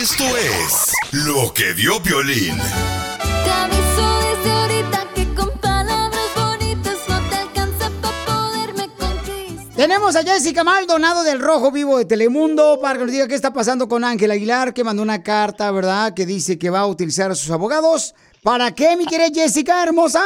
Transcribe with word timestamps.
Esto 0.00 0.24
es 0.36 0.92
lo 1.12 1.52
que 1.52 1.72
vio 1.72 2.00
Violín. 2.00 2.56
Te 2.56 3.50
aviso 3.50 4.20
desde 4.20 4.50
ahorita 4.50 5.08
que 5.14 5.34
con 5.34 5.50
palabras 5.58 6.30
bonitas 6.36 6.98
no 7.08 7.28
te 7.28 7.36
alcanza 7.36 7.90
para 8.00 8.24
poderme 8.24 8.88
conquistar. 8.96 9.76
Tenemos 9.76 10.16
a 10.16 10.22
Jessica 10.22 10.64
Maldonado 10.64 11.22
del 11.22 11.40
Rojo 11.40 11.70
Vivo 11.70 11.98
de 11.98 12.04
Telemundo 12.04 12.78
para 12.80 12.98
que 12.98 13.04
nos 13.04 13.12
diga 13.12 13.28
qué 13.28 13.34
está 13.34 13.52
pasando 13.52 13.88
con 13.88 14.04
Ángel 14.04 14.30
Aguilar, 14.30 14.72
que 14.72 14.84
mandó 14.84 15.02
una 15.02 15.22
carta, 15.22 15.70
¿verdad? 15.70 16.14
Que 16.14 16.24
dice 16.24 16.58
que 16.58 16.70
va 16.70 16.80
a 16.80 16.86
utilizar 16.86 17.30
a 17.30 17.34
sus 17.34 17.50
abogados. 17.50 18.14
¿Para 18.42 18.74
qué, 18.74 18.96
mi 18.96 19.06
querida 19.06 19.28
Jessica, 19.34 19.82
hermosa? 19.82 20.22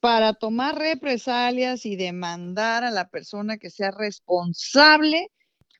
para 0.00 0.32
tomar 0.32 0.78
represalias 0.78 1.84
y 1.84 1.96
demandar 1.96 2.84
a 2.84 2.90
la 2.90 3.08
persona 3.08 3.58
que 3.58 3.70
sea 3.70 3.90
responsable. 3.90 5.32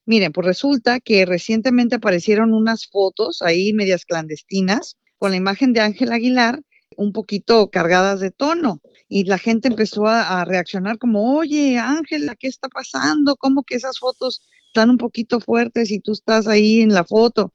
Miren, 0.09 0.33
pues 0.33 0.47
resulta 0.47 1.01
que 1.01 1.27
recientemente 1.27 1.97
aparecieron 1.97 2.55
unas 2.55 2.87
fotos 2.87 3.43
ahí 3.43 3.75
medias 3.75 4.07
clandestinas 4.07 4.97
con 5.19 5.33
la 5.33 5.37
imagen 5.37 5.75
de 5.75 5.83
Ángel 5.83 6.13
Aguilar 6.13 6.63
un 6.97 7.13
poquito 7.13 7.69
cargadas 7.69 8.19
de 8.19 8.31
tono 8.31 8.81
y 9.07 9.25
la 9.25 9.37
gente 9.37 9.69
empezó 9.69 10.07
a, 10.07 10.47
reaccionar 10.47 10.97
como, 10.97 11.37
oye, 11.37 11.77
Ángela, 11.77 12.37
¿qué 12.37 12.47
está 12.47 12.71
pasando? 12.71 13.37
¿Cómo 13.37 13.65
que 13.65 13.75
esas 13.75 13.99
fotos 13.99 14.41
están 14.69 14.89
un 14.89 14.97
poquito 14.97 15.41
fuertes 15.41 15.91
y 15.91 16.01
tú 16.01 16.13
estás 16.13 16.47
ahí 16.47 16.81
en 16.81 16.95
la 16.95 17.05
foto? 17.05 17.53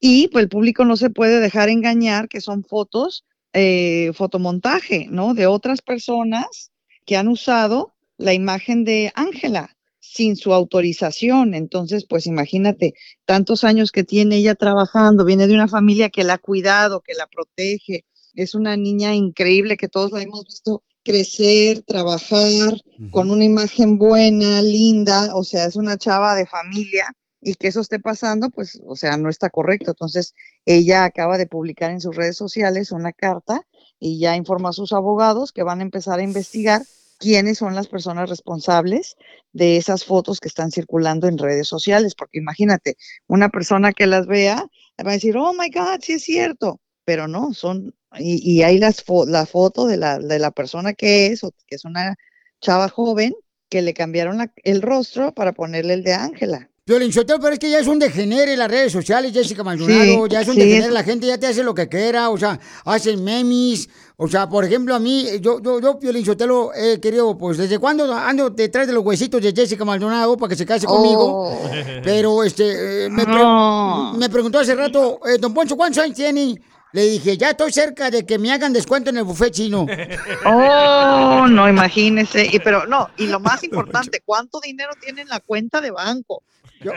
Y 0.00 0.28
pues 0.28 0.44
el 0.44 0.48
público 0.48 0.86
no 0.86 0.96
se 0.96 1.10
puede 1.10 1.38
dejar 1.38 1.68
engañar 1.68 2.30
que 2.30 2.40
son 2.40 2.64
fotos 2.64 3.26
eh, 3.52 4.12
fotomontaje, 4.14 5.06
¿no? 5.10 5.34
De 5.34 5.46
otras 5.46 5.82
personas 5.82 6.72
que 7.04 7.18
han 7.18 7.28
usado 7.28 7.94
la 8.16 8.32
imagen 8.32 8.84
de 8.84 9.12
Ángela 9.14 9.76
sin 10.12 10.36
su 10.36 10.52
autorización. 10.52 11.54
Entonces, 11.54 12.04
pues 12.08 12.26
imagínate, 12.26 12.94
tantos 13.26 13.62
años 13.62 13.92
que 13.92 14.02
tiene 14.02 14.36
ella 14.36 14.56
trabajando, 14.56 15.24
viene 15.24 15.46
de 15.46 15.54
una 15.54 15.68
familia 15.68 16.10
que 16.10 16.24
la 16.24 16.34
ha 16.34 16.38
cuidado, 16.38 17.00
que 17.00 17.14
la 17.14 17.28
protege. 17.28 18.04
Es 18.34 18.54
una 18.54 18.76
niña 18.76 19.14
increíble 19.14 19.76
que 19.76 19.88
todos 19.88 20.10
la 20.10 20.22
hemos 20.22 20.44
visto 20.44 20.82
crecer, 21.04 21.82
trabajar 21.82 22.74
con 23.10 23.30
una 23.30 23.44
imagen 23.44 23.98
buena, 23.98 24.60
linda, 24.62 25.34
o 25.34 25.44
sea, 25.44 25.64
es 25.64 25.76
una 25.76 25.96
chava 25.96 26.34
de 26.34 26.46
familia 26.46 27.06
y 27.40 27.54
que 27.54 27.68
eso 27.68 27.80
esté 27.80 27.98
pasando, 27.98 28.50
pues, 28.50 28.80
o 28.86 28.96
sea, 28.96 29.16
no 29.16 29.30
está 29.30 29.48
correcto. 29.48 29.92
Entonces, 29.92 30.34
ella 30.66 31.04
acaba 31.04 31.38
de 31.38 31.46
publicar 31.46 31.90
en 31.92 32.00
sus 32.00 32.16
redes 32.16 32.36
sociales 32.36 32.92
una 32.92 33.12
carta 33.12 33.62
y 34.00 34.18
ya 34.18 34.36
informó 34.36 34.68
a 34.68 34.72
sus 34.72 34.92
abogados 34.92 35.52
que 35.52 35.62
van 35.62 35.80
a 35.80 35.84
empezar 35.84 36.18
a 36.18 36.24
investigar 36.24 36.82
quiénes 37.20 37.58
son 37.58 37.74
las 37.76 37.88
personas 37.88 38.30
responsables 38.30 39.16
de 39.52 39.76
esas 39.78 40.04
fotos 40.04 40.40
que 40.40 40.48
están 40.48 40.72
circulando 40.72 41.28
en 41.28 41.38
redes 41.38 41.68
sociales, 41.68 42.14
porque 42.16 42.38
imagínate, 42.40 42.96
una 43.28 43.50
persona 43.50 43.92
que 43.92 44.06
las 44.08 44.26
vea 44.26 44.66
va 45.06 45.10
a 45.10 45.14
decir, 45.14 45.36
oh 45.36 45.52
my 45.54 45.70
God, 45.70 46.00
sí 46.02 46.14
es 46.14 46.24
cierto, 46.24 46.80
pero 47.04 47.28
no, 47.28 47.54
son, 47.54 47.94
y, 48.18 48.62
hay 48.62 48.78
las 48.78 49.04
fo- 49.06 49.26
la 49.28 49.46
foto 49.46 49.86
de 49.86 49.96
la, 49.98 50.18
de 50.18 50.38
la 50.38 50.50
persona 50.50 50.94
que 50.94 51.28
es, 51.28 51.42
que 51.66 51.76
es 51.76 51.84
una 51.84 52.16
chava 52.60 52.88
joven, 52.88 53.34
que 53.68 53.82
le 53.82 53.94
cambiaron 53.94 54.38
la- 54.38 54.52
el 54.64 54.82
rostro 54.82 55.32
para 55.34 55.52
ponerle 55.52 55.94
el 55.94 56.02
de 56.04 56.14
Ángela. 56.14 56.69
Violín 56.86 57.12
Sotelo, 57.12 57.38
pero 57.38 57.52
es 57.52 57.58
que 57.58 57.70
ya 57.70 57.78
es 57.78 57.86
un 57.86 57.98
degenere 57.98 58.54
en 58.54 58.58
las 58.58 58.68
redes 58.70 58.90
sociales, 58.90 59.32
Jessica 59.32 59.62
Maldonado, 59.62 60.00
Sí, 60.24 60.30
ya 60.30 60.40
es 60.40 60.48
un 60.48 60.54
sí, 60.54 60.60
degenere, 60.60 60.90
la 60.90 61.04
gente 61.04 61.26
ya 61.26 61.38
te 61.38 61.46
hace 61.46 61.62
lo 61.62 61.74
que 61.74 61.88
quiera, 61.88 62.30
o 62.30 62.38
sea, 62.38 62.58
hacen 62.84 63.22
memes, 63.22 63.88
o 64.16 64.26
sea, 64.26 64.48
por 64.48 64.64
ejemplo, 64.64 64.94
a 64.94 64.98
mí, 64.98 65.26
yo, 65.40 65.60
yo, 65.62 65.78
yo 65.80 65.98
Violín 65.98 66.24
Sotelo, 66.24 66.72
he 66.74 66.98
querido, 66.98 67.36
pues, 67.38 67.58
¿desde 67.58 67.78
cuándo 67.78 68.12
ando 68.12 68.50
detrás 68.50 68.86
de 68.88 68.92
los 68.94 69.04
huesitos 69.04 69.40
de 69.40 69.52
Jessica 69.52 69.84
Maldonado 69.84 70.36
para 70.36 70.48
que 70.50 70.56
se 70.56 70.66
case 70.66 70.86
conmigo? 70.86 71.50
Oh. 71.52 71.70
Pero, 72.02 72.42
este, 72.42 73.04
eh, 73.04 73.10
me, 73.10 73.24
pre- 73.24 73.34
No. 73.34 74.14
me 74.18 74.28
preguntó 74.28 74.58
hace 74.58 74.74
rato, 74.74 75.20
eh, 75.26 75.38
don 75.38 75.54
Poncho, 75.54 75.76
¿cuántos 75.76 76.02
años 76.02 76.16
tiene? 76.16 76.60
Le 76.92 77.02
dije, 77.04 77.36
ya 77.36 77.50
estoy 77.50 77.70
cerca 77.72 78.10
de 78.10 78.26
que 78.26 78.36
me 78.36 78.50
hagan 78.50 78.72
descuento 78.72 79.10
en 79.10 79.18
el 79.18 79.24
buffet 79.24 79.52
chino. 79.52 79.86
Oh, 80.44 81.46
no, 81.48 81.68
imagínese. 81.68 82.48
Y, 82.52 82.58
pero 82.58 82.86
no, 82.86 83.08
y 83.16 83.26
lo 83.28 83.38
más 83.38 83.62
importante, 83.62 84.22
¿cuánto 84.24 84.58
dinero 84.60 84.90
tiene 85.00 85.20
en 85.22 85.28
la 85.28 85.38
cuenta 85.40 85.80
de 85.80 85.90
banco? 85.92 86.42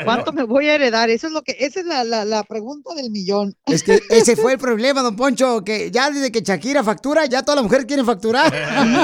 ¿Cuánto 0.04 0.32
me 0.32 0.44
voy 0.44 0.68
a 0.68 0.76
heredar? 0.76 1.10
Eso 1.10 1.28
es 1.28 1.34
lo 1.34 1.42
que, 1.42 1.56
esa 1.60 1.82
es 1.82 1.86
la, 1.86 2.04
la, 2.04 2.26
la 2.26 2.44
pregunta 2.44 2.94
del 2.96 3.12
millón. 3.12 3.56
Es 3.66 3.84
que 3.84 4.02
ese 4.10 4.36
fue 4.36 4.54
el 4.54 4.60
problema, 4.60 5.02
don 5.02 5.16
Poncho, 5.16 5.64
que 5.64 5.92
ya 5.92 6.10
desde 6.10 6.32
que 6.32 6.42
Shakira 6.42 6.84
factura, 6.84 7.26
ya 7.26 7.42
todas 7.42 7.58
las 7.58 7.64
mujeres 7.64 7.86
quieren 7.86 8.06
facturar. 8.06 8.52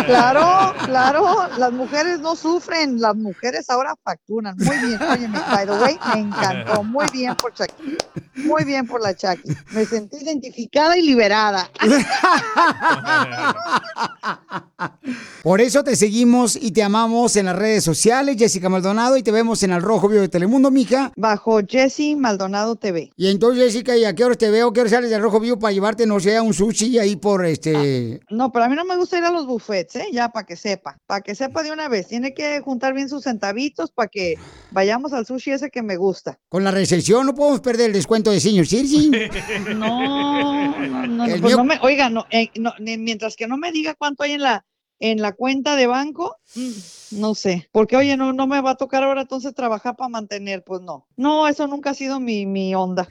Claro, 0.06 0.74
claro, 0.86 1.48
las 1.58 1.72
mujeres 1.72 2.20
no 2.20 2.36
sufren, 2.36 3.00
las 3.00 3.16
mujeres 3.16 3.70
ahora 3.70 3.96
facturan. 4.04 4.56
Muy 4.58 4.78
bien, 4.78 5.02
oye, 5.02 5.28
by 5.28 5.66
the 5.66 5.72
way, 5.74 6.00
me 6.14 6.22
encantó. 6.22 6.84
Muy 6.84 7.06
bien 7.12 7.36
por 7.36 7.54
Shakira. 7.54 7.98
Muy 8.46 8.64
bien 8.64 8.88
por 8.88 9.02
la 9.02 9.12
Shaki. 9.12 9.50
Me 9.72 9.86
sentí 9.86 10.18
identificada 10.18 10.98
y 10.98 11.02
liberada. 11.02 11.70
Por 15.44 15.62
eso 15.62 15.84
te 15.84 15.96
seguimos 15.96 16.56
y 16.56 16.72
te 16.72 16.84
amamos 16.84 17.36
en 17.36 17.48
las 17.48 17.56
redes 17.56 17.84
sociales, 17.84 18.36
Jessica 18.38 18.70
Maldonado, 18.70 19.18
y 19.18 19.24
te 19.24 19.32
vemos 19.32 19.64
en 19.64 19.72
el 19.72 19.82
Rojo 19.82 20.08
Vivo 20.08 20.22
de 20.22 20.30
Telemundo, 20.30 20.69
mija. 20.72 21.12
Bajo 21.16 21.60
Jessy 21.68 22.16
Maldonado 22.16 22.76
TV. 22.76 23.12
Y 23.16 23.30
entonces, 23.30 23.64
Jessica, 23.66 23.96
¿y 23.98 24.06
a 24.06 24.14
qué 24.16 24.24
hora 24.26 24.36
te 24.36 24.50
veo? 24.50 24.72
¿Qué 24.74 24.82
hora 24.82 24.90
sales 24.90 25.10
del 25.10 25.22
Rojo 25.22 25.40
Vivo 25.40 25.60
para 25.60 25.72
llevarte, 25.74 26.06
no 26.06 26.20
sé, 26.20 26.36
a 26.38 26.42
un 26.42 26.54
sushi 26.54 26.98
ahí 27.00 27.16
por 27.16 27.46
este... 27.46 28.20
No, 28.30 28.52
pero 28.52 28.66
a 28.66 28.70
mí 28.70 28.76
no 28.76 28.86
me 28.86 28.96
gusta 28.98 29.18
ir 29.18 29.24
a 29.24 29.32
los 29.32 29.46
buffets, 29.46 29.96
¿eh? 29.98 30.06
Ya, 30.12 30.30
para 30.30 30.46
que 30.46 30.56
sepa. 30.56 30.98
Para 31.08 31.22
que 31.22 31.36
sepa 31.36 31.64
de 31.64 31.72
una 31.72 31.88
vez. 31.90 32.08
Tiene 32.08 32.34
que 32.34 32.60
juntar 32.62 32.94
bien 32.94 33.10
sus 33.10 33.24
centavitos 33.24 33.92
para 33.92 34.08
que 34.10 34.36
vayamos 34.72 35.14
al 35.14 35.26
sushi 35.26 35.52
ese 35.52 35.70
que 35.70 35.82
me 35.84 35.98
gusta. 35.98 36.40
Con 36.50 36.64
la 36.64 36.72
recesión 36.72 37.26
no 37.26 37.36
podemos 37.36 37.62
perder 37.62 37.88
el 37.88 37.94
descuento 37.94 38.32
de 38.32 38.40
Senior 38.40 38.66
Citizen. 38.68 39.30
No, 39.80 41.08
no, 41.08 41.26
pues 41.26 41.42
mío- 41.42 41.58
no 41.58 41.64
me, 41.64 41.80
oiga, 41.82 42.10
no, 42.10 42.26
eh, 42.30 42.50
no, 42.60 42.74
ni- 42.80 42.98
mientras 42.98 43.36
que 43.36 43.48
no 43.48 43.58
me 43.58 43.72
diga 43.72 43.96
cuánto 43.96 44.24
hay 44.24 44.34
en 44.34 44.42
la, 44.42 44.66
en 45.00 45.22
la 45.22 45.32
cuenta 45.32 45.76
de 45.76 45.88
banco, 45.88 46.36
mm, 46.56 47.20
no 47.20 47.34
sé, 47.34 47.70
porque 47.72 47.96
oye, 47.96 48.18
no, 48.18 48.34
no 48.34 48.48
me 48.48 48.62
va 48.62 48.72
a 48.72 48.76
tocar 48.76 49.04
ahora 49.04 49.22
entonces 49.22 49.56
trabajar 49.56 49.96
para 49.96 50.10
mantener, 50.10 50.64
pues 50.64 50.82
no. 50.82 51.08
No, 51.16 51.48
eso 51.48 51.68
nunca 51.68 51.92
ha 51.92 51.94
sido 51.94 52.20
mi, 52.20 52.46
mi 52.46 52.76
onda. 52.76 53.08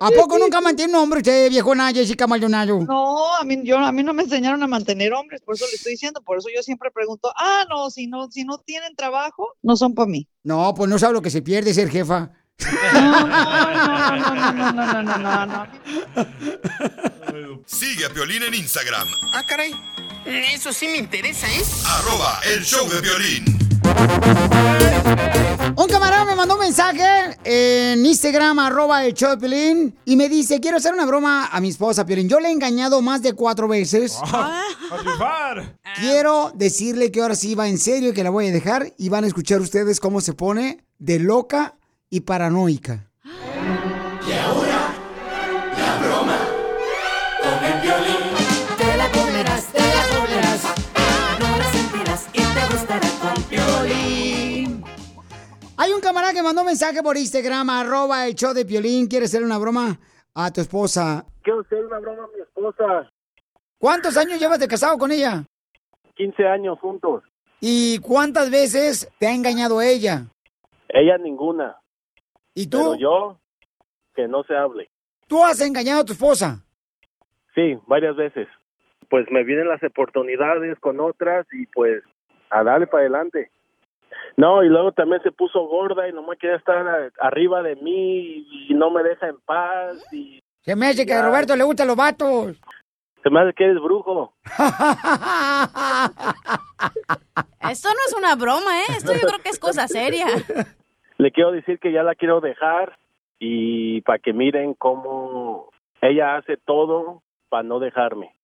¿A 0.00 0.10
poco 0.10 0.38
nunca 0.38 0.60
mantiene 0.60 0.96
hombre 0.96 1.18
usted, 1.18 1.50
viejona 1.50 1.92
Jessica 1.92 2.26
Maldonado? 2.26 2.80
No, 2.80 3.34
a 3.36 3.44
mí, 3.44 3.60
yo, 3.64 3.78
a 3.78 3.92
mí 3.92 4.02
no 4.02 4.12
me 4.12 4.24
enseñaron 4.24 4.62
a 4.62 4.66
mantener 4.66 5.12
hombres, 5.12 5.40
por 5.42 5.54
eso 5.54 5.66
le 5.70 5.76
estoy 5.76 5.92
diciendo, 5.92 6.20
por 6.22 6.38
eso 6.38 6.48
yo 6.54 6.62
siempre 6.62 6.90
pregunto, 6.90 7.32
ah, 7.36 7.64
no, 7.68 7.90
si 7.90 8.06
no, 8.06 8.30
si 8.30 8.44
no 8.44 8.58
tienen 8.58 8.96
trabajo, 8.96 9.54
no 9.62 9.76
son 9.76 9.94
para 9.94 10.08
mí. 10.08 10.28
No, 10.42 10.74
pues 10.74 10.90
no 10.90 10.98
sabe 10.98 11.14
lo 11.14 11.22
que 11.22 11.30
se 11.30 11.42
pierde 11.42 11.72
ser 11.74 11.88
jefa. 11.90 12.32
No, 12.92 13.26
no, 13.26 13.26
no, 13.26 14.72
no, 14.72 14.72
no, 14.72 15.02
no, 15.02 15.18
no, 15.18 15.46
no. 15.46 15.66
Sigue 17.66 18.04
a 18.04 18.08
Violín 18.08 18.42
en 18.42 18.54
Instagram, 18.54 19.08
Ah, 19.32 19.42
caray. 19.48 19.72
Eso 20.26 20.72
sí 20.72 20.88
me 20.88 20.96
interesa, 20.96 21.46
¿eh? 21.48 21.62
arroba 21.86 22.40
el 22.54 22.64
show 22.64 22.88
de 22.88 23.00
violín. 23.00 23.44
Un 25.76 25.86
camarada 25.88 26.24
me 26.24 26.34
mandó 26.34 26.54
un 26.54 26.60
mensaje 26.60 27.04
en 27.44 28.04
Instagram, 28.04 28.58
arroba 28.58 29.04
el 29.04 29.12
show 29.12 29.30
de 29.30 29.36
Piolín, 29.36 29.94
y 30.04 30.16
me 30.16 30.28
dice, 30.28 30.60
quiero 30.60 30.78
hacer 30.78 30.94
una 30.94 31.04
broma 31.04 31.46
a 31.46 31.60
mi 31.60 31.68
esposa, 31.68 32.06
Piolín. 32.06 32.28
Yo 32.28 32.40
le 32.40 32.48
he 32.48 32.52
engañado 32.52 33.02
más 33.02 33.22
de 33.22 33.34
cuatro 33.34 33.68
veces. 33.68 34.18
¡A 34.22 34.62
triunfar! 34.98 35.78
Quiero 36.00 36.52
decirle 36.54 37.10
que 37.10 37.20
ahora 37.20 37.36
sí 37.36 37.54
va 37.54 37.68
en 37.68 37.78
serio 37.78 38.10
y 38.10 38.14
que 38.14 38.24
la 38.24 38.30
voy 38.30 38.48
a 38.48 38.52
dejar 38.52 38.94
y 38.96 39.10
van 39.10 39.24
a 39.24 39.26
escuchar 39.26 39.60
ustedes 39.60 40.00
cómo 40.00 40.20
se 40.20 40.32
pone 40.32 40.84
de 40.98 41.18
loca 41.18 41.76
y 42.08 42.20
paranoica. 42.20 43.10
Mandó 56.44 56.60
un 56.60 56.68
mensaje 56.68 57.02
por 57.02 57.16
Instagram, 57.16 57.70
arroba 57.70 58.26
el 58.26 58.34
show 58.34 58.52
de 58.52 58.64
Piolín. 58.64 59.08
¿Quieres 59.08 59.30
hacerle 59.30 59.46
una 59.46 59.58
broma 59.58 59.98
a 60.34 60.52
tu 60.52 60.60
esposa? 60.60 61.24
Quiero 61.42 61.60
hacer 61.60 61.84
una 61.84 61.98
broma 61.98 62.24
a 62.24 62.36
mi 62.36 62.42
esposa. 62.42 63.10
¿Cuántos 63.78 64.16
años 64.16 64.38
llevas 64.38 64.60
de 64.60 64.68
casado 64.68 64.96
con 64.98 65.10
ella? 65.10 65.44
15 66.14 66.46
años 66.46 66.78
juntos. 66.78 67.24
¿Y 67.60 67.98
cuántas 68.00 68.50
veces 68.50 69.10
te 69.18 69.26
ha 69.26 69.34
engañado 69.34 69.80
ella? 69.80 70.26
Ella 70.88 71.18
ninguna. 71.18 71.76
¿Y 72.54 72.68
tú? 72.68 72.78
Pero 72.78 72.94
yo, 72.96 73.40
que 74.14 74.28
no 74.28 74.44
se 74.44 74.54
hable. 74.54 74.90
¿Tú 75.26 75.42
has 75.42 75.60
engañado 75.60 76.02
a 76.02 76.04
tu 76.04 76.12
esposa? 76.12 76.62
Sí, 77.54 77.78
varias 77.86 78.16
veces. 78.16 78.48
Pues 79.08 79.26
me 79.30 79.44
vienen 79.44 79.68
las 79.68 79.82
oportunidades 79.82 80.78
con 80.80 81.00
otras 81.00 81.46
y 81.52 81.66
pues 81.66 82.02
a 82.50 82.62
darle 82.62 82.86
para 82.86 83.02
adelante. 83.02 83.50
No, 84.36 84.62
y 84.64 84.68
luego 84.68 84.92
también 84.92 85.22
se 85.22 85.30
puso 85.32 85.60
gorda 85.66 86.08
y 86.08 86.12
nomás 86.12 86.38
quería 86.38 86.56
estar 86.56 86.86
a- 86.86 87.10
arriba 87.20 87.62
de 87.62 87.76
mí 87.76 88.46
y 88.68 88.74
no 88.74 88.90
me 88.90 89.02
deja 89.02 89.28
en 89.28 89.38
paz 89.46 89.96
y 90.12 90.40
Se 90.62 90.74
me 90.76 90.86
hace 90.88 91.06
que 91.06 91.14
a. 91.14 91.22
Roberto 91.22 91.54
le 91.56 91.64
gustan 91.64 91.86
los 91.88 91.96
vatos. 91.96 92.56
se 93.22 93.30
me 93.30 93.40
hace 93.40 93.52
que 93.54 93.64
eres 93.64 93.80
brujo. 93.82 94.32
Esto 97.70 97.88
no 97.88 98.00
es 98.06 98.14
una 98.16 98.34
broma, 98.36 98.80
¿eh? 98.80 98.84
Esto 98.96 99.12
yo 99.14 99.20
creo 99.26 99.40
que 99.42 99.48
es 99.48 99.58
cosa 99.58 99.88
seria. 99.88 100.26
Le 101.18 101.30
quiero 101.32 101.52
decir 101.52 101.78
que 101.78 101.92
ya 101.92 102.02
la 102.02 102.14
quiero 102.14 102.40
dejar 102.40 102.96
y 103.38 104.00
para 104.02 104.18
que 104.18 104.32
miren 104.32 104.74
cómo 104.74 105.70
ella 106.02 106.36
hace 106.36 106.56
todo 106.58 107.22
para 107.48 107.62
no 107.62 107.78
dejarme. 107.78 108.34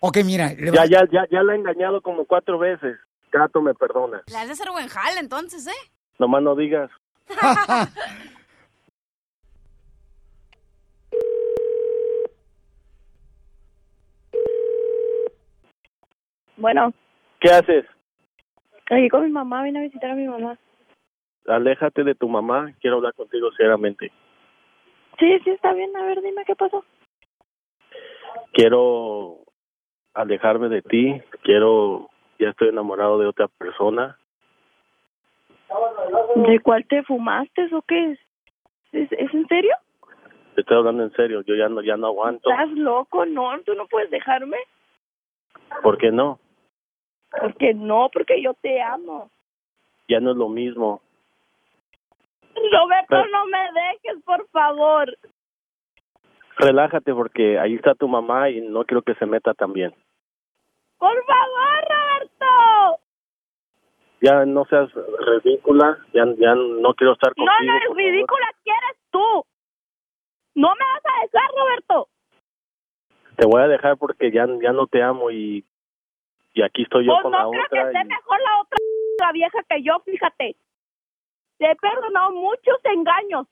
Ok, 0.00 0.18
mira. 0.24 0.48
le 0.58 0.72
Ya, 0.72 0.84
ya, 0.86 1.04
ya, 1.10 1.26
ya 1.30 1.42
la 1.42 1.52
he 1.54 1.56
engañado 1.56 2.00
como 2.00 2.24
cuatro 2.26 2.58
veces. 2.58 2.96
Gato 3.36 3.60
me 3.60 3.74
perdona. 3.74 4.22
Le 4.26 4.36
has 4.36 4.46
de 4.46 4.52
hacer 4.52 4.70
buen 4.70 4.88
entonces, 5.18 5.66
¿eh? 5.66 5.90
Nomás 6.18 6.42
no 6.42 6.56
digas. 6.56 6.90
Bueno, 16.58 16.92
¿Qué 17.38 17.50
haces? 17.50 17.84
aquí 18.90 19.08
con 19.10 19.24
mi 19.24 19.30
mamá, 19.30 19.62
vine 19.62 19.78
a 19.78 19.82
visitar 19.82 20.10
a 20.10 20.14
mi 20.14 20.26
mamá. 20.26 20.58
Aléjate 21.46 22.02
de 22.02 22.14
tu 22.14 22.28
mamá. 22.28 22.72
Quiero 22.80 22.96
hablar 22.96 23.12
contigo 23.12 23.50
seriamente. 23.52 24.10
Sí, 25.18 25.38
sí, 25.44 25.50
está 25.50 25.74
bien. 25.74 25.94
A 25.96 26.02
ver, 26.06 26.22
dime 26.22 26.44
qué 26.46 26.56
pasó. 26.56 26.82
Quiero 28.52 29.44
alejarme 30.14 30.68
de 30.68 30.82
ti. 30.82 31.22
Quiero... 31.42 32.08
Ya 32.38 32.50
estoy 32.50 32.68
enamorado 32.68 33.18
de 33.18 33.26
otra 33.26 33.48
persona. 33.48 34.18
¿De 36.36 36.60
cuál 36.60 36.86
te 36.86 37.02
fumaste 37.02 37.68
o 37.74 37.82
qué 37.82 38.12
es? 38.12 38.18
¿Es, 38.92 39.12
es 39.12 39.34
en 39.34 39.46
serio? 39.48 39.74
Te 40.54 40.60
estoy 40.60 40.76
hablando 40.76 41.02
en 41.02 41.12
serio. 41.12 41.42
Yo 41.42 41.54
ya 41.54 41.68
no, 41.68 41.82
ya 41.82 41.96
no 41.96 42.06
aguanto. 42.08 42.50
¿Estás 42.50 42.70
loco? 42.70 43.26
No, 43.26 43.58
tú 43.62 43.74
no 43.74 43.86
puedes 43.86 44.10
dejarme. 44.10 44.58
¿Por 45.82 45.98
qué 45.98 46.10
no? 46.10 46.38
Porque 47.40 47.74
no, 47.74 48.08
porque 48.12 48.40
yo 48.40 48.54
te 48.54 48.80
amo. 48.80 49.30
Ya 50.08 50.20
no 50.20 50.30
es 50.30 50.36
lo 50.36 50.48
mismo. 50.48 51.00
Roberto, 52.54 53.06
Pero- 53.08 53.26
no 53.28 53.46
me 53.46 53.58
dejes, 53.58 54.22
por 54.24 54.46
favor. 54.48 55.16
Relájate 56.58 57.12
porque 57.12 57.58
ahí 57.58 57.74
está 57.74 57.94
tu 57.94 58.08
mamá 58.08 58.48
y 58.48 58.62
no 58.62 58.84
quiero 58.84 59.02
que 59.02 59.14
se 59.16 59.26
meta 59.26 59.52
también. 59.52 59.92
Por 60.98 61.24
favor, 61.24 61.84
Roberto. 61.90 63.00
Ya 64.22 64.44
no 64.46 64.64
seas 64.64 64.88
ridícula. 65.42 65.98
Ya, 66.12 66.24
ya 66.38 66.54
no 66.54 66.94
quiero 66.94 67.12
estar 67.12 67.32
No, 67.36 67.44
contigo. 67.46 67.72
no, 67.72 67.80
favor. 67.80 67.96
ridícula, 67.96 68.46
¿quieres 68.64 68.96
tú? 69.10 69.44
No 70.54 70.68
me 70.74 70.84
vas 70.84 71.02
a 71.04 71.20
dejar, 71.22 71.50
Roberto. 71.56 72.08
Te 73.36 73.46
voy 73.46 73.60
a 73.62 73.68
dejar 73.68 73.98
porque 73.98 74.30
ya, 74.32 74.46
ya 74.62 74.72
no 74.72 74.86
te 74.86 75.02
amo 75.02 75.30
y, 75.30 75.64
y 76.54 76.62
aquí 76.62 76.82
estoy 76.84 77.04
yo 77.06 77.12
Pues 77.12 77.22
con 77.24 77.32
no 77.32 77.38
la 77.38 77.50
creo 77.50 77.62
otra. 77.66 77.68
que 77.82 77.86
esté 77.88 78.00
y- 78.00 78.04
mejor 78.08 78.40
la 78.40 78.60
otra 78.62 78.78
la 79.20 79.32
vieja 79.32 79.58
que 79.68 79.82
yo, 79.82 79.98
fíjate. 80.04 80.56
Te 81.58 81.70
he 81.70 81.76
perdonado 81.76 82.30
muchos 82.32 82.78
engaños. 82.84 83.46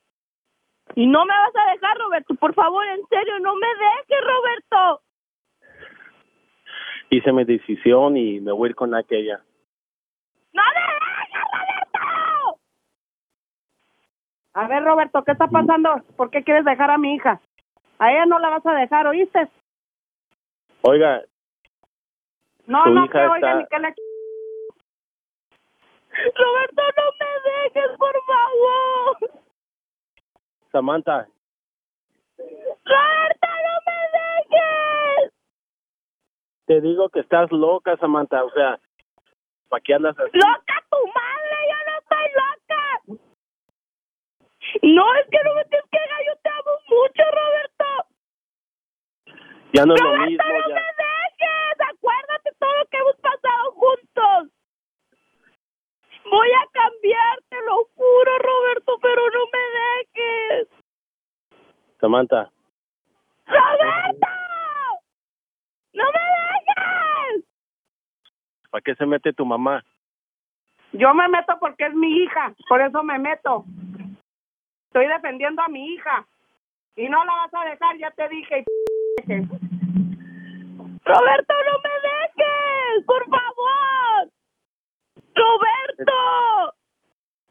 Y 0.95 1.07
no 1.07 1.25
me 1.25 1.33
vas 1.33 1.55
a 1.55 1.71
dejar, 1.71 1.97
Roberto. 1.97 2.35
Por 2.35 2.53
favor, 2.53 2.85
en 2.87 3.05
serio, 3.07 3.39
no 3.39 3.55
me 3.55 3.67
dejes, 3.67 4.23
Roberto. 4.25 5.01
Hice 7.09 7.31
mi 7.31 7.43
decisión 7.45 8.17
y 8.17 8.39
me 8.41 8.51
voy 8.51 8.67
a 8.67 8.69
ir 8.71 8.75
con 8.75 8.93
aquella. 8.95 9.41
¡No 10.53 10.63
me 10.63 10.81
dejes, 10.81 11.43
Roberto! 11.51 12.59
A 14.53 14.67
ver, 14.67 14.83
Roberto, 14.83 15.23
¿qué 15.23 15.31
está 15.33 15.47
pasando? 15.47 16.01
¿Por 16.15 16.29
qué 16.29 16.43
quieres 16.43 16.65
dejar 16.65 16.91
a 16.91 16.97
mi 16.97 17.15
hija? 17.15 17.39
A 17.99 18.11
ella 18.11 18.25
no 18.25 18.39
la 18.39 18.49
vas 18.49 18.65
a 18.65 18.73
dejar, 18.73 19.07
¿oíste? 19.07 19.47
Oiga, 20.81 21.21
No, 22.67 22.85
no, 22.87 23.09
que 23.09 23.17
oiga 23.17 23.35
está- 23.37 23.55
ni 23.55 23.65
que 23.67 23.79
le... 23.79 23.93
Roberto, 26.33 26.81
no 26.97 27.03
me 27.19 27.51
dejes, 27.51 27.97
por 27.97 28.13
favor. 28.25 29.41
Samantha, 30.71 31.27
Roberto, 32.37 33.47
no 33.47 33.75
me 33.85 33.99
dejes. 34.13 34.84
Te 36.65 36.81
digo 36.81 37.09
que 37.09 37.19
estás 37.21 37.51
loca, 37.51 37.95
Samantha. 37.97 38.43
O 38.43 38.49
sea, 38.51 38.79
¿para 39.69 39.81
qué 39.81 39.93
andas 39.93 40.17
así? 40.19 40.31
¡Loca 40.37 40.83
tu 40.89 40.97
madre! 41.07 41.57
¡Yo 41.69 41.77
no 41.85 41.97
estoy 41.99 42.27
loca! 42.41 43.19
No, 44.81 45.15
es 45.15 45.27
que 45.29 45.37
no 45.43 45.55
me 45.55 45.65
tienes 45.65 45.89
que 45.91 45.99
dejar. 45.99 46.21
Yo 46.25 46.35
te 46.43 46.49
amo 46.49 46.71
mucho, 46.89 47.23
Roberto. 47.31 47.85
Ya 49.73 49.85
no 49.85 49.93
es 49.95 50.01
lo 50.01 50.17
mismo. 50.25 50.43
no 50.47 50.69
Ya. 50.69 50.75
me 50.75 50.81
dejes. 50.81 51.79
Acuérdate 51.93 52.51
todo 52.59 52.73
lo 52.77 52.85
que 52.85 52.97
hemos 52.97 53.15
pasado 53.17 53.71
juntos. 53.73 54.51
Voy 56.29 56.49
a 56.51 56.67
cambiar, 56.71 57.39
te 57.49 57.61
lo 57.61 57.85
juro, 57.95 58.37
Roberto, 58.39 58.97
pero 59.01 59.21
no 59.29 59.45
me 59.53 59.59
dejes. 59.79 60.67
Samantha, 61.99 62.51
¡Roberto! 63.45 64.27
¡No 65.93 66.03
me 66.03 66.19
dejes! 66.19 67.45
¿Para 68.75 68.81
qué 68.83 68.95
se 68.95 69.05
mete 69.05 69.31
tu 69.31 69.45
mamá? 69.45 69.81
Yo 70.91 71.13
me 71.13 71.29
meto 71.29 71.53
porque 71.61 71.85
es 71.85 71.93
mi 71.93 72.23
hija, 72.23 72.53
por 72.67 72.81
eso 72.81 73.03
me 73.03 73.17
meto. 73.17 73.63
Estoy 74.87 75.07
defendiendo 75.07 75.61
a 75.61 75.69
mi 75.69 75.93
hija. 75.93 76.25
Y 76.97 77.07
no 77.07 77.23
la 77.23 77.33
vas 77.35 77.53
a 77.53 77.69
dejar, 77.69 77.97
ya 77.97 78.11
te 78.11 78.27
dije. 78.27 78.59
y 78.59 79.33
Roberto, 81.05 81.53
no 81.67 81.79
me 81.85 81.95
dejes, 82.09 83.05
por 83.05 83.25
favor. 83.29 84.29
Roberto, 85.35 86.73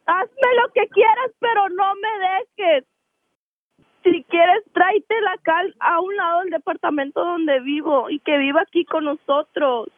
hazme 0.05 0.55
lo 0.63 0.69
que 0.75 0.87
quieras, 0.89 1.31
pero 1.39 1.71
no 1.71 1.95
me 1.95 2.19
dejes. 2.29 2.85
Si 4.03 4.25
quieres, 4.25 4.63
tráetela 4.75 5.33
acá 5.33 5.59
al- 5.61 5.77
a 5.81 6.01
un 6.01 6.15
lado 6.17 6.41
del 6.41 6.51
departamento 6.51 7.25
donde 7.25 7.61
vivo 7.61 8.11
y 8.11 8.21
que 8.21 8.37
viva 8.37 8.61
aquí 8.61 8.85
con 8.85 9.05
nosotros. 9.05 9.89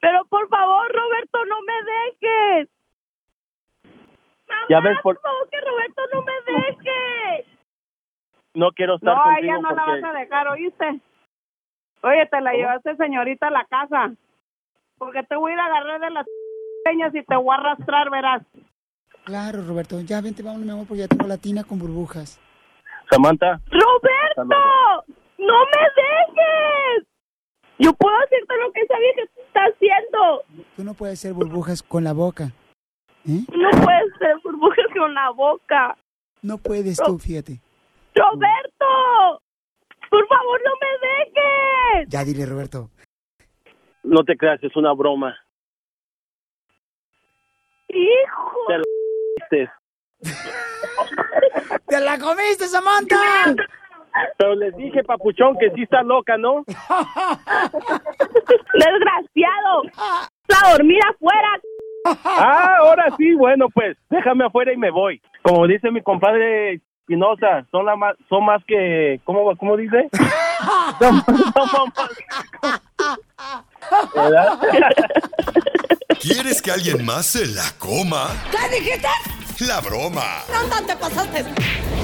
Pero 0.00 0.24
por 0.26 0.48
favor, 0.48 0.90
Roberto, 0.92 1.44
no 1.46 1.56
me 1.62 1.74
dejes. 1.92 2.68
Ya 4.68 4.80
ves, 4.80 4.98
por... 5.02 5.16
Por 5.16 5.22
favor, 5.22 5.48
que 5.50 5.60
Roberto 5.60 6.02
no 6.12 6.22
me 6.22 6.32
deje. 6.52 7.46
no 8.54 8.72
quiero 8.72 8.96
estar 8.96 9.14
No, 9.14 9.20
a 9.20 9.24
contigo 9.24 9.42
ella 9.44 9.58
no 9.60 9.70
la 9.74 9.84
porque... 9.84 10.00
vas 10.00 10.10
a 10.14 10.18
dejar, 10.18 10.48
¿oíste? 10.48 11.00
Oye, 12.02 12.26
te 12.26 12.40
la 12.40 12.52
llevaste 12.52 12.96
señorita 12.96 13.48
a 13.48 13.50
la 13.50 13.64
casa. 13.66 14.12
Porque 14.98 15.22
te 15.22 15.36
voy 15.36 15.52
a 15.52 15.54
ir 15.54 15.60
a 15.60 15.66
agarrar 15.66 16.00
de 16.00 16.10
las 16.10 16.26
peñas 16.84 17.14
y 17.14 17.22
te 17.22 17.36
voy 17.36 17.54
a 17.54 17.58
arrastrar, 17.58 18.10
verás. 18.10 18.42
Claro, 19.24 19.62
Roberto. 19.66 20.00
Ya 20.00 20.20
vente, 20.20 20.42
vámonos, 20.42 20.66
mi 20.66 20.72
amor, 20.72 20.86
porque 20.88 21.00
ya 21.02 21.08
tengo 21.08 21.26
la 21.26 21.36
tina 21.36 21.62
con 21.64 21.78
burbujas. 21.78 22.40
Samantha, 23.10 23.60
¡Roberto! 23.70 25.04
¡No 25.38 25.58
me 25.64 25.82
dejes! 25.96 27.06
Yo 27.80 27.94
puedo 27.94 28.14
hacerte 28.18 28.54
lo 28.58 28.72
que 28.72 28.80
esa 28.82 28.98
vieja 28.98 29.22
está 29.22 29.60
haciendo. 29.60 30.42
Tú 30.76 30.84
no 30.84 30.92
puedes 30.92 31.18
hacer 31.18 31.32
burbujas 31.32 31.82
con 31.82 32.04
la 32.04 32.12
boca. 32.12 32.52
¿Eh? 33.26 33.40
No 33.50 33.70
puedes 33.70 34.14
hacer 34.16 34.36
burbujas 34.44 34.84
con 34.94 35.14
la 35.14 35.30
boca. 35.30 35.96
No 36.42 36.58
puedes 36.58 36.98
tú, 36.98 37.18
fíjate. 37.18 37.58
¡Roberto! 38.14 39.42
¡Por 40.10 40.28
favor, 40.28 40.60
no 40.62 40.72
me 40.80 41.08
dejes! 41.08 42.08
Ya 42.10 42.22
dile, 42.22 42.44
Roberto. 42.44 42.90
no 44.02 44.24
te 44.24 44.36
creas, 44.36 44.62
es 44.62 44.76
una 44.76 44.92
broma. 44.92 45.34
¡Hijo! 47.88 48.58
Te 48.68 48.76
lo 48.76 48.84
hiciste. 49.36 49.72
¡Te 51.86 52.00
la 52.00 52.18
comiste, 52.18 52.66
Samantha! 52.66 53.16
Pero 54.36 54.54
les 54.54 54.76
dije, 54.76 55.02
papuchón, 55.04 55.56
que 55.58 55.70
sí 55.70 55.82
está 55.82 56.02
loca, 56.02 56.36
¿no? 56.36 56.64
¡Desgraciado! 58.74 59.82
¡A 60.64 60.70
dormir 60.72 61.00
afuera! 61.08 61.60
Ah, 62.24 62.76
ahora 62.80 63.06
sí, 63.16 63.34
bueno, 63.34 63.66
pues 63.72 63.96
déjame 64.08 64.44
afuera 64.46 64.72
y 64.72 64.76
me 64.76 64.90
voy. 64.90 65.20
Como 65.42 65.66
dice 65.66 65.90
mi 65.90 66.02
compadre 66.02 66.80
Espinosa, 67.00 67.66
son 67.70 67.84
la 67.86 67.96
más, 67.96 68.16
son 68.28 68.44
más 68.44 68.64
que, 68.66 69.20
¿cómo, 69.24 69.54
cómo 69.56 69.76
dice? 69.76 70.08
Son- 70.98 71.20
son 71.70 71.92
más- 71.96 72.82
¿Verdad? 74.14 74.58
¿Quieres 76.20 76.60
que 76.60 76.70
alguien 76.70 77.04
más 77.04 77.26
se 77.26 77.46
la 77.46 77.64
coma? 77.78 78.28
¿Qué 78.50 78.78
dijiste? 78.78 79.08
La 79.60 79.80
broma. 79.80 80.42
No, 80.50 80.66
no 80.66 80.86
te 80.86 80.96
pasaste. 80.96 81.44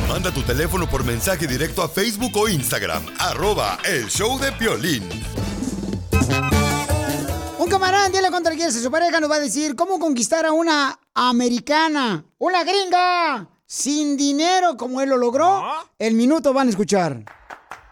Manda 0.08 0.30
tu 0.30 0.42
teléfono 0.42 0.88
por 0.88 1.04
mensaje 1.04 1.46
directo 1.46 1.82
a 1.82 1.88
Facebook 1.88 2.36
o 2.36 2.48
Instagram. 2.48 3.02
Arroba 3.18 3.78
el 3.84 4.08
show 4.08 4.38
de 4.38 4.52
Piolín. 4.52 5.08
Un 7.58 7.68
camarada 7.68 8.06
en 8.06 8.12
Dile 8.12 8.30
contra 8.30 8.54
quién 8.54 8.70
su 8.72 8.90
pareja 8.90 9.20
nos 9.20 9.30
va 9.30 9.36
a 9.36 9.40
decir 9.40 9.74
cómo 9.74 9.98
conquistar 9.98 10.46
a 10.46 10.52
una 10.52 10.98
americana, 11.14 12.24
una 12.38 12.62
gringa, 12.62 13.48
sin 13.66 14.16
dinero 14.16 14.76
como 14.76 15.00
él 15.00 15.08
lo 15.08 15.16
logró. 15.16 15.62
El 15.98 16.14
minuto 16.14 16.52
van 16.52 16.68
a 16.68 16.70
escuchar. 16.70 17.24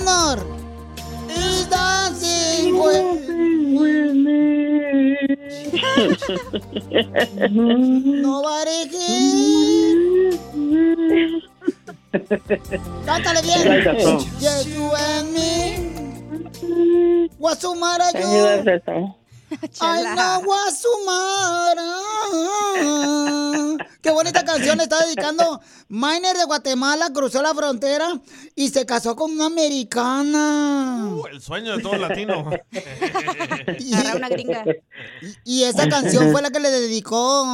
Minor. 0.00 0.42
Is 1.28 1.66
dancing 1.66 2.78
with 2.78 3.28
me. 3.28 4.40
Nobody 8.22 8.88
can. 8.90 10.34
Cántale 13.06 13.42
bien. 13.42 13.62
You 14.66 14.86
and 14.94 15.26
me. 15.32 15.50
What's 17.38 17.62
the 17.62 17.74
matter, 17.74 18.10
Can 18.18 18.30
you 18.32 19.23
the 19.50 19.56
matter. 21.06 21.84
Qué 24.00 24.10
bonita 24.10 24.44
canción 24.44 24.78
le 24.78 24.84
está 24.84 25.04
dedicando. 25.04 25.60
Miner 25.88 26.36
de 26.36 26.44
Guatemala 26.44 27.10
cruzó 27.12 27.42
la 27.42 27.54
frontera 27.54 28.20
y 28.54 28.68
se 28.68 28.86
casó 28.86 29.16
con 29.16 29.32
una 29.32 29.46
americana. 29.46 31.10
El 31.30 31.40
sueño 31.40 31.76
de 31.76 31.82
todo 31.82 31.96
latino. 31.96 32.50
Agarra 33.94 34.16
una 34.16 34.28
gringa. 34.28 34.64
Y 35.44 35.64
esa 35.64 35.88
canción 35.88 36.30
fue 36.32 36.42
la 36.42 36.50
que 36.50 36.60
le 36.60 36.70
dedicó. 36.70 37.46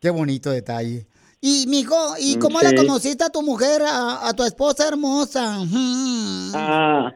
Qué 0.00 0.10
bonito 0.10 0.50
detalle. 0.50 1.06
Y, 1.40 1.66
mijo, 1.66 1.96
¿y 2.18 2.38
cómo 2.38 2.60
la 2.60 2.70
Sí. 2.70 2.76
conociste 2.76 3.24
a 3.24 3.30
tu 3.30 3.42
mujer, 3.42 3.82
a, 3.82 4.28
a 4.28 4.32
tu 4.32 4.44
esposa 4.44 4.86
hermosa? 4.86 5.58
Ah, 6.54 7.10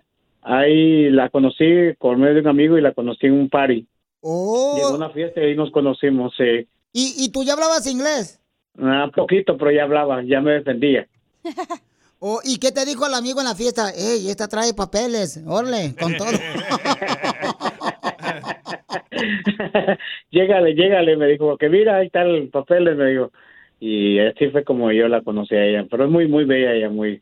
ahí 0.47 1.11
la 1.11 1.29
conocí 1.29 1.93
por 1.99 2.17
medio 2.17 2.35
de 2.35 2.41
un 2.41 2.49
amigo 2.49 2.79
y 2.79 2.81
la 2.81 2.95
conocí 2.95 3.27
en 3.27 3.35
un 3.35 3.51
party. 3.51 3.87
Oh. 4.21 4.75
Llegó 4.77 4.95
una 4.95 5.11
fiesta 5.11 5.41
y 5.41 5.47
ahí 5.47 5.57
nos 5.57 5.71
conocimos. 5.71 6.35
Sí. 6.37 6.69
¿Y, 6.93 7.15
¿Y 7.19 7.31
tú 7.31 7.45
ya 7.45 7.55
hablabas 7.55 7.87
inglés? 7.87 8.41
Ah, 8.79 9.11
poquito, 9.15 9.57
pero 9.57 9.73
ya 9.73 9.83
hablaba, 9.83 10.23
ya 10.23 10.41
me 10.41 10.53
defendía. 10.53 11.07
Oh, 12.19 12.41
¿Y 12.43 12.59
qué 12.59 12.73
te 12.73 12.87
dijo 12.87 13.07
el 13.07 13.13
amigo 13.13 13.41
en 13.41 13.47
la 13.47 13.55
fiesta? 13.55 13.91
Ey, 13.91 14.31
esta 14.31 14.49
trae 14.49 14.73
papeles, 14.73 15.45
órale, 15.47 15.95
con 16.01 16.17
todo. 16.17 16.29
llégale, 20.31 20.75
llégale, 20.75 21.15
me 21.19 21.27
dijo, 21.27 21.59
que 21.59 21.69
mira, 21.69 21.97
ahí 21.97 22.07
está 22.07 22.23
el 22.23 22.49
papel, 22.49 22.97
me 22.97 23.11
dijo. 23.11 23.33
Y 23.81 24.19
así 24.19 24.49
fue 24.49 24.65
como 24.65 24.91
yo 24.93 25.09
la 25.09 25.21
conocí 25.21 25.55
a 25.55 25.67
ella. 25.67 25.85
Pero 25.91 26.07
es 26.07 26.11
muy, 26.11 26.27
muy 26.27 26.45
bella 26.45 26.73
ella, 26.73 26.89
muy... 26.89 27.21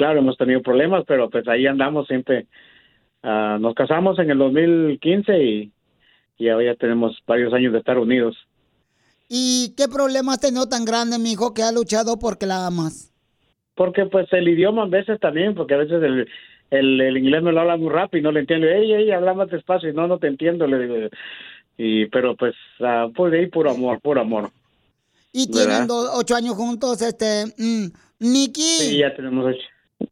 Claro, 0.00 0.20
hemos 0.20 0.38
tenido 0.38 0.62
problemas, 0.62 1.04
pero 1.06 1.28
pues 1.28 1.46
ahí 1.46 1.66
andamos 1.66 2.06
siempre. 2.06 2.46
Ah, 3.22 3.58
nos 3.60 3.74
casamos 3.74 4.18
en 4.18 4.30
el 4.30 4.38
2015 4.38 5.44
y, 5.44 5.72
y 6.38 6.48
ahora 6.48 6.72
ya 6.72 6.74
tenemos 6.76 7.18
varios 7.26 7.52
años 7.52 7.74
de 7.74 7.80
estar 7.80 7.98
unidos. 7.98 8.34
¿Y 9.28 9.74
qué 9.76 9.88
problema 9.88 10.32
has 10.32 10.40
tenido 10.40 10.66
tan 10.70 10.86
grande, 10.86 11.18
mijo, 11.18 11.52
que 11.52 11.62
ha 11.62 11.70
luchado 11.70 12.18
porque 12.18 12.46
la 12.46 12.66
amas? 12.66 13.12
Porque 13.74 14.06
pues 14.06 14.26
el 14.32 14.48
idioma 14.48 14.84
a 14.84 14.86
veces 14.86 15.20
también, 15.20 15.54
porque 15.54 15.74
a 15.74 15.76
veces 15.76 16.02
el, 16.02 16.26
el, 16.70 16.98
el 17.02 17.18
inglés 17.18 17.42
me 17.42 17.52
lo 17.52 17.60
habla 17.60 17.76
muy 17.76 17.90
rápido 17.90 18.20
y 18.20 18.22
no 18.22 18.32
le 18.32 18.40
entiendo. 18.40 18.68
Ey, 18.68 18.90
ey, 18.94 19.10
habla 19.10 19.34
más 19.34 19.50
despacio 19.50 19.90
y 19.90 19.92
no, 19.92 20.06
no 20.06 20.18
te 20.18 20.28
entiendo, 20.28 20.66
le 20.66 20.78
digo. 20.78 21.08
Y, 21.76 22.06
pero 22.06 22.36
pues, 22.36 22.54
ah, 22.80 23.08
pues 23.14 23.32
de 23.32 23.40
ahí 23.40 23.46
puro 23.48 23.70
amor, 23.70 24.00
puro 24.00 24.22
amor. 24.22 24.48
Y 25.30 25.46
tienen 25.50 25.86
do- 25.86 26.10
ocho 26.14 26.36
años 26.36 26.54
juntos, 26.54 27.02
este, 27.02 27.44
mm, 27.58 27.86
Nikki. 28.20 28.62
Sí, 28.62 28.98
ya 28.98 29.14
tenemos 29.14 29.44
ocho. 29.44 29.66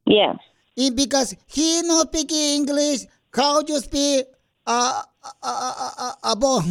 Yeah. 0.07 0.35
Y 0.77 0.91
because 0.91 1.37
he 1.47 1.83
no 1.85 2.01
speak 2.03 2.31
English, 2.33 3.07
how 3.33 3.61
you 3.67 3.79
speak 3.81 4.27
a 4.67 5.03
a 5.23 5.31
a 5.43 5.93
a 5.99 6.19
a 6.31 6.35
bo- 6.37 6.63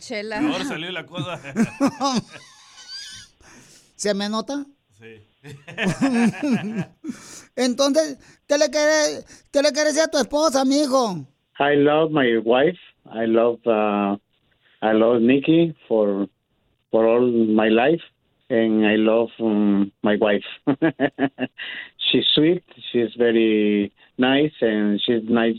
Chela. 0.00 0.38
Ahora 0.38 0.64
salió 0.64 0.90
la 0.92 1.04
cosa. 1.06 1.38
¿Se 3.96 4.14
me 4.14 4.28
nota? 4.28 4.64
Sí. 4.98 5.22
Entonces, 7.56 8.18
¿qué 8.46 8.58
le 8.58 8.70
quieres, 8.70 9.26
qué 9.52 9.62
le 9.62 9.72
quieres 9.72 9.94
decir 9.94 10.08
a 10.08 10.10
tu 10.10 10.18
esposa, 10.18 10.64
mijo? 10.64 11.26
I 11.58 11.74
love 11.76 12.10
my 12.12 12.36
wife. 12.38 12.78
I 13.06 13.26
love 13.26 13.58
uh, 13.66 14.16
I 14.82 14.92
love 14.92 15.20
Nikki 15.20 15.74
for 15.88 16.28
for 16.90 17.04
all 17.06 17.26
my 17.30 17.68
life, 17.68 18.02
and 18.50 18.86
I 18.86 18.96
love 18.96 19.30
um, 19.40 19.92
my 20.02 20.16
wife. 20.16 20.44
she's 21.98 22.24
sweet. 22.34 22.64
She's 22.90 23.14
very 23.16 23.92
nice, 24.16 24.52
and 24.60 25.00
she's 25.00 25.22
nice. 25.28 25.56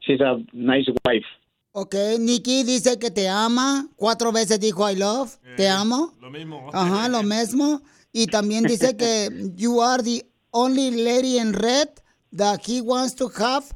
She's 0.00 0.20
a 0.20 0.42
nice 0.52 0.88
wife. 1.04 1.26
Ok, 1.72 1.94
Nikki 2.18 2.64
dice 2.64 2.98
que 2.98 3.10
te 3.10 3.28
ama. 3.28 3.88
Cuatro 3.96 4.32
veces 4.32 4.58
dijo 4.58 4.90
I 4.90 4.96
love, 4.96 5.30
te 5.56 5.68
amo. 5.68 6.12
Lo 6.20 6.30
mismo. 6.30 6.70
Ajá, 6.72 7.08
lo 7.08 7.22
mismo. 7.22 7.82
Y 8.12 8.26
también 8.26 8.64
dice 8.64 8.96
que 8.96 9.28
you 9.56 9.80
are 9.80 10.02
the 10.02 10.24
only 10.52 10.90
lady 10.90 11.38
in 11.38 11.52
red 11.52 11.88
that 12.36 12.60
he 12.66 12.80
wants 12.80 13.14
to 13.14 13.28
have 13.28 13.66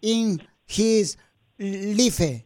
in 0.00 0.42
his 0.66 1.16
life. 1.58 2.44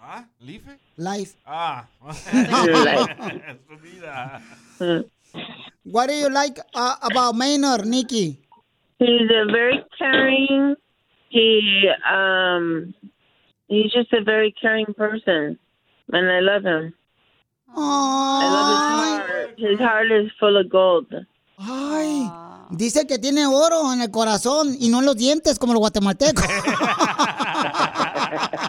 ¿Ah? 0.00 0.26
¿Life? 0.40 0.78
Life. 0.96 1.36
Ah. 1.46 1.86
Su 3.68 3.78
vida. 3.78 4.42
What 5.84 6.08
do 6.08 6.14
you 6.14 6.28
like 6.28 6.58
uh, 6.74 6.96
about 7.02 7.34
Maynard, 7.34 7.86
Nikki? 7.86 8.40
He's 8.98 9.30
a 9.30 9.46
very 9.50 9.82
caring. 9.98 10.76
He 11.30 11.88
um, 12.10 12.94
he's 13.68 13.90
just 13.92 14.12
a 14.12 14.22
very 14.22 14.52
caring 14.60 14.92
person, 14.96 15.58
and 16.12 16.30
I 16.30 16.40
love 16.40 16.64
him. 16.64 16.92
Aww. 17.76 18.42
I 18.42 18.50
love 18.50 18.68
his 18.68 18.80
heart. 18.80 19.54
His 19.58 19.78
heart 19.78 20.10
is 20.10 20.30
full 20.38 20.56
of 20.56 20.68
gold. 20.68 21.12
Ay, 21.58 22.30
dice 22.70 23.06
que 23.06 23.18
tiene 23.18 23.46
oro 23.46 23.92
en 23.92 24.00
el 24.00 24.10
corazón 24.10 24.74
y 24.78 24.88
no 24.88 25.00
en 25.00 25.06
los 25.06 25.16
dientes 25.16 25.58
como 25.58 25.72
los 25.72 25.80
guatemaltecos. 25.80 26.44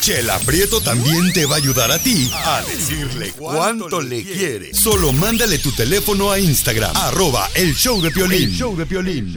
Chela 0.00 0.38
Prieto 0.44 0.80
también 0.80 1.32
te 1.32 1.46
va 1.46 1.54
a 1.54 1.58
ayudar 1.58 1.90
a 1.90 1.98
ti 1.98 2.30
a 2.32 2.60
decirle 2.62 3.32
cuánto 3.38 4.00
le 4.00 4.22
quiere. 4.24 4.74
Solo 4.74 5.12
mándale 5.12 5.58
tu 5.58 5.72
teléfono 5.72 6.30
a 6.30 6.38
Instagram, 6.38 6.96
arroba 6.96 7.48
el 7.54 7.74
show 7.74 8.00
de 8.00 8.10
Piolín. 8.10 8.44
El 8.44 8.52
show 8.52 8.76
de 8.76 8.86
Piolín. 8.86 9.34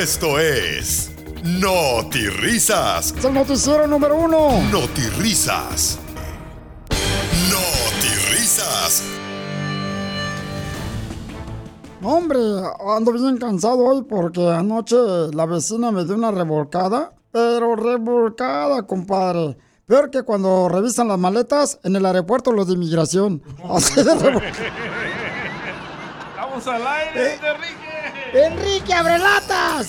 Esto 0.00 0.38
es 0.38 1.12
Noti 1.44 2.28
Risas. 2.28 3.14
Es 3.16 3.24
el 3.24 3.34
noticiero 3.34 3.86
número 3.86 4.16
uno. 4.16 4.62
Noti 4.72 5.02
Risas. 5.18 5.98
Noti 7.50 8.08
Risas. 8.32 9.02
Hombre, 12.02 12.38
ando 12.86 13.12
bien 13.12 13.38
cansado 13.38 13.78
hoy 13.78 14.02
porque 14.02 14.46
anoche 14.46 14.96
la 15.32 15.46
vecina 15.46 15.90
me 15.90 16.04
dio 16.04 16.14
una 16.14 16.30
revolcada, 16.30 17.14
pero 17.34 17.74
revolcada, 17.74 18.86
compadre. 18.86 19.56
Peor 19.86 20.08
que 20.08 20.22
cuando 20.22 20.68
revisan 20.68 21.08
las 21.08 21.18
maletas 21.18 21.80
en 21.82 21.96
el 21.96 22.06
aeropuerto 22.06 22.52
los 22.52 22.68
de 22.68 22.74
inmigración. 22.74 23.42
Así 23.68 23.96
de 24.04 24.14
Vamos 26.36 26.66
al 26.68 26.86
aire, 26.86 27.34
Eh. 27.34 27.38
Enrique. 27.42 28.46
Enrique, 28.46 28.94
abre 28.94 29.18
latas. 29.18 29.88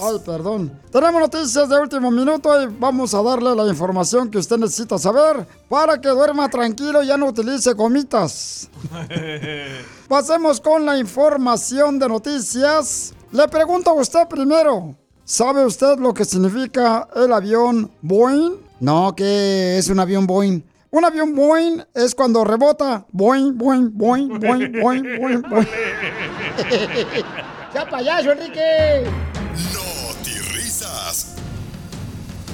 Ay, 0.00 0.18
perdón. 0.24 0.80
Tenemos 0.92 1.20
noticias 1.20 1.68
de 1.68 1.80
último 1.80 2.12
minuto 2.12 2.62
y 2.62 2.66
vamos 2.78 3.12
a 3.12 3.22
darle 3.22 3.56
la 3.56 3.66
información 3.66 4.30
que 4.30 4.38
usted 4.38 4.56
necesita 4.56 4.98
saber 4.98 5.48
para 5.68 6.00
que 6.00 6.08
duerma 6.10 6.48
tranquilo 6.48 7.02
y 7.02 7.08
ya 7.08 7.16
no 7.16 7.26
utilice 7.26 7.72
gomitas. 7.72 8.70
Pasemos 10.08 10.60
con 10.60 10.86
la 10.86 10.96
información 10.96 11.98
de 11.98 12.08
noticias. 12.08 13.12
Le 13.32 13.48
pregunto 13.48 13.90
a 13.90 13.94
usted 13.94 14.28
primero. 14.28 14.94
¿Sabe 15.28 15.66
usted 15.66 15.98
lo 15.98 16.14
que 16.14 16.24
significa 16.24 17.06
el 17.14 17.30
avión 17.34 17.90
Boeing? 18.00 18.54
No, 18.80 19.14
que 19.14 19.76
es 19.76 19.90
un 19.90 20.00
avión 20.00 20.26
Boeing. 20.26 20.62
Un 20.90 21.04
avión 21.04 21.34
Boeing 21.34 21.82
es 21.92 22.14
cuando 22.14 22.44
rebota. 22.44 23.04
Boeing, 23.12 23.58
Boeing, 23.58 23.90
Boeing, 23.92 24.40
Boeing, 24.40 24.72
Boeing, 24.72 25.02
Boeing, 25.20 25.42
Boeing. 25.42 25.68
¡Ya 27.74 27.86
payaso, 27.90 28.32
Enrique! 28.32 29.04
risas. 30.54 31.34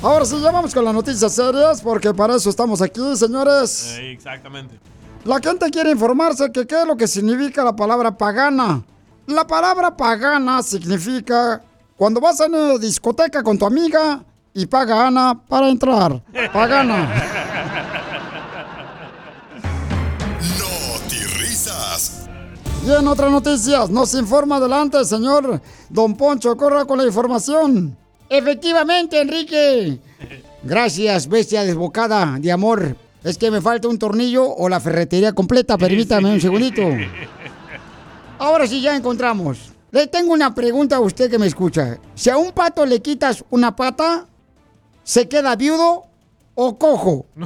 Ahora 0.02 0.24
sí, 0.24 0.40
ya 0.42 0.50
vamos 0.50 0.74
con 0.74 0.84
las 0.84 0.94
noticias 0.94 1.32
serias, 1.32 1.80
porque 1.80 2.12
para 2.12 2.34
eso 2.34 2.50
estamos 2.50 2.82
aquí, 2.82 3.16
señores. 3.16 3.98
Eh, 4.00 4.10
exactamente. 4.10 4.80
La 5.24 5.38
gente 5.38 5.70
quiere 5.70 5.92
informarse 5.92 6.50
que 6.50 6.66
qué 6.66 6.80
es 6.80 6.86
lo 6.88 6.96
que 6.96 7.06
significa 7.06 7.62
la 7.62 7.76
palabra 7.76 8.18
pagana. 8.18 8.82
La 9.28 9.46
palabra 9.46 9.96
pagana 9.96 10.60
significa 10.64 11.62
cuando 11.96 12.20
vas 12.20 12.40
a 12.40 12.46
una 12.46 12.78
discoteca 12.78 13.42
con 13.42 13.58
tu 13.58 13.66
amiga 13.66 14.22
y 14.52 14.66
paga 14.66 15.06
Ana 15.06 15.40
para 15.48 15.68
entrar. 15.68 16.22
Pagana. 16.52 17.12
risas. 21.38 22.28
Y 22.86 22.90
en 22.90 23.08
otras 23.08 23.30
noticias, 23.30 23.90
nos 23.90 24.14
informa 24.14 24.56
adelante, 24.56 25.04
señor 25.04 25.60
Don 25.88 26.14
Poncho. 26.16 26.56
Corra 26.56 26.84
con 26.84 26.98
la 26.98 27.06
información. 27.06 27.96
Efectivamente, 28.28 29.20
Enrique. 29.20 29.98
Gracias, 30.62 31.28
bestia 31.28 31.64
desbocada 31.64 32.36
de 32.38 32.52
amor. 32.52 32.96
Es 33.22 33.38
que 33.38 33.50
me 33.50 33.60
falta 33.60 33.88
un 33.88 33.98
tornillo 33.98 34.46
o 34.46 34.68
la 34.68 34.80
ferretería 34.80 35.32
completa. 35.32 35.78
Permítame 35.78 36.32
un 36.32 36.40
segundito. 36.40 36.82
Ahora 38.38 38.66
sí 38.66 38.80
ya 38.80 38.94
encontramos. 38.94 39.73
Le 39.94 40.08
tengo 40.08 40.32
una 40.32 40.52
pregunta 40.52 40.96
a 40.96 41.00
usted 41.00 41.30
que 41.30 41.38
me 41.38 41.46
escucha. 41.46 42.00
Si 42.16 42.28
a 42.28 42.36
un 42.36 42.50
pato 42.50 42.84
le 42.84 43.00
quitas 43.00 43.44
una 43.50 43.76
pata, 43.76 44.26
¿se 45.04 45.28
queda 45.28 45.54
viudo 45.54 46.06
o 46.56 46.76
cojo? 46.76 47.26
¡Qué 47.36 47.44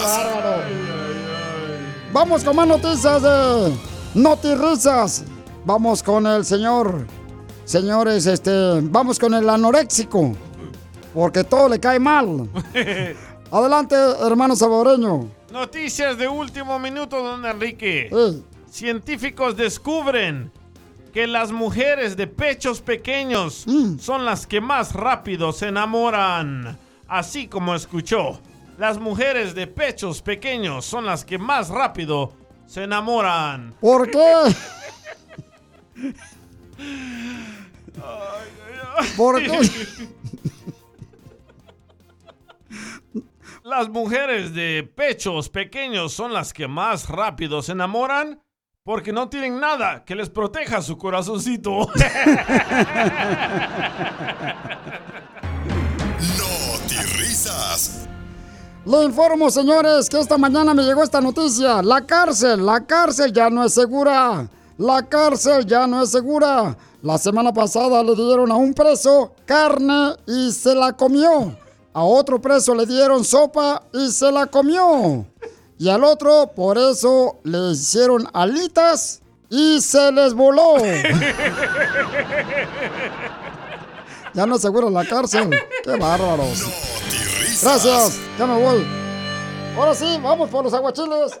bárbaro! 0.00 0.62
Vamos 2.12 2.44
con 2.44 2.54
más 2.54 2.68
noticias 2.68 3.22
de 3.22 3.76
Notirrisas. 4.14 5.24
Vamos 5.64 6.04
con 6.04 6.28
el 6.28 6.44
señor. 6.44 7.04
Señores, 7.64 8.26
este, 8.26 8.80
vamos 8.80 9.18
con 9.18 9.34
el 9.34 9.50
anoréxico. 9.50 10.36
Porque 11.12 11.42
todo 11.42 11.68
le 11.68 11.80
cae 11.80 11.98
mal. 11.98 12.48
Adelante, 13.50 13.96
hermano 14.24 14.54
salvadoreño. 14.54 15.28
Noticias 15.54 16.18
de 16.18 16.26
último 16.26 16.80
minuto, 16.80 17.22
don 17.22 17.46
Enrique. 17.46 18.10
Científicos 18.68 19.56
descubren 19.56 20.50
que 21.12 21.28
las 21.28 21.52
mujeres 21.52 22.16
de 22.16 22.26
pechos 22.26 22.80
pequeños 22.80 23.64
son 24.00 24.24
las 24.24 24.48
que 24.48 24.60
más 24.60 24.94
rápido 24.94 25.52
se 25.52 25.68
enamoran. 25.68 26.76
Así 27.06 27.46
como 27.46 27.76
escuchó, 27.76 28.40
las 28.78 28.98
mujeres 28.98 29.54
de 29.54 29.68
pechos 29.68 30.22
pequeños 30.22 30.84
son 30.84 31.06
las 31.06 31.24
que 31.24 31.38
más 31.38 31.68
rápido 31.68 32.32
se 32.66 32.82
enamoran. 32.82 33.76
¿Por 33.80 34.10
qué? 34.10 34.32
¿Por 39.16 39.40
qué? 39.40 39.60
Las 43.64 43.88
mujeres 43.88 44.52
de 44.52 44.82
pechos 44.94 45.48
pequeños 45.48 46.12
son 46.12 46.34
las 46.34 46.52
que 46.52 46.68
más 46.68 47.08
rápido 47.08 47.62
se 47.62 47.72
enamoran 47.72 48.42
porque 48.82 49.10
no 49.10 49.30
tienen 49.30 49.58
nada 49.58 50.04
que 50.04 50.14
les 50.14 50.28
proteja 50.28 50.82
su 50.82 50.98
corazoncito. 50.98 51.88
risas. 57.16 58.06
Le 58.84 59.02
informo, 59.02 59.48
señores, 59.48 60.10
que 60.10 60.20
esta 60.20 60.36
mañana 60.36 60.74
me 60.74 60.82
llegó 60.82 61.02
esta 61.02 61.22
noticia. 61.22 61.82
La 61.82 62.04
cárcel, 62.04 62.66
la 62.66 62.84
cárcel 62.84 63.32
ya 63.32 63.48
no 63.48 63.64
es 63.64 63.72
segura. 63.72 64.46
La 64.76 65.08
cárcel 65.08 65.64
ya 65.64 65.86
no 65.86 66.02
es 66.02 66.10
segura. 66.10 66.76
La 67.00 67.16
semana 67.16 67.50
pasada 67.50 68.02
le 68.02 68.14
dieron 68.14 68.52
a 68.52 68.56
un 68.56 68.74
preso 68.74 69.32
carne 69.46 70.16
y 70.26 70.52
se 70.52 70.74
la 70.74 70.92
comió. 70.92 71.63
A 71.94 72.02
otro 72.02 72.40
preso 72.40 72.74
le 72.74 72.86
dieron 72.86 73.24
sopa 73.24 73.84
y 73.92 74.10
se 74.10 74.30
la 74.32 74.46
comió. 74.46 75.24
Y 75.78 75.88
al 75.88 76.02
otro, 76.02 76.50
por 76.54 76.76
eso, 76.76 77.38
le 77.44 77.70
hicieron 77.70 78.28
alitas 78.32 79.22
y 79.48 79.80
se 79.80 80.10
les 80.12 80.34
voló. 80.34 80.76
Ya 84.34 84.46
no 84.46 84.56
es 84.56 84.62
segura 84.62 84.90
la 84.90 85.04
cárcel. 85.04 85.48
Qué 85.84 85.96
bárbaros. 85.96 86.64
Gracias, 87.62 88.18
ya 88.36 88.46
me 88.46 88.60
voy. 88.60 88.84
Ahora 89.78 89.94
sí, 89.94 90.18
vamos 90.20 90.50
por 90.50 90.64
los 90.64 90.74
aguachiles. 90.74 91.40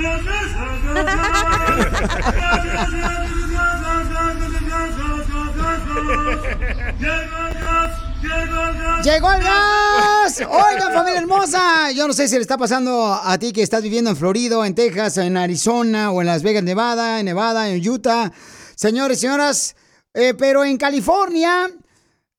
¡Llegó 9.02 9.32
el 9.32 9.42
gas! 9.42 10.40
Oiga, 10.40 10.90
familia 10.92 11.20
hermosa. 11.20 11.90
Yo 11.92 12.06
no 12.06 12.12
sé 12.12 12.28
si 12.28 12.34
le 12.34 12.42
está 12.42 12.58
pasando 12.58 13.14
a 13.14 13.38
ti 13.38 13.52
que 13.52 13.62
estás 13.62 13.82
viviendo 13.82 14.10
en 14.10 14.16
Florida, 14.16 14.66
en 14.66 14.74
Texas, 14.74 15.16
en 15.18 15.36
Arizona 15.36 16.12
o 16.12 16.20
en 16.20 16.26
Las 16.26 16.42
Vegas, 16.42 16.62
Nevada, 16.62 17.18
en 17.18 17.26
Nevada, 17.26 17.68
en 17.68 17.88
Utah. 17.88 18.32
Señores 18.74 19.18
y 19.18 19.20
señoras, 19.22 19.76
eh, 20.14 20.34
pero 20.34 20.64
en 20.64 20.76
California 20.76 21.70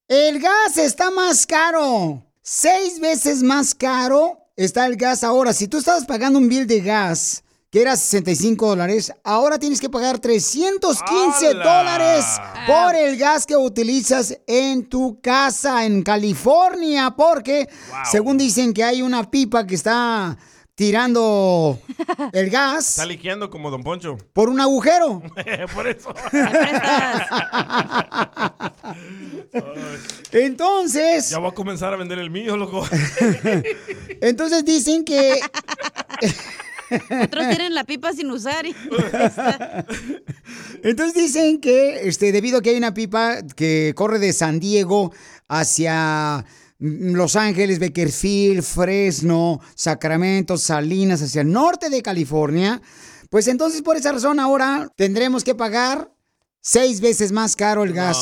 el 0.08 0.40
gas 0.40 0.78
está 0.78 1.12
más 1.12 1.46
caro. 1.46 2.24
Seis 2.42 3.00
veces 3.00 3.44
más 3.44 3.76
caro 3.76 4.40
está 4.56 4.86
el 4.86 4.98
gas 4.98 5.24
ahora. 5.24 5.54
Si 5.54 5.68
tú 5.68 5.78
estabas 5.78 6.06
pagando 6.06 6.40
un 6.40 6.50
bill 6.50 6.68
de 6.68 6.82
gas 6.82 7.44
que 7.72 7.82
era 7.82 7.96
65 7.96 8.68
dólares, 8.68 9.14
ahora 9.24 9.58
tienes 9.58 9.80
que 9.80 9.90
pagar 9.90 10.20
315 10.20 11.48
¡Hala! 11.48 11.64
dólares 11.64 12.26
por 12.68 12.96
el 12.96 13.16
gas 13.18 13.46
que 13.46 13.56
utilizas 13.56 14.38
en 14.46 14.90
tu 14.90 15.22
casa 15.22 15.86
en 15.86 16.04
California, 16.04 17.12
porque 17.16 17.70
según 18.12 18.38
dicen 18.38 18.74
que 18.74 18.84
hay 18.84 19.02
una 19.02 19.32
pipa 19.32 19.66
que 19.66 19.76
está 19.76 20.38
tirando 20.76 21.80
el 22.34 22.50
gas 22.50 22.90
Está 22.90 23.06
liqueando 23.06 23.50
como 23.50 23.72
Don 23.72 23.84
Poncho. 23.84 24.18
por 24.34 24.50
un 24.50 24.60
agujero. 24.60 25.22
Por 25.74 25.88
eso. 25.88 26.14
Entonces, 30.32 31.30
Ya 31.30 31.40
voy 31.40 31.50
a 31.52 31.54
comenzar 31.54 31.94
a 31.94 31.98
vender 31.98 32.20
el 32.20 32.30
mío, 32.30 32.56
loco. 32.58 32.86
entonces 34.22 34.64
dicen 34.66 35.04
que 35.04 35.40
Otros 37.24 37.48
tienen 37.50 37.74
la 37.74 37.84
pipa 37.84 38.14
sin 38.14 38.30
usar. 38.32 38.66
y- 38.66 38.76
Entonces 40.84 41.14
dicen 41.16 41.60
que 41.60 42.08
este, 42.08 42.32
debido 42.32 42.60
a 42.60 42.62
que 42.62 42.72
hay 42.72 42.78
una 42.78 42.94
pipa 42.94 43.38
que 43.56 43.94
corre 43.96 44.20
de 44.20 44.34
San 44.34 44.60
Diego 44.60 45.14
hacia 45.48 46.46
Los 46.80 47.36
Ángeles, 47.36 47.80
Bakersfield, 47.80 48.64
Fresno, 48.64 49.60
Sacramento, 49.76 50.58
Salinas, 50.58 51.22
hacia 51.22 51.42
el 51.42 51.52
norte 51.52 51.90
de 51.90 52.02
California, 52.02 52.82
pues 53.30 53.48
entonces 53.48 53.82
por 53.82 53.96
esa 53.98 54.12
razón 54.12 54.40
ahora 54.40 54.90
tendremos 54.96 55.44
que 55.44 55.56
pagar 55.56 56.12
seis 56.62 57.02
veces 57.02 57.32
más 57.32 57.56
caro 57.56 57.84
el 57.84 57.94
gas. 57.94 58.18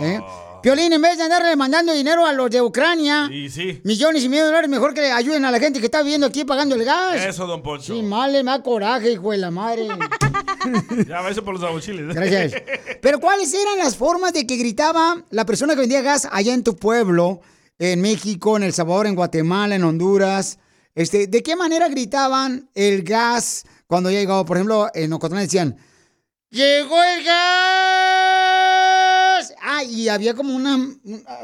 ¿eh? 0.00 0.20
Piolín, 0.62 0.92
en 0.92 1.00
vez 1.02 1.16
de 1.16 1.24
andarle 1.24 1.54
mandando 1.56 1.92
dinero 1.92 2.26
a 2.26 2.32
los 2.32 2.50
de 2.50 2.60
Ucrania, 2.62 3.26
Sí, 3.28 3.48
sí. 3.48 3.80
millones 3.84 4.22
y 4.24 4.28
millones 4.28 4.44
de 4.44 4.46
dólares, 4.48 4.70
mejor 4.70 4.94
que 4.94 5.00
le 5.00 5.12
ayuden 5.12 5.44
a 5.44 5.50
la 5.50 5.58
gente 5.58 5.80
que 5.80 5.86
está 5.86 6.02
viviendo 6.02 6.26
aquí 6.26 6.44
pagando 6.44 6.74
el 6.74 6.84
gas. 6.84 7.16
Eso, 7.24 7.46
don 7.46 7.62
Poncho. 7.62 7.94
Sí, 7.94 8.02
mal, 8.02 8.32
me 8.32 8.42
da 8.44 8.62
coraje, 8.62 9.12
hijo 9.12 9.30
de 9.32 9.38
la 9.38 9.50
madre. 9.50 9.88
Ya, 11.08 11.26
eso 11.28 11.42
por 11.42 11.54
los 11.54 11.62
aguachiles. 11.62 12.06
Gracias. 12.14 12.52
Pero 13.00 13.18
¿cuáles 13.18 13.52
eran 13.54 13.78
las 13.78 13.96
formas 13.96 14.34
de 14.34 14.46
que 14.46 14.56
gritaba 14.56 15.24
la 15.30 15.46
persona 15.46 15.74
que 15.74 15.80
vendía 15.80 16.02
gas 16.02 16.28
allá 16.30 16.52
en 16.52 16.62
tu 16.62 16.76
pueblo, 16.76 17.40
en 17.78 18.02
México, 18.02 18.58
en 18.58 18.64
El 18.64 18.74
Salvador, 18.74 19.06
en 19.06 19.14
Guatemala, 19.14 19.74
en 19.74 19.84
Honduras? 19.84 20.58
Este, 20.94 21.26
¿De 21.28 21.42
qué 21.42 21.56
manera 21.56 21.88
gritaban 21.88 22.68
el 22.74 23.02
gas 23.04 23.64
cuando 23.86 24.10
ya 24.10 24.18
llegaba? 24.18 24.44
Por 24.44 24.58
ejemplo, 24.58 24.88
en 24.92 25.10
Ocotlán 25.14 25.42
decían, 25.44 25.76
¡Llegó 26.50 27.02
el 27.02 27.24
gas! 27.24 27.79
Ah, 29.80 29.84
y 29.84 30.08
había 30.08 30.34
como 30.34 30.54
una... 30.54 30.78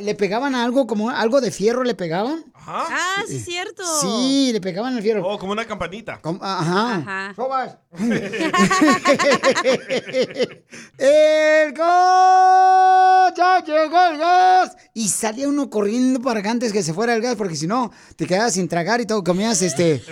Le 0.01 0.15
pegaban 0.15 0.55
algo, 0.55 0.87
como 0.87 1.11
algo 1.11 1.41
de 1.41 1.51
fierro 1.51 1.83
le 1.85 1.95
pegaban. 1.95 2.45
Ah, 2.55 3.23
sí, 3.27 3.37
es 3.37 3.45
cierto. 3.45 3.83
Sí, 4.01 4.51
le 4.53 4.61
pegaban 4.61 4.97
el 4.97 5.03
fierro. 5.03 5.27
Oh, 5.27 5.39
como 5.39 5.53
una 5.53 5.65
campanita. 5.65 6.21
Com- 6.21 6.39
Ajá. 6.43 6.97
Ajá. 6.97 7.33
Sobas. 7.35 7.79
¡El 10.99 11.73
gas! 11.73 13.33
¡Ya 13.37 13.65
llegó 13.65 14.07
el 14.11 14.19
gas! 14.19 14.77
Y 14.95 15.09
salía 15.09 15.49
uno 15.49 15.71
corriendo 15.71 16.21
para 16.21 16.43
que 16.43 16.49
antes 16.49 16.73
que 16.73 16.83
se 16.83 16.93
fuera 16.95 17.15
el 17.15 17.23
gas, 17.23 17.37
porque 17.37 17.57
si 17.57 17.67
no, 17.67 17.91
te 18.17 18.27
quedabas 18.27 18.55
sin 18.55 18.69
tragar 18.69 19.01
y 19.01 19.07
todo, 19.07 19.23
comías 19.25 19.63
este, 19.63 20.03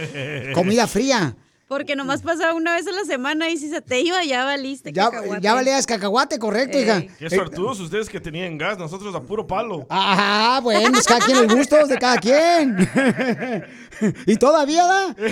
comida 0.54 0.87
fría. 0.87 1.37
Porque 1.66 1.96
nomás 1.96 2.20
pasaba 2.22 2.53
una 2.53 2.74
vez 2.74 2.87
a 2.87 2.92
la 2.92 3.05
semana 3.05 3.48
y 3.48 3.57
si 3.57 3.70
se 3.70 3.81
te 3.81 4.00
iba 4.00 4.22
ya 4.22 4.44
valiste. 4.44 4.92
Ya, 4.92 5.11
cacahuate. 5.11 5.42
ya 5.42 5.55
valías 5.55 5.87
cacahuate, 5.87 6.38
correcto, 6.38 6.79
hija. 6.79 7.03
Qué 7.18 7.31
suertudos 7.31 7.81
ustedes 7.81 8.11
que 8.11 8.20
tenían 8.20 8.59
gas, 8.59 8.77
nosotros 8.79 9.14
a 9.14 9.20
puro 9.22 9.46
palo. 9.46 9.87
Ah, 9.88 10.61
bueno, 10.62 10.98
es 10.98 11.07
cada 11.07 11.24
quien 11.24 11.42
los 11.42 11.55
gustos 11.55 11.88
de 11.88 11.96
cada 11.98 12.18
quien. 12.18 12.77
y 14.27 14.37
todavía 14.37 14.85
da. 14.87 15.16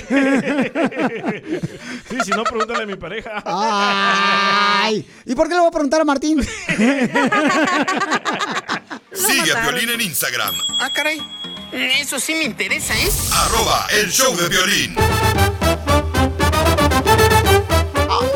Sí, 2.09 2.17
si 2.25 2.31
no, 2.31 2.45
pregúntale 2.45 2.83
a 2.83 2.87
mi 2.87 2.97
pareja. 2.97 3.43
Ay, 3.45 5.07
¿y 5.25 5.35
por 5.35 5.49
qué 5.49 5.55
le 5.55 5.61
voy 5.61 5.69
a 5.69 5.73
preguntar 5.73 6.01
a 6.01 6.05
Martín? 6.05 6.43
Sigue 9.13 9.53
a 9.53 9.61
Violín 9.63 9.91
en 9.91 10.01
Instagram, 10.01 10.55
Ah, 10.79 10.91
caray. 10.95 11.21
Eso 11.73 12.19
sí 12.21 12.35
me 12.35 12.45
interesa, 12.45 12.95
¿eh? 12.99 13.09
arroba 13.33 13.87
el 13.93 14.11
show 14.11 14.35
de 14.37 14.49
violín. 14.49 14.95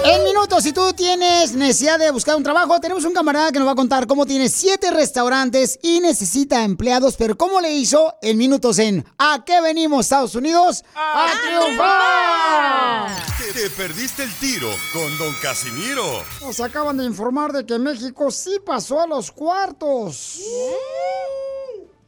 En 0.04 0.24
minutos, 0.24 0.62
si 0.62 0.72
tú 0.72 0.92
tienes 0.92 1.54
necesidad 1.54 1.98
de 1.98 2.10
buscar 2.10 2.36
un 2.36 2.42
trabajo, 2.42 2.80
tenemos 2.80 3.04
un 3.04 3.12
camarada 3.12 3.52
que 3.52 3.58
nos 3.58 3.68
va 3.68 3.72
a 3.72 3.76
contar 3.76 4.06
cómo 4.06 4.26
tiene 4.26 4.48
siete 4.48 4.90
restaurantes 4.90 5.78
y 5.82 6.00
necesita 6.00 6.64
empleados, 6.64 7.16
pero 7.16 7.36
cómo 7.36 7.60
le 7.60 7.72
hizo 7.74 8.14
en 8.22 8.38
minutos 8.38 8.78
en 8.78 9.04
¿A 9.18 9.44
qué 9.44 9.60
venimos, 9.60 10.06
Estados 10.06 10.34
Unidos? 10.34 10.84
¡A, 10.94 11.26
triunfar! 11.42 13.10
Te, 13.38 13.60
te 13.60 13.70
perdiste 13.70 14.22
el 14.24 14.34
tiro 14.34 14.70
con 14.92 15.18
Don 15.18 15.34
Casimiro. 15.42 16.04
Nos 16.40 16.60
acaban 16.60 16.96
de 16.96 17.04
informar 17.04 17.52
de 17.52 17.66
que 17.66 17.78
México 17.78 18.30
sí 18.30 18.58
pasó 18.64 19.00
a 19.00 19.06
los 19.06 19.30
cuartos. 19.30 20.40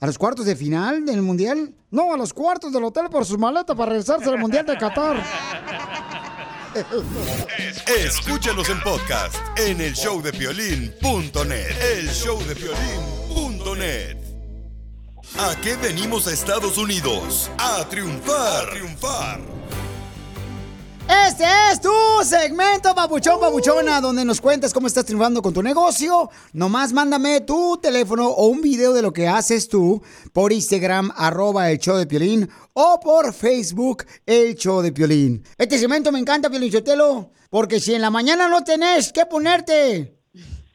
¿A 0.01 0.07
los 0.07 0.17
cuartos 0.17 0.47
de 0.47 0.55
final 0.55 1.05
del 1.05 1.23
Mundial? 1.23 1.75
No, 1.91 2.12
a 2.14 2.17
los 2.17 2.33
cuartos 2.33 2.73
del 2.73 2.85
hotel 2.85 3.09
por 3.11 3.25
su 3.25 3.38
maleta 3.38 3.75
para 3.75 3.91
regresarse 3.91 4.29
al 4.29 4.38
Mundial 4.38 4.67
de 4.67 4.77
Qatar. 4.79 5.25
Escúchanos 7.87 8.69
en 8.69 8.81
podcast 8.83 9.37
en 9.57 9.81
el 9.81 9.95
showdepiolín.net. 9.95 11.99
El 11.99 12.09
showdepiolín.net. 12.09 14.17
¿A 15.38 15.55
qué 15.61 15.77
venimos 15.77 16.27
a 16.27 16.33
Estados 16.33 16.79
Unidos? 16.79 17.51
A 17.59 17.87
triunfar. 17.88 18.69
A 18.69 18.71
triunfar. 18.71 19.41
Este 21.09 21.44
es 21.73 21.81
tu 21.81 21.90
segmento, 22.23 22.94
papuchón, 22.94 23.40
papuchona, 23.40 23.99
donde 23.99 24.27
nos 24.27 24.42
cuentas 24.42 24.75
cómo 24.75 24.88
estás 24.88 25.07
triunfando 25.07 25.40
con 25.40 25.55
tu 25.55 25.62
negocio. 25.62 26.29
Nomás 26.53 26.92
mándame 26.92 27.40
tu 27.40 27.79
teléfono 27.79 28.29
o 28.29 28.49
un 28.49 28.61
video 28.61 28.92
de 28.92 29.01
lo 29.01 29.11
que 29.11 29.27
haces 29.27 29.71
tú 29.71 30.03
por 30.35 30.53
Instagram, 30.53 31.11
arroba 31.16 31.71
el 31.71 31.79
show 31.79 31.97
de 31.97 32.07
Piolín, 32.07 32.51
o 32.75 33.01
por 33.01 33.33
Facebook, 33.33 34.05
el 34.27 34.55
show 34.55 34.83
de 34.83 34.92
Piolín. 34.92 35.42
Este 35.57 35.79
segmento 35.79 36.12
me 36.12 36.18
encanta, 36.18 36.51
Piolín 36.51 36.71
Chotelo, 36.71 37.31
porque 37.49 37.81
si 37.81 37.94
en 37.94 38.03
la 38.03 38.11
mañana 38.11 38.47
no 38.47 38.62
tenés 38.62 39.11
que 39.11 39.25
ponerte, 39.25 40.14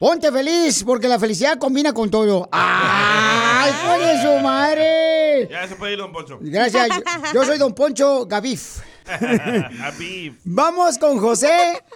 ponte 0.00 0.32
feliz, 0.32 0.82
porque 0.82 1.06
la 1.06 1.20
felicidad 1.20 1.58
combina 1.58 1.92
con 1.92 2.10
todo. 2.10 2.48
¡Ay, 2.50 3.70
hijo 3.70 3.98
de 4.04 4.22
su 4.22 4.42
madre! 4.42 5.48
Ya 5.48 5.68
se 5.68 5.76
puede 5.76 5.92
ir, 5.92 5.98
don 5.98 6.10
Poncho. 6.10 6.38
Gracias, 6.40 6.88
yo, 6.88 7.32
yo 7.34 7.44
soy 7.44 7.58
Don 7.58 7.72
Poncho 7.72 8.26
Gavif. 8.26 8.80
Vamos 10.44 10.98
con 10.98 11.18
José. 11.18 11.48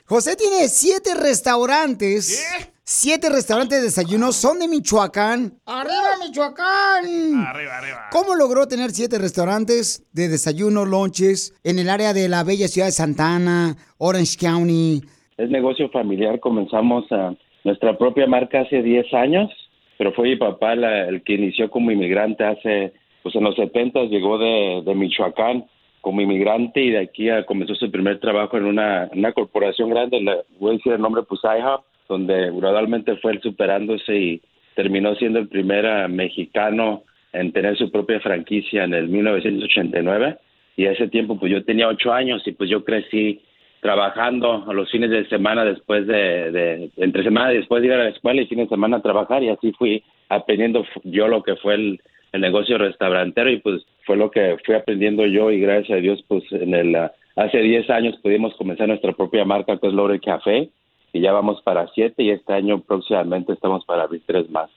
José 0.07 0.37
tiene 0.37 0.68
siete 0.68 1.14
restaurantes. 1.14 2.44
Siete 2.85 3.29
restaurantes 3.29 3.79
de 3.79 3.85
desayuno. 3.85 4.33
Son 4.33 4.59
de 4.59 4.66
Michoacán. 4.68 5.53
¡Arriba, 5.66 6.16
Michoacán! 6.27 7.44
Arriba, 7.47 7.77
arriba. 7.79 8.07
¿Cómo 8.11 8.35
logró 8.35 8.66
tener 8.66 8.90
siete 8.92 9.18
restaurantes 9.18 10.07
de 10.12 10.29
desayuno, 10.29 10.87
lunches 10.87 11.55
en 11.64 11.79
el 11.79 11.90
área 11.90 12.14
de 12.14 12.29
la 12.31 12.44
bella 12.44 12.66
ciudad 12.68 12.88
de 12.88 12.92
Santana, 12.92 13.77
Orange 13.99 14.38
County? 14.38 15.03
Es 15.37 15.51
negocio 15.51 15.90
familiar, 15.90 16.40
comenzamos 16.40 17.05
a 17.12 17.35
nuestra 17.64 17.97
propia 17.99 18.27
marca 18.27 18.62
hace 18.62 18.83
10 18.83 19.12
años, 19.12 19.51
pero 19.99 20.12
fue 20.14 20.25
mi 20.31 20.37
papá 20.37 20.75
la- 20.75 21.09
el 21.09 21.23
que 21.23 21.35
inició 21.35 21.71
como 21.71 21.90
inmigrante 21.90 22.42
hace, 22.44 22.94
pues 23.23 23.35
en 23.35 23.44
los 23.44 23.55
70 23.57 24.05
llegó 24.05 24.38
de, 24.38 24.83
de 24.85 24.94
Michoacán 24.94 25.66
como 26.00 26.20
inmigrante 26.20 26.80
y 26.80 26.90
de 26.90 26.98
aquí 26.98 27.28
comenzó 27.46 27.74
su 27.74 27.90
primer 27.90 28.18
trabajo 28.18 28.56
en 28.56 28.64
una, 28.64 29.11
corporación 29.34 29.90
grande, 29.90 30.20
le 30.20 30.42
voy 30.58 30.70
a 30.70 30.76
decir 30.76 30.92
el 30.92 31.00
nombre, 31.00 31.22
pues 31.22 31.40
IHOP, 31.42 31.84
donde 32.08 32.50
gradualmente 32.52 33.16
fue 33.16 33.38
superándose 33.40 34.16
y 34.16 34.42
terminó 34.74 35.14
siendo 35.16 35.38
el 35.38 35.48
primer 35.48 35.87
ah, 35.87 36.08
mexicano 36.08 37.02
en 37.32 37.52
tener 37.52 37.76
su 37.76 37.90
propia 37.90 38.20
franquicia 38.20 38.84
en 38.84 38.94
el 38.94 39.08
1989 39.08 40.38
y 40.76 40.87
a 40.87 40.92
ese 40.92 41.08
tiempo 41.08 41.38
pues 41.38 41.52
yo 41.52 41.64
tenía 41.64 41.88
ocho 41.88 42.12
años 42.12 42.42
y 42.46 42.52
pues 42.52 42.70
yo 42.70 42.84
crecí 42.84 43.40
trabajando 43.80 44.64
a 44.68 44.72
los 44.72 44.90
fines 44.90 45.11
de 45.11 45.28
semana 45.28 45.64
después 45.64 46.06
de, 46.06 46.50
de 46.50 46.90
entre 46.96 47.22
semana 47.22 47.50
después 47.50 47.82
de 47.82 47.88
ir 47.88 47.94
a 47.94 48.04
la 48.04 48.08
escuela 48.11 48.40
y 48.40 48.46
fines 48.46 48.66
de 48.66 48.74
semana 48.74 48.98
a 48.98 49.02
trabajar. 49.02 49.42
Y 49.42 49.48
así 49.48 49.72
fui 49.72 50.02
aprendiendo 50.28 50.84
yo 51.04 51.28
lo 51.28 51.42
que 51.42 51.56
fue 51.56 51.74
el, 51.74 52.00
el 52.32 52.40
negocio 52.40 52.78
restaurantero 52.78 53.50
y 53.50 53.58
pues 53.60 53.82
fue 54.04 54.16
lo 54.16 54.30
que 54.30 54.56
fui 54.64 54.74
aprendiendo 54.74 55.26
yo 55.26 55.50
y 55.50 55.60
gracias 55.60 55.98
a 55.98 56.00
Dios 56.00 56.24
pues 56.28 56.44
en 56.52 56.74
el 56.74 56.94
ah, 56.94 57.12
hace 57.36 57.58
10 57.58 57.88
años 57.90 58.16
pudimos 58.22 58.54
comenzar 58.56 58.88
nuestra 58.88 59.12
propia 59.12 59.44
marca 59.44 59.78
que 59.78 59.86
es 59.86 59.92
Lore 59.92 60.20
Café 60.20 60.70
y 61.12 61.20
ya 61.20 61.32
vamos 61.32 61.62
para 61.62 61.88
siete 61.94 62.22
y 62.22 62.30
este 62.30 62.52
año 62.52 62.80
próximamente 62.80 63.52
estamos 63.52 63.84
para 63.84 64.02
abrir 64.02 64.22
tres 64.26 64.50
más. 64.50 64.70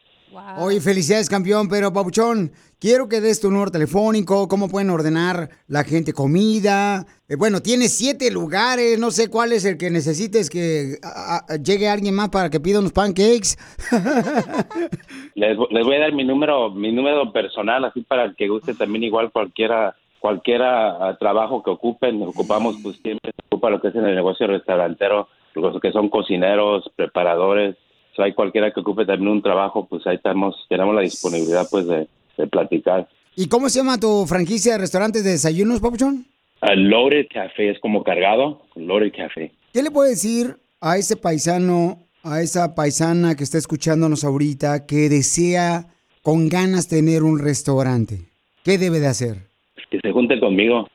Oye, 0.60 0.80
felicidades, 0.80 1.30
campeón, 1.30 1.68
pero 1.68 1.92
Papuchón, 1.92 2.52
quiero 2.80 3.10
que 3.10 3.20
des 3.22 3.42
tu 3.42 3.52
número 3.52 3.70
telefónico, 3.72 4.48
cómo 4.48 4.70
pueden 4.70 4.90
ordenar 4.90 5.50
la 5.68 5.84
gente 5.84 6.14
comida. 6.14 7.06
Eh, 7.28 7.36
bueno, 7.36 7.62
tienes 7.62 7.94
siete 7.98 8.32
lugares, 8.32 8.98
no 8.98 9.12
sé 9.12 9.30
cuál 9.30 9.52
es 9.52 9.66
el 9.66 9.78
que 9.78 9.90
necesites 9.90 10.50
que 10.50 10.98
a- 11.04 11.42
a- 11.50 11.56
llegue 11.58 11.90
alguien 11.90 12.16
más 12.16 12.30
para 12.30 12.50
que 12.50 12.60
pida 12.60 12.80
unos 12.80 12.94
pancakes. 12.94 13.58
Les, 15.36 15.58
les 15.70 15.86
voy 15.86 15.96
a 15.96 16.00
dar 16.00 16.14
mi 16.14 16.24
número, 16.24 16.70
mi 16.72 16.92
número 16.92 17.32
personal, 17.32 17.84
así 17.86 18.02
para 18.02 18.26
el 18.26 18.36
que 18.36 18.48
guste 18.48 18.74
también 18.74 19.04
igual 19.04 19.32
cualquiera, 19.32 19.96
cualquiera 20.20 21.08
ah, 21.10 21.18
trabajo 21.20 21.64
que 21.64 21.72
ocupen, 21.72 22.22
ocupamos 22.24 22.78
pues 22.84 22.98
siempre 23.02 23.32
se 23.32 23.42
ocupa 23.48 23.70
lo 23.70 23.82
que 23.82 23.90
es 23.90 23.96
en 23.96 24.06
el 24.06 24.16
negocio 24.16 24.48
restaurantero, 24.48 25.28
los 25.56 25.80
que 25.82 25.92
son 25.92 26.10
cocineros, 26.10 26.90
preparadores, 26.96 27.76
si 28.16 28.22
hay 28.22 28.34
cualquiera 28.34 28.72
que 28.72 28.80
ocupe 28.80 29.06
también 29.06 29.32
un 29.32 29.42
trabajo, 29.42 29.88
pues 29.88 30.06
ahí 30.08 30.16
estamos, 30.16 30.56
tenemos 30.70 30.96
la 30.96 31.02
disponibilidad 31.02 31.68
pues 31.70 31.88
de, 31.88 32.08
de 32.38 32.48
platicar. 32.48 33.08
¿Y 33.36 33.48
cómo 33.48 33.70
se 33.70 33.80
llama 33.80 33.98
tu 33.98 34.26
franquicia 34.28 34.74
de 34.74 34.80
restaurantes 34.80 35.24
de 35.24 35.32
desayunos, 35.32 35.80
Papuchón? 35.80 36.26
Ah, 36.62 36.76
Loaded 36.76 37.28
Café 37.34 37.72
es 37.72 37.80
como 37.80 38.04
cargado, 38.04 38.62
Loaded 38.76 39.14
Café. 39.16 39.52
¿Qué 39.74 39.82
le 39.82 39.92
puede 39.92 40.12
decir 40.12 40.58
a 40.80 40.98
ese 40.98 41.16
paisano, 41.16 41.98
a 42.24 42.42
esa 42.42 42.76
paisana 42.76 43.36
que 43.36 43.44
está 43.44 43.58
escuchándonos 43.58 44.24
ahorita, 44.24 44.86
que 44.86 45.10
desea 45.10 45.88
con 46.22 46.50
ganas 46.50 46.88
tener 46.88 47.24
un 47.24 47.40
restaurante? 47.40 48.20
¿Qué 48.64 48.78
debe 48.78 49.00
de 49.00 49.08
hacer? 49.08 49.52
que 49.92 50.00
se 50.00 50.12
junte 50.12 50.40
conmigo. 50.40 50.88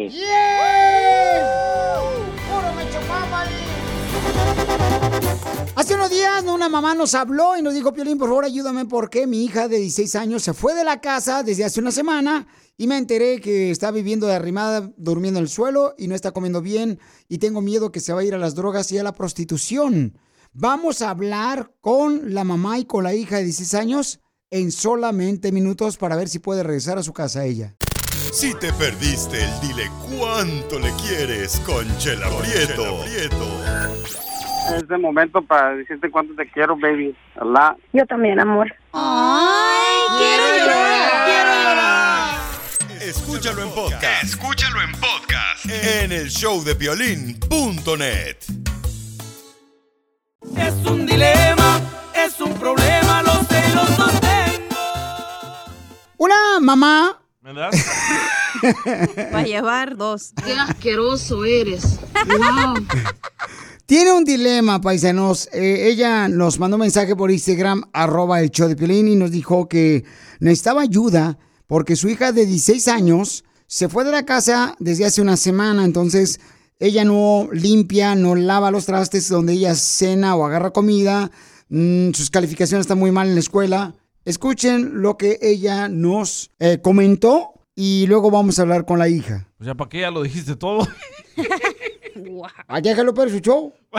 Hace 5.75 5.93
unos 5.93 6.09
días 6.09 6.43
una 6.43 6.69
mamá 6.69 6.95
nos 6.95 7.13
habló 7.13 7.55
y 7.55 7.61
nos 7.61 7.73
dijo, 7.73 7.93
Piolín, 7.93 8.17
por 8.17 8.29
favor 8.29 8.45
ayúdame 8.45 8.85
porque 8.85 9.27
mi 9.27 9.43
hija 9.43 9.67
de 9.67 9.77
16 9.77 10.15
años 10.15 10.43
se 10.43 10.53
fue 10.53 10.73
de 10.73 10.83
la 10.83 11.01
casa 11.01 11.43
desde 11.43 11.65
hace 11.65 11.79
una 11.79 11.91
semana 11.91 12.47
y 12.77 12.87
me 12.87 12.97
enteré 12.97 13.39
que 13.39 13.69
está 13.69 13.91
viviendo 13.91 14.25
de 14.27 14.35
arrimada, 14.35 14.91
durmiendo 14.97 15.39
en 15.39 15.43
el 15.45 15.49
suelo 15.49 15.93
y 15.97 16.07
no 16.07 16.15
está 16.15 16.31
comiendo 16.31 16.61
bien 16.61 16.99
y 17.29 17.37
tengo 17.37 17.61
miedo 17.61 17.91
que 17.91 17.99
se 17.99 18.11
va 18.11 18.21
a 18.21 18.23
ir 18.23 18.33
a 18.33 18.39
las 18.39 18.55
drogas 18.55 18.91
y 18.91 18.97
a 18.97 19.03
la 19.03 19.13
prostitución. 19.13 20.17
Vamos 20.51 21.01
a 21.01 21.11
hablar 21.11 21.71
con 21.81 22.33
la 22.33 22.43
mamá 22.43 22.79
y 22.79 22.85
con 22.85 23.03
la 23.03 23.13
hija 23.13 23.37
de 23.37 23.43
16 23.43 23.73
años 23.75 24.19
en 24.51 24.71
solamente 24.71 25.51
minutos 25.51 25.97
para 25.97 26.15
ver 26.15 26.29
si 26.29 26.39
puede 26.39 26.63
regresar 26.63 26.97
a 26.97 27.03
su 27.03 27.11
casa 27.13 27.43
ella. 27.45 27.75
Si 28.31 28.53
te 28.55 28.71
perdiste 28.73 29.43
el 29.43 29.59
dile 29.61 29.91
cuánto 30.17 30.79
le 30.79 30.91
quieres 30.93 31.59
con 31.65 31.85
Chela 31.97 32.29
Prieto. 32.39 33.03
Es 34.75 34.87
de 34.87 34.97
momento 34.97 35.41
para 35.41 35.75
decirte 35.75 36.09
cuánto 36.11 36.33
te 36.35 36.49
quiero, 36.51 36.77
baby. 36.77 37.15
Allah. 37.39 37.75
Yo 37.93 38.05
también, 38.05 38.39
amor. 38.39 38.67
¡Ay, 38.93 40.17
quiero 40.17 40.43
llorar! 40.57 41.25
¡Quiero 41.25 41.51
llorar! 41.63 42.35
Escúchalo 43.01 43.63
en 43.63 43.69
podcast. 43.69 44.23
Escúchalo 44.23 44.81
en 44.81 44.91
podcast 44.91 45.65
en 45.69 46.11
el 46.11 46.27
showdepiolín.net. 46.27 48.37
Es 50.57 50.73
un 50.85 51.05
dilema, 51.05 51.79
es 52.13 52.41
un 52.41 52.53
problema, 52.55 52.96
Una 56.17 56.59
mamá 56.59 57.21
¿Me 57.47 57.53
das? 57.53 57.75
Va 59.33 59.39
a 59.39 59.43
llevar 59.43 59.95
dos. 59.95 60.33
Qué 60.43 60.51
asqueroso 60.51 61.45
eres. 61.45 61.97
Wow. 62.27 62.85
Tiene 63.85 64.11
un 64.11 64.25
dilema, 64.25 64.81
paisanos. 64.81 65.47
Eh, 65.53 65.87
ella 65.87 66.27
nos 66.27 66.59
mandó 66.59 66.75
un 66.75 66.81
mensaje 66.81 67.15
por 67.15 67.31
Instagram, 67.31 67.83
arroba 67.93 68.41
el 68.41 68.51
show 68.51 68.67
de 68.67 68.75
Piolín, 68.75 69.07
y 69.07 69.15
nos 69.15 69.31
dijo 69.31 69.69
que 69.69 70.03
necesitaba 70.41 70.81
ayuda 70.81 71.37
porque 71.67 71.95
su 71.95 72.09
hija 72.09 72.33
de 72.33 72.45
16 72.45 72.89
años 72.89 73.45
se 73.67 73.87
fue 73.87 74.03
de 74.03 74.11
la 74.11 74.25
casa 74.25 74.75
desde 74.79 75.05
hace 75.05 75.21
una 75.21 75.37
semana. 75.37 75.85
Entonces, 75.85 76.41
ella 76.79 77.05
no 77.05 77.47
limpia, 77.53 78.13
no 78.15 78.35
lava 78.35 78.71
los 78.71 78.87
trastes 78.87 79.29
donde 79.29 79.53
ella 79.53 79.73
cena 79.73 80.35
o 80.35 80.45
agarra 80.45 80.71
comida. 80.71 81.31
Mm, 81.69 82.11
sus 82.11 82.29
calificaciones 82.29 82.83
están 82.83 82.99
muy 82.99 83.11
mal 83.11 83.29
en 83.29 83.35
la 83.35 83.39
escuela. 83.39 83.95
Escuchen 84.27 85.01
lo 85.01 85.15
que 85.15 85.39
ella 85.41 85.87
nos 85.87 86.51
eh, 86.59 86.81
comentó 86.81 87.53
y 87.73 88.07
luego 88.07 88.29
vamos 88.29 88.59
a 88.59 88.63
hablar 88.63 88.83
con 88.83 88.99
la 88.99 89.07
hija. 89.07 89.47
O 89.57 89.63
sea, 89.63 89.73
¿para 89.73 89.87
qué 89.87 90.01
ya 90.01 90.11
lo 90.11 90.21
dijiste 90.21 90.57
todo? 90.57 90.85
Ah, 92.67 92.81
déjalo 92.81 93.13
para 93.13 93.29
su 93.29 93.39
show. 93.39 93.71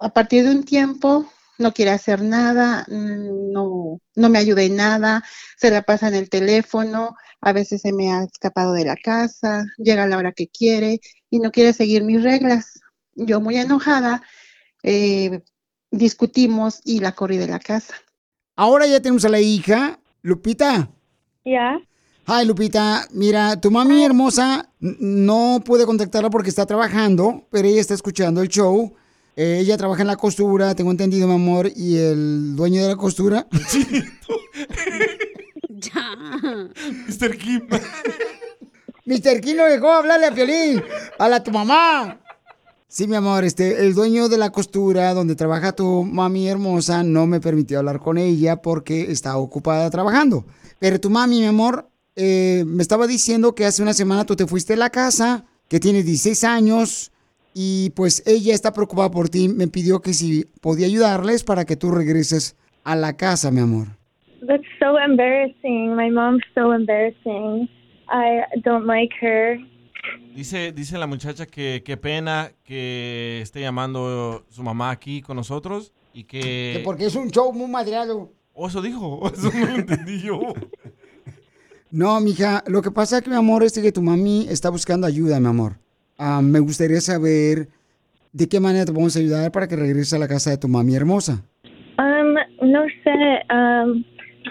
a 0.00 0.08
partir 0.12 0.44
de 0.44 0.50
un 0.50 0.64
tiempo 0.64 1.24
no 1.58 1.72
quiere 1.72 1.92
hacer 1.92 2.20
nada, 2.20 2.84
mm, 2.88 3.52
no, 3.52 4.00
no 4.16 4.28
me 4.28 4.38
ayuda 4.38 4.62
en 4.62 4.76
nada, 4.76 5.22
se 5.56 5.70
la 5.70 5.82
pasa 5.82 6.08
en 6.08 6.16
el 6.16 6.28
teléfono, 6.28 7.14
a 7.40 7.52
veces 7.52 7.82
se 7.82 7.92
me 7.92 8.12
ha 8.12 8.24
escapado 8.24 8.72
de 8.72 8.84
la 8.84 8.96
casa, 8.96 9.64
llega 9.78 10.02
a 10.02 10.06
la 10.08 10.18
hora 10.18 10.32
que 10.32 10.48
quiere 10.48 11.00
y 11.30 11.38
no 11.38 11.52
quiere 11.52 11.72
seguir 11.72 12.02
mis 12.02 12.22
reglas. 12.22 12.80
Yo 13.14 13.40
muy 13.40 13.56
enojada, 13.56 14.22
eh, 14.82 15.40
discutimos 15.96 16.80
y 16.84 17.00
la 17.00 17.12
corrí 17.12 17.36
de 17.36 17.48
la 17.48 17.58
casa. 17.58 17.94
Ahora 18.56 18.86
ya 18.86 19.00
tenemos 19.00 19.24
a 19.24 19.28
la 19.28 19.40
hija, 19.40 19.98
Lupita. 20.22 20.90
¿Ya? 21.44 21.78
Hi, 22.26 22.44
Lupita. 22.44 23.06
Mira, 23.12 23.60
tu 23.60 23.70
mami 23.70 24.02
hermosa 24.04 24.70
no 24.80 25.62
puede 25.64 25.86
contactarla 25.86 26.30
porque 26.30 26.48
está 26.50 26.66
trabajando, 26.66 27.46
pero 27.50 27.68
ella 27.68 27.80
está 27.80 27.94
escuchando 27.94 28.42
el 28.42 28.48
show. 28.48 28.94
Eh, 29.36 29.58
ella 29.60 29.76
trabaja 29.76 30.00
en 30.00 30.08
la 30.08 30.16
costura, 30.16 30.74
tengo 30.74 30.90
entendido, 30.90 31.28
mi 31.28 31.34
amor, 31.34 31.70
y 31.76 31.98
el 31.98 32.56
dueño 32.56 32.82
de 32.82 32.88
la 32.88 32.96
costura. 32.96 33.46
Mr. 37.06 37.36
Kim. 37.36 37.68
Mr. 39.04 39.40
Kim 39.40 39.56
no 39.58 39.64
dejó 39.66 39.92
hablarle 39.92 40.26
a 40.26 40.34
Piolín, 40.34 40.82
a 41.18 41.28
la 41.28 41.44
tu 41.44 41.50
mamá. 41.50 42.18
Sí, 42.88 43.08
mi 43.08 43.16
amor, 43.16 43.42
este, 43.42 43.84
el 43.84 43.94
dueño 43.94 44.28
de 44.28 44.38
la 44.38 44.50
costura 44.50 45.12
donde 45.12 45.34
trabaja 45.34 45.74
tu 45.74 46.04
mami 46.04 46.48
hermosa 46.48 47.02
no 47.02 47.26
me 47.26 47.40
permitió 47.40 47.80
hablar 47.80 47.98
con 47.98 48.16
ella 48.16 48.62
porque 48.62 49.10
está 49.10 49.36
ocupada 49.36 49.90
trabajando. 49.90 50.44
Pero 50.78 51.00
tu 51.00 51.10
mami, 51.10 51.40
mi 51.40 51.46
amor, 51.46 51.88
eh, 52.14 52.62
me 52.64 52.82
estaba 52.82 53.08
diciendo 53.08 53.54
que 53.56 53.64
hace 53.64 53.82
una 53.82 53.92
semana 53.92 54.24
tú 54.24 54.36
te 54.36 54.46
fuiste 54.46 54.74
de 54.74 54.78
la 54.78 54.90
casa, 54.90 55.44
que 55.68 55.80
tienes 55.80 56.06
16 56.06 56.44
años 56.44 57.10
y 57.54 57.90
pues 57.90 58.22
ella 58.24 58.54
está 58.54 58.72
preocupada 58.72 59.10
por 59.10 59.28
ti. 59.28 59.48
Me 59.48 59.66
pidió 59.66 60.00
que 60.00 60.12
si 60.12 60.44
podía 60.60 60.86
ayudarles 60.86 61.42
para 61.42 61.64
que 61.64 61.76
tú 61.76 61.90
regreses 61.90 62.56
a 62.84 62.94
la 62.94 63.16
casa, 63.16 63.50
mi 63.50 63.60
amor. 63.60 63.88
That's 64.46 64.64
so 64.78 64.96
embarrassing. 64.96 65.96
My 65.96 66.08
mom's 66.08 66.44
so 66.54 66.72
embarrassing. 66.72 67.68
I 68.08 68.42
don't 68.62 68.86
like 68.86 69.12
her. 69.20 69.58
Dice, 70.36 70.70
dice 70.70 70.98
la 70.98 71.06
muchacha 71.06 71.46
que 71.46 71.82
qué 71.82 71.96
pena 71.96 72.50
que 72.62 73.40
esté 73.40 73.62
llamando 73.62 74.44
su 74.50 74.62
mamá 74.62 74.90
aquí 74.90 75.22
con 75.22 75.34
nosotros 75.34 75.94
y 76.12 76.24
que... 76.24 76.74
Que 76.74 76.82
porque 76.84 77.06
es 77.06 77.14
un 77.14 77.30
show 77.30 77.54
muy 77.54 77.70
madreado. 77.70 78.34
Oh, 78.52 78.68
eso 78.68 78.82
dijo, 78.82 79.22
eso 79.34 79.50
no 79.58 79.66
lo 79.66 79.74
entendí 79.76 80.20
yo. 80.20 80.40
No, 81.88 82.20
mija, 82.20 82.62
lo 82.66 82.82
que 82.82 82.90
pasa 82.90 83.18
es 83.18 83.22
que, 83.22 83.30
mi 83.30 83.36
amor, 83.36 83.62
es 83.62 83.72
que 83.72 83.92
tu 83.92 84.02
mami 84.02 84.46
está 84.50 84.68
buscando 84.68 85.06
ayuda, 85.06 85.40
mi 85.40 85.46
amor. 85.46 85.78
Ah, 86.18 86.42
me 86.42 86.58
gustaría 86.58 87.00
saber 87.00 87.68
de 88.32 88.48
qué 88.48 88.60
manera 88.60 88.84
te 88.84 88.92
podemos 88.92 89.16
ayudar 89.16 89.50
para 89.52 89.68
que 89.68 89.76
regreses 89.76 90.12
a 90.12 90.18
la 90.18 90.28
casa 90.28 90.50
de 90.50 90.58
tu 90.58 90.68
mami 90.68 90.94
hermosa. 90.94 91.44
Um, 91.96 92.34
no 92.68 92.82
sé. 93.02 93.54
Um, 93.54 94.04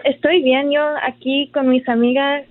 estoy 0.05 0.41
bien 0.41 0.71
yo 0.71 0.81
aquí 1.07 1.51
con 1.53 1.67
mis 1.67 1.87
amigas. 1.87 2.45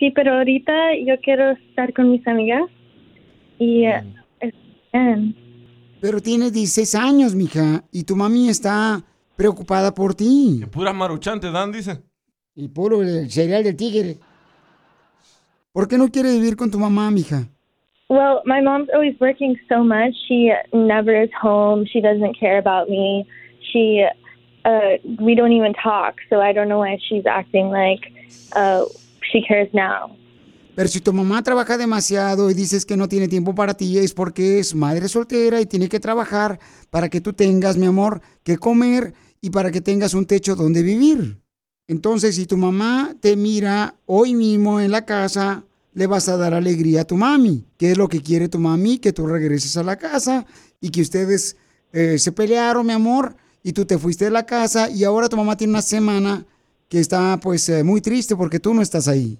Sí, 0.00 0.10
pero 0.12 0.38
ahorita 0.38 0.72
yo 1.06 1.20
quiero 1.20 1.50
estar 1.50 1.92
con 1.92 2.10
mis 2.10 2.26
amigas. 2.26 2.62
Y 3.58 3.84
eh, 3.84 4.02
es 4.40 4.54
bien. 4.92 5.36
Pero 6.00 6.20
tienes 6.20 6.54
16 6.54 6.94
años, 6.94 7.34
mija, 7.34 7.84
y 7.92 8.04
tu 8.04 8.16
mami 8.16 8.48
está 8.48 9.04
preocupada 9.36 9.94
por 9.94 10.14
ti. 10.14 10.62
Pura 10.72 10.94
maruchante, 10.94 11.50
Dan, 11.50 11.70
dice. 11.70 11.98
Y 12.56 12.68
puro 12.68 13.02
el 13.02 13.30
cereal 13.30 13.62
del 13.62 13.76
tigre. 13.76 14.16
¿Por 15.72 15.86
qué 15.86 15.98
no 15.98 16.08
quieres 16.08 16.34
vivir 16.34 16.56
con 16.56 16.70
tu 16.70 16.78
mamá, 16.78 17.10
mija? 17.10 17.46
Well, 18.08 18.40
my 18.46 18.62
mom's 18.62 18.88
always 18.92 19.14
working 19.20 19.56
so 19.68 19.84
much. 19.84 20.14
She 20.26 20.50
never 20.72 21.14
is 21.14 21.30
home. 21.40 21.84
She 21.86 22.00
doesn't 22.00 22.40
care 22.40 22.58
about 22.58 22.88
me. 22.88 23.26
She, 23.70 24.04
uh, 24.64 24.96
we 25.20 25.34
don't 25.34 25.52
even 25.52 25.74
talk. 25.74 26.16
So 26.30 26.40
I 26.40 26.52
don't 26.52 26.68
know 26.68 26.78
why 26.78 26.98
she's 27.08 27.26
acting 27.26 27.68
like 27.68 28.10
uh, 28.56 28.84
she 29.32 29.42
cares 29.46 29.72
now. 29.72 30.16
Pero 30.74 30.88
si 30.88 31.00
tu 31.00 31.12
mamá 31.12 31.42
trabaja 31.42 31.76
demasiado 31.76 32.50
y 32.50 32.54
dices 32.54 32.86
que 32.86 32.96
no 32.96 33.08
tiene 33.08 33.28
tiempo 33.28 33.54
para 33.54 33.74
ti, 33.74 33.98
es 33.98 34.14
porque 34.14 34.60
es 34.60 34.74
madre 34.74 35.08
soltera 35.08 35.60
y 35.60 35.66
tiene 35.66 35.88
que 35.88 36.00
trabajar 36.00 36.58
para 36.90 37.08
que 37.08 37.20
tú 37.20 37.32
tengas, 37.32 37.76
mi 37.76 37.86
amor, 37.86 38.22
que 38.42 38.56
comer 38.56 39.12
y 39.40 39.50
para 39.50 39.70
que 39.70 39.80
tengas 39.80 40.14
un 40.14 40.26
techo 40.26 40.54
donde 40.54 40.82
vivir. 40.82 41.38
Entonces, 41.88 42.36
si 42.36 42.46
tu 42.46 42.56
mamá 42.56 43.14
te 43.20 43.36
mira 43.36 43.96
hoy 44.06 44.34
mismo 44.34 44.80
en 44.80 44.92
la 44.92 45.04
casa, 45.04 45.64
le 45.92 46.06
vas 46.06 46.28
a 46.28 46.36
dar 46.36 46.54
alegría 46.54 47.00
a 47.00 47.04
tu 47.04 47.16
mami. 47.16 47.66
¿Qué 47.76 47.90
es 47.90 47.98
lo 47.98 48.08
que 48.08 48.22
quiere 48.22 48.48
tu 48.48 48.58
mami? 48.58 48.98
Que 48.98 49.12
tú 49.12 49.26
regreses 49.26 49.76
a 49.76 49.82
la 49.82 49.96
casa 49.96 50.46
y 50.80 50.90
que 50.90 51.02
ustedes 51.02 51.56
eh, 51.92 52.18
se 52.18 52.30
pelearon, 52.32 52.86
mi 52.86 52.92
amor, 52.92 53.34
y 53.62 53.72
tú 53.72 53.84
te 53.84 53.98
fuiste 53.98 54.26
de 54.26 54.30
la 54.30 54.46
casa 54.46 54.88
y 54.88 55.04
ahora 55.04 55.28
tu 55.28 55.36
mamá 55.36 55.56
tiene 55.56 55.72
una 55.72 55.82
semana 55.82 56.46
que 56.90 56.98
está 57.00 57.38
pues 57.40 57.66
eh, 57.70 57.82
muy 57.84 58.00
triste 58.02 58.36
porque 58.36 58.58
tú 58.60 58.74
no 58.74 58.82
estás 58.82 59.08
ahí. 59.08 59.38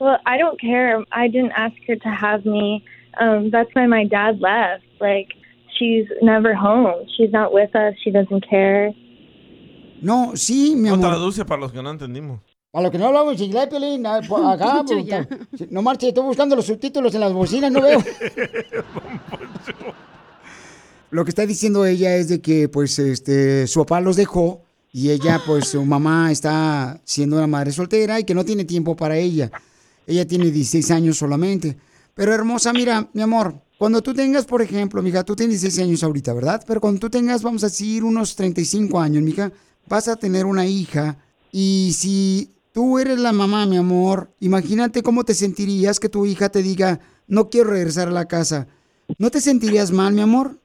Well, 0.00 0.16
I 0.24 0.38
don't 0.38 0.58
care. 0.58 1.04
I 1.12 1.28
didn't 1.28 1.52
ask 1.54 1.74
her 1.86 1.98
to 1.98 2.08
have 2.08 2.44
me. 2.48 2.82
Um, 3.20 3.50
that's 3.50 3.68
why 3.74 3.86
my 3.86 4.06
dad 4.06 4.40
left. 4.40 4.84
Like, 5.00 5.28
she's 5.78 6.06
never 6.22 6.54
home. 6.54 7.04
She's 7.16 7.30
not 7.32 7.52
with 7.52 7.74
us. 7.76 7.94
She 8.02 8.10
doesn't 8.10 8.44
care. 8.48 8.94
No, 10.00 10.32
sí, 10.34 10.74
mi 10.76 10.88
No 10.88 10.94
amor. 10.94 11.10
traduce 11.10 11.44
para 11.44 11.60
los 11.60 11.72
que 11.72 11.82
no 11.82 11.90
entendimos. 11.90 12.40
A 12.72 12.80
lo 12.80 12.90
que 12.90 12.98
no 12.98 13.06
hablamos 13.08 13.38
inglés, 13.40 13.66
Piolín, 13.68 14.02
por 14.28 14.44
acá. 14.50 14.82
Sí, 14.86 15.66
no 15.70 15.82
marche, 15.82 16.08
estoy 16.08 16.24
buscando 16.24 16.56
los 16.56 16.64
subtítulos 16.66 17.14
en 17.14 17.20
las 17.20 17.32
bocinas, 17.32 17.70
no 17.70 17.82
veo. 17.82 17.98
Lo 21.10 21.24
que 21.24 21.28
está 21.28 21.44
diciendo 21.44 21.84
ella 21.84 22.16
es 22.16 22.28
de 22.28 22.40
que 22.40 22.70
pues 22.70 22.98
este 22.98 23.66
su 23.66 23.80
papá 23.80 24.00
los 24.00 24.16
dejó 24.16 24.62
y 24.92 25.10
ella 25.10 25.40
pues 25.46 25.68
su 25.68 25.84
mamá 25.84 26.30
está 26.30 27.00
siendo 27.04 27.36
una 27.36 27.46
madre 27.46 27.72
soltera 27.72 28.20
y 28.20 28.24
que 28.24 28.34
no 28.34 28.44
tiene 28.44 28.64
tiempo 28.64 28.94
para 28.94 29.16
ella. 29.16 29.50
Ella 30.06 30.26
tiene 30.26 30.50
16 30.50 30.90
años 30.90 31.16
solamente. 31.16 31.76
Pero 32.14 32.34
hermosa, 32.34 32.72
mira, 32.74 33.08
mi 33.14 33.22
amor, 33.22 33.54
cuando 33.78 34.02
tú 34.02 34.12
tengas, 34.12 34.44
por 34.44 34.60
ejemplo, 34.60 35.00
mija, 35.00 35.24
tú 35.24 35.34
tienes 35.34 35.62
16 35.62 35.88
años 35.88 36.04
ahorita, 36.04 36.34
¿verdad? 36.34 36.62
Pero 36.66 36.80
cuando 36.80 37.00
tú 37.00 37.08
tengas, 37.08 37.42
vamos 37.42 37.64
a 37.64 37.68
decir, 37.68 38.04
unos 38.04 38.36
35 38.36 39.00
años, 39.00 39.22
mija, 39.22 39.50
vas 39.88 40.08
a 40.08 40.16
tener 40.16 40.44
una 40.44 40.66
hija 40.66 41.16
y 41.50 41.92
si 41.94 42.50
tú 42.72 42.98
eres 42.98 43.18
la 43.18 43.32
mamá, 43.32 43.64
mi 43.64 43.78
amor, 43.78 44.30
imagínate 44.40 45.02
cómo 45.02 45.24
te 45.24 45.32
sentirías 45.32 46.00
que 46.00 46.10
tu 46.10 46.26
hija 46.26 46.50
te 46.50 46.62
diga, 46.62 47.00
no 47.26 47.48
quiero 47.48 47.70
regresar 47.70 48.08
a 48.08 48.12
la 48.12 48.26
casa. 48.26 48.68
¿No 49.18 49.30
te 49.30 49.40
sentirías 49.40 49.90
mal, 49.90 50.12
mi 50.12 50.20
amor? 50.20 50.58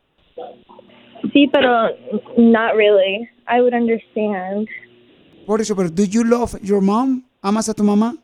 Sí, 1.34 1.48
pero 1.52 1.70
not 2.38 2.76
really. 2.76 3.30
I 3.48 3.62
would 3.62 3.74
understand. 3.74 4.68
Por 5.46 5.62
eso, 5.62 5.76
pero 5.76 5.90
¿do 5.90 6.04
you 6.04 6.24
love 6.24 6.60
your 6.62 6.82
mom? 6.82 7.24
¿Amas 7.42 7.70
a 7.70 7.74
tu 7.74 7.84
mamá? 7.84 8.16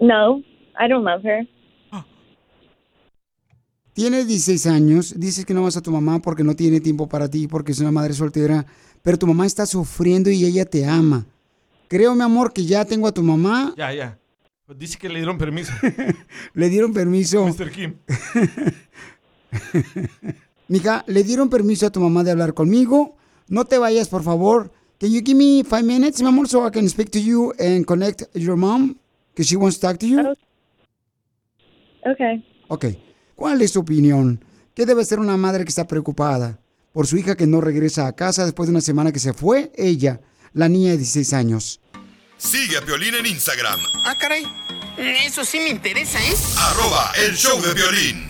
No, 0.00 0.38
I 0.78 0.88
don't 0.88 1.04
love 1.04 1.24
her. 1.24 1.46
Tienes 3.92 4.26
16 4.28 4.66
años, 4.66 5.14
dices 5.18 5.44
que 5.44 5.52
no 5.52 5.60
amas 5.60 5.76
a 5.76 5.82
tu 5.82 5.90
mamá 5.90 6.20
porque 6.22 6.44
no 6.44 6.54
tiene 6.54 6.80
tiempo 6.80 7.08
para 7.08 7.28
ti, 7.28 7.48
porque 7.48 7.72
es 7.72 7.80
una 7.80 7.90
madre 7.90 8.14
soltera, 8.14 8.64
pero 9.02 9.18
tu 9.18 9.26
mamá 9.26 9.46
está 9.46 9.66
sufriendo 9.66 10.30
y 10.30 10.44
ella 10.44 10.64
te 10.64 10.86
ama. 10.86 11.26
Creo, 11.88 12.14
mi 12.14 12.22
amor, 12.22 12.52
que 12.52 12.64
ya 12.64 12.84
tengo 12.84 13.08
a 13.08 13.12
tu 13.12 13.22
mamá. 13.22 13.74
Ya, 13.76 13.92
ya. 13.92 14.18
Dice 14.76 14.96
que 14.96 15.08
le 15.08 15.16
dieron 15.16 15.36
permiso. 15.36 15.72
Le 16.54 16.68
dieron 16.68 16.92
permiso. 16.92 17.44
Mr. 17.44 17.70
Kim. 17.72 17.96
Mija, 20.68 21.04
le 21.08 21.24
dieron 21.24 21.50
permiso 21.50 21.86
a 21.86 21.90
tu 21.90 22.00
mamá 22.00 22.22
de 22.22 22.30
hablar 22.30 22.54
conmigo. 22.54 23.16
No 23.50 23.64
te 23.66 23.76
vayas, 23.78 24.08
por 24.08 24.22
favor. 24.22 24.70
Can 24.98 25.10
you 25.10 25.20
give 25.22 25.34
me 25.36 25.62
five 25.64 25.82
minutes, 25.82 26.22
mi 26.22 26.28
amor, 26.28 26.46
so 26.48 26.66
I 26.66 26.70
can 26.70 26.88
speak 26.88 27.10
to 27.10 27.18
you 27.18 27.52
and 27.58 27.84
connect 27.84 28.22
your 28.34 28.56
mom? 28.56 28.96
Because 29.34 29.48
she 29.48 29.56
wants 29.56 29.78
to 29.80 29.86
talk 29.88 29.98
to 29.98 30.06
you. 30.06 30.34
Okay. 32.06 32.44
Ok. 32.68 32.84
¿Cuál 33.34 33.60
es 33.62 33.72
tu 33.72 33.80
opinión? 33.80 34.42
¿Qué 34.74 34.86
debe 34.86 35.04
ser 35.04 35.18
una 35.18 35.36
madre 35.36 35.64
que 35.64 35.70
está 35.70 35.86
preocupada 35.86 36.58
por 36.92 37.06
su 37.06 37.16
hija 37.16 37.34
que 37.36 37.46
no 37.46 37.60
regresa 37.60 38.06
a 38.06 38.12
casa 38.12 38.44
después 38.44 38.68
de 38.68 38.70
una 38.72 38.80
semana 38.80 39.10
que 39.12 39.18
se 39.18 39.32
fue? 39.32 39.72
Ella, 39.76 40.20
la 40.52 40.68
niña 40.68 40.90
de 40.92 40.98
16 40.98 41.32
años. 41.32 41.80
Sigue 42.38 42.76
a 42.76 42.82
Piolín 42.82 43.14
en 43.14 43.26
Instagram, 43.26 43.80
Ah, 44.06 44.14
caray. 44.18 44.44
Eso 45.26 45.44
sí 45.44 45.58
me 45.58 45.70
interesa, 45.70 46.18
¿eh? 46.18 46.34
arroba 46.58 47.12
el 47.26 47.34
show 47.36 47.60
de 47.60 47.74
violín. 47.74 48.29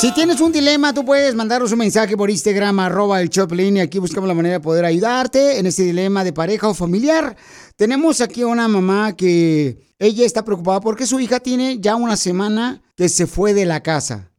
Si 0.00 0.12
tienes 0.12 0.40
un 0.40 0.50
dilema, 0.50 0.94
tú 0.94 1.04
puedes 1.04 1.34
mandarnos 1.34 1.72
un 1.72 1.78
mensaje 1.78 2.16
por 2.16 2.30
Instagram, 2.30 2.78
arroba 2.78 3.20
el 3.20 3.28
Choplin, 3.28 3.76
y 3.76 3.80
aquí 3.80 3.98
buscamos 3.98 4.26
la 4.26 4.32
manera 4.32 4.54
de 4.54 4.60
poder 4.60 4.86
ayudarte 4.86 5.58
en 5.58 5.66
ese 5.66 5.82
dilema 5.82 6.24
de 6.24 6.32
pareja 6.32 6.68
o 6.68 6.74
familiar. 6.74 7.36
Tenemos 7.76 8.22
aquí 8.22 8.40
a 8.40 8.46
una 8.46 8.66
mamá 8.66 9.14
que 9.14 9.78
ella 9.98 10.24
está 10.24 10.42
preocupada 10.42 10.80
porque 10.80 11.04
su 11.04 11.20
hija 11.20 11.38
tiene 11.38 11.80
ya 11.80 11.96
una 11.96 12.16
semana 12.16 12.80
que 12.96 13.10
se 13.10 13.26
fue 13.26 13.52
de 13.52 13.66
la 13.66 13.82
casa. 13.82 14.29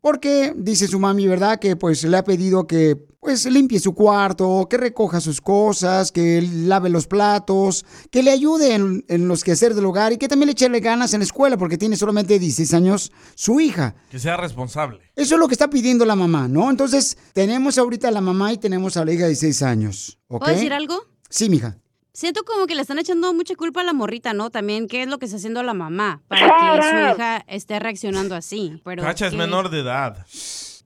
Porque 0.00 0.52
dice 0.56 0.86
su 0.86 0.98
mami, 0.98 1.26
¿verdad? 1.26 1.58
Que 1.58 1.76
pues 1.76 2.04
le 2.04 2.16
ha 2.16 2.24
pedido 2.24 2.66
que 2.66 2.96
pues 3.24 3.46
limpie 3.46 3.80
su 3.80 3.94
cuarto, 3.94 4.66
que 4.68 4.76
recoja 4.76 5.18
sus 5.20 5.40
cosas, 5.40 6.12
que 6.12 6.42
lave 6.42 6.90
los 6.90 7.06
platos, 7.06 7.86
que 8.10 8.22
le 8.22 8.30
ayude 8.30 8.74
en, 8.74 9.04
en 9.08 9.28
los 9.28 9.42
quehaceres 9.42 9.76
del 9.76 9.86
hogar 9.86 10.12
y 10.12 10.18
que 10.18 10.28
también 10.28 10.48
le 10.48 10.52
eche 10.52 10.68
ganas 10.80 11.14
en 11.14 11.20
la 11.20 11.24
escuela 11.24 11.56
porque 11.56 11.78
tiene 11.78 11.96
solamente 11.96 12.38
16 12.38 12.74
años 12.74 13.12
su 13.34 13.60
hija. 13.60 13.94
Que 14.10 14.18
sea 14.18 14.36
responsable. 14.36 15.00
Eso 15.16 15.36
es 15.36 15.40
lo 15.40 15.48
que 15.48 15.54
está 15.54 15.70
pidiendo 15.70 16.04
la 16.04 16.16
mamá, 16.16 16.48
¿no? 16.48 16.68
Entonces, 16.68 17.16
tenemos 17.32 17.78
ahorita 17.78 18.08
a 18.08 18.10
la 18.10 18.20
mamá 18.20 18.52
y 18.52 18.58
tenemos 18.58 18.96
a 18.98 19.04
la 19.04 19.12
hija 19.12 19.22
de 19.22 19.30
16 19.30 19.62
años, 19.62 20.18
¿ok? 20.28 20.40
¿Puedo 20.40 20.54
decir 20.54 20.72
algo? 20.74 21.04
Sí, 21.30 21.48
mija. 21.48 21.78
Siento 22.16 22.44
como 22.44 22.68
que 22.68 22.76
le 22.76 22.82
están 22.82 23.00
echando 23.00 23.34
mucha 23.34 23.56
culpa 23.56 23.80
a 23.80 23.84
la 23.84 23.92
morrita, 23.92 24.34
¿no? 24.34 24.48
También, 24.48 24.86
¿qué 24.86 25.02
es 25.02 25.08
lo 25.08 25.18
que 25.18 25.24
está 25.24 25.36
haciendo 25.36 25.64
la 25.64 25.74
mamá 25.74 26.22
para 26.28 26.46
que 26.46 26.82
su 26.82 27.12
hija 27.16 27.44
esté 27.48 27.80
reaccionando 27.80 28.36
así? 28.36 28.80
Pero 28.84 29.02
Cacha 29.02 29.26
es 29.26 29.34
menor 29.34 29.68
de 29.68 29.80
edad. 29.80 30.24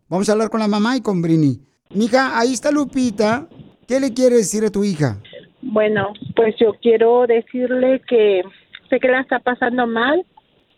Vamos 0.09 0.27
a 0.31 0.33
hablar 0.33 0.49
con 0.49 0.61
la 0.61 0.69
mamá 0.69 0.97
y 0.97 1.03
con 1.03 1.21
Brini. 1.21 1.61
Mija, 1.91 2.39
ahí 2.39 2.55
está 2.55 2.71
Lupita. 2.71 3.47
¿Qué 3.87 4.01
le 4.01 4.15
quiere 4.15 4.37
decir 4.37 4.65
a 4.65 4.71
tu 4.71 4.85
hija? 4.85 5.19
Bueno, 5.61 6.15
pues 6.35 6.55
yo 6.59 6.73
quiero 6.81 7.27
decirle 7.27 8.01
que 8.09 8.41
sé 8.89 8.99
que 8.99 9.09
la 9.09 9.21
está 9.21 9.39
pasando 9.39 9.87
mal. 9.87 10.25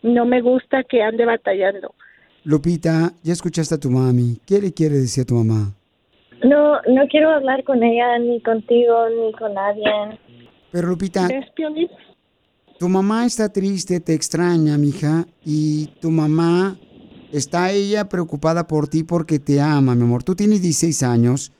No 0.02 0.26
me 0.26 0.42
gusta 0.42 0.82
que 0.82 1.00
ande 1.00 1.26
batallando. 1.26 1.94
Lupita, 2.42 3.12
ya 3.22 3.34
escuchaste 3.34 3.76
a 3.76 3.78
tu 3.78 3.88
mami. 3.88 4.40
¿Qué 4.48 4.60
le 4.60 4.74
quiere 4.74 4.96
decir 4.96 5.22
a 5.22 5.26
tu 5.26 5.34
mamá? 5.36 5.74
No, 6.42 6.80
no 6.88 7.06
quiero 7.08 7.30
hablar 7.30 7.62
con 7.62 7.84
ella, 7.84 8.18
ni 8.18 8.40
contigo, 8.40 9.08
ni 9.10 9.32
con 9.34 9.54
nadie. 9.54 10.18
Pero 10.72 10.88
Lupita, 10.88 11.28
tu 12.78 12.88
mamá 12.88 13.26
está 13.26 13.52
triste, 13.52 14.00
te 14.00 14.14
extraña, 14.14 14.78
mija, 14.78 15.26
y 15.44 15.88
tu 16.00 16.10
mamá 16.10 16.78
está 17.32 17.72
ella 17.72 18.08
preocupada 18.08 18.66
por 18.66 18.88
ti 18.88 19.02
porque 19.02 19.38
te 19.38 19.60
ama, 19.60 19.94
mi 19.94 20.02
amor. 20.02 20.22
Tú 20.22 20.34
tienes 20.34 20.62
16 20.62 21.02
años 21.02 21.52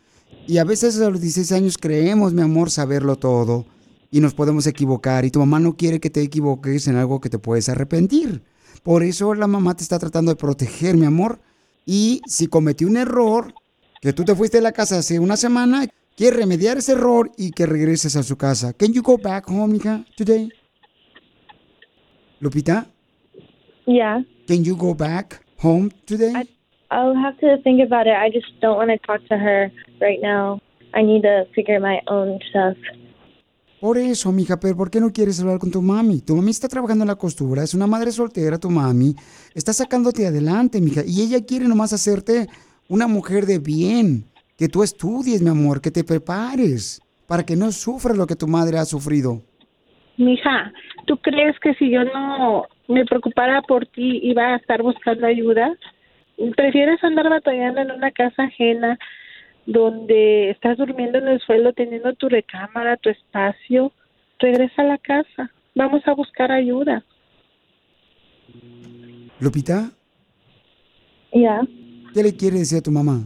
y 0.46 0.58
a 0.58 0.64
veces 0.64 1.00
a 1.00 1.10
los 1.10 1.20
16 1.20 1.52
años 1.52 1.78
creemos, 1.78 2.32
mi 2.32 2.42
amor, 2.42 2.70
saberlo 2.70 3.16
todo 3.16 3.66
y 4.10 4.20
nos 4.20 4.34
podemos 4.34 4.66
equivocar 4.66 5.24
y 5.24 5.30
tu 5.30 5.38
mamá 5.38 5.60
no 5.60 5.76
quiere 5.76 6.00
que 6.00 6.10
te 6.10 6.22
equivoques 6.22 6.88
en 6.88 6.96
algo 6.96 7.20
que 7.20 7.30
te 7.30 7.38
puedes 7.38 7.68
arrepentir. 7.68 8.42
Por 8.82 9.02
eso 9.02 9.34
la 9.34 9.46
mamá 9.46 9.76
te 9.76 9.82
está 9.82 9.98
tratando 9.98 10.32
de 10.32 10.36
proteger, 10.36 10.96
mi 10.96 11.06
amor. 11.06 11.40
Y 11.84 12.22
si 12.26 12.46
cometió 12.46 12.88
un 12.88 12.96
error, 12.96 13.54
que 14.00 14.12
tú 14.12 14.24
te 14.24 14.34
fuiste 14.34 14.58
de 14.58 14.62
la 14.62 14.72
casa 14.72 14.98
hace 14.98 15.18
una 15.18 15.36
semana, 15.36 15.86
quiere 16.20 16.36
remediar 16.36 16.76
ese 16.76 16.92
error 16.92 17.32
y 17.38 17.50
que 17.50 17.64
regreses 17.64 18.14
a 18.14 18.22
su 18.22 18.36
casa. 18.36 18.74
Can 18.74 18.92
you 18.92 19.00
go 19.00 19.16
back 19.16 19.48
home, 19.48 19.72
mija, 19.72 20.04
today? 20.18 20.50
Lupita, 22.40 22.86
Yeah, 23.86 24.22
can 24.46 24.62
you 24.62 24.76
go 24.76 24.94
back 24.94 25.42
home 25.62 25.88
today? 26.04 26.34
I'll 26.90 27.16
have 27.16 27.38
to 27.38 27.62
think 27.62 27.80
about 27.80 28.06
it. 28.06 28.12
I 28.12 28.30
just 28.30 28.48
don't 28.60 28.76
want 28.76 28.90
to 28.90 28.98
talk 28.98 29.26
to 29.28 29.38
her 29.38 29.72
right 29.98 30.20
now. 30.22 30.60
I 30.92 31.02
need 31.02 31.22
to 31.22 31.46
figure 31.54 31.80
my 31.80 32.00
own 32.06 32.38
stuff. 32.50 32.76
Por 33.80 33.96
eso, 33.96 34.30
mija, 34.30 34.60
pero 34.60 34.76
¿por 34.76 34.90
qué 34.90 35.00
no 35.00 35.10
quieres 35.10 35.40
hablar 35.40 35.58
con 35.58 35.70
tu 35.70 35.80
mami? 35.80 36.20
Tu 36.20 36.36
mami 36.36 36.50
está 36.50 36.68
trabajando 36.68 37.04
en 37.04 37.08
la 37.08 37.16
costura, 37.16 37.62
es 37.62 37.72
una 37.72 37.86
madre 37.86 38.12
soltera, 38.12 38.58
tu 38.58 38.68
mami. 38.68 39.16
Está 39.54 39.72
sacándote 39.72 40.26
adelante, 40.26 40.82
mija. 40.82 41.02
Y 41.06 41.22
ella 41.22 41.42
quiere 41.46 41.66
nomás 41.66 41.94
hacerte 41.94 42.46
una 42.88 43.06
mujer 43.06 43.46
de 43.46 43.58
bien. 43.58 44.29
Que 44.60 44.68
tú 44.68 44.82
estudies, 44.82 45.40
mi 45.40 45.48
amor, 45.48 45.80
que 45.80 45.90
te 45.90 46.04
prepares. 46.04 47.00
Para 47.26 47.44
que 47.46 47.56
no 47.56 47.72
sufras 47.72 48.14
lo 48.14 48.26
que 48.26 48.36
tu 48.36 48.46
madre 48.46 48.76
ha 48.76 48.84
sufrido. 48.84 49.40
Mija, 50.18 50.70
¿tú 51.06 51.16
crees 51.16 51.58
que 51.60 51.72
si 51.76 51.90
yo 51.90 52.04
no 52.04 52.66
me 52.86 53.06
preocupara 53.06 53.62
por 53.62 53.86
ti 53.86 54.20
iba 54.22 54.52
a 54.52 54.56
estar 54.56 54.82
buscando 54.82 55.26
ayuda? 55.26 55.74
¿Prefieres 56.56 57.02
andar 57.02 57.30
batallando 57.30 57.80
en 57.80 57.90
una 57.90 58.10
casa 58.10 58.42
ajena 58.42 58.98
donde 59.64 60.50
estás 60.50 60.76
durmiendo 60.76 61.16
en 61.16 61.28
el 61.28 61.40
suelo 61.40 61.72
teniendo 61.72 62.12
tu 62.12 62.28
recámara, 62.28 62.98
tu 62.98 63.08
espacio? 63.08 63.92
Regresa 64.40 64.82
a 64.82 64.84
la 64.84 64.98
casa. 64.98 65.50
Vamos 65.74 66.02
a 66.06 66.12
buscar 66.12 66.52
ayuda. 66.52 67.02
Lupita, 69.40 69.90
Yeah. 71.32 71.62
¿qué 72.12 72.22
le 72.24 72.36
quiere 72.36 72.58
decir 72.58 72.78
a 72.78 72.82
tu 72.82 72.90
mamá? 72.90 73.22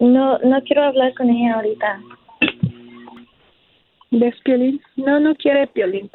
No, 0.00 0.38
no 0.38 0.62
quiero 0.62 0.84
hablar 0.84 1.14
con 1.14 1.30
ella 1.30 1.54
ahorita. 1.54 2.00
¿Ves, 4.10 4.34
Piolín? 4.44 4.80
No, 4.96 5.20
no 5.20 5.34
quiere 5.34 5.66
Piolín. 5.66 6.10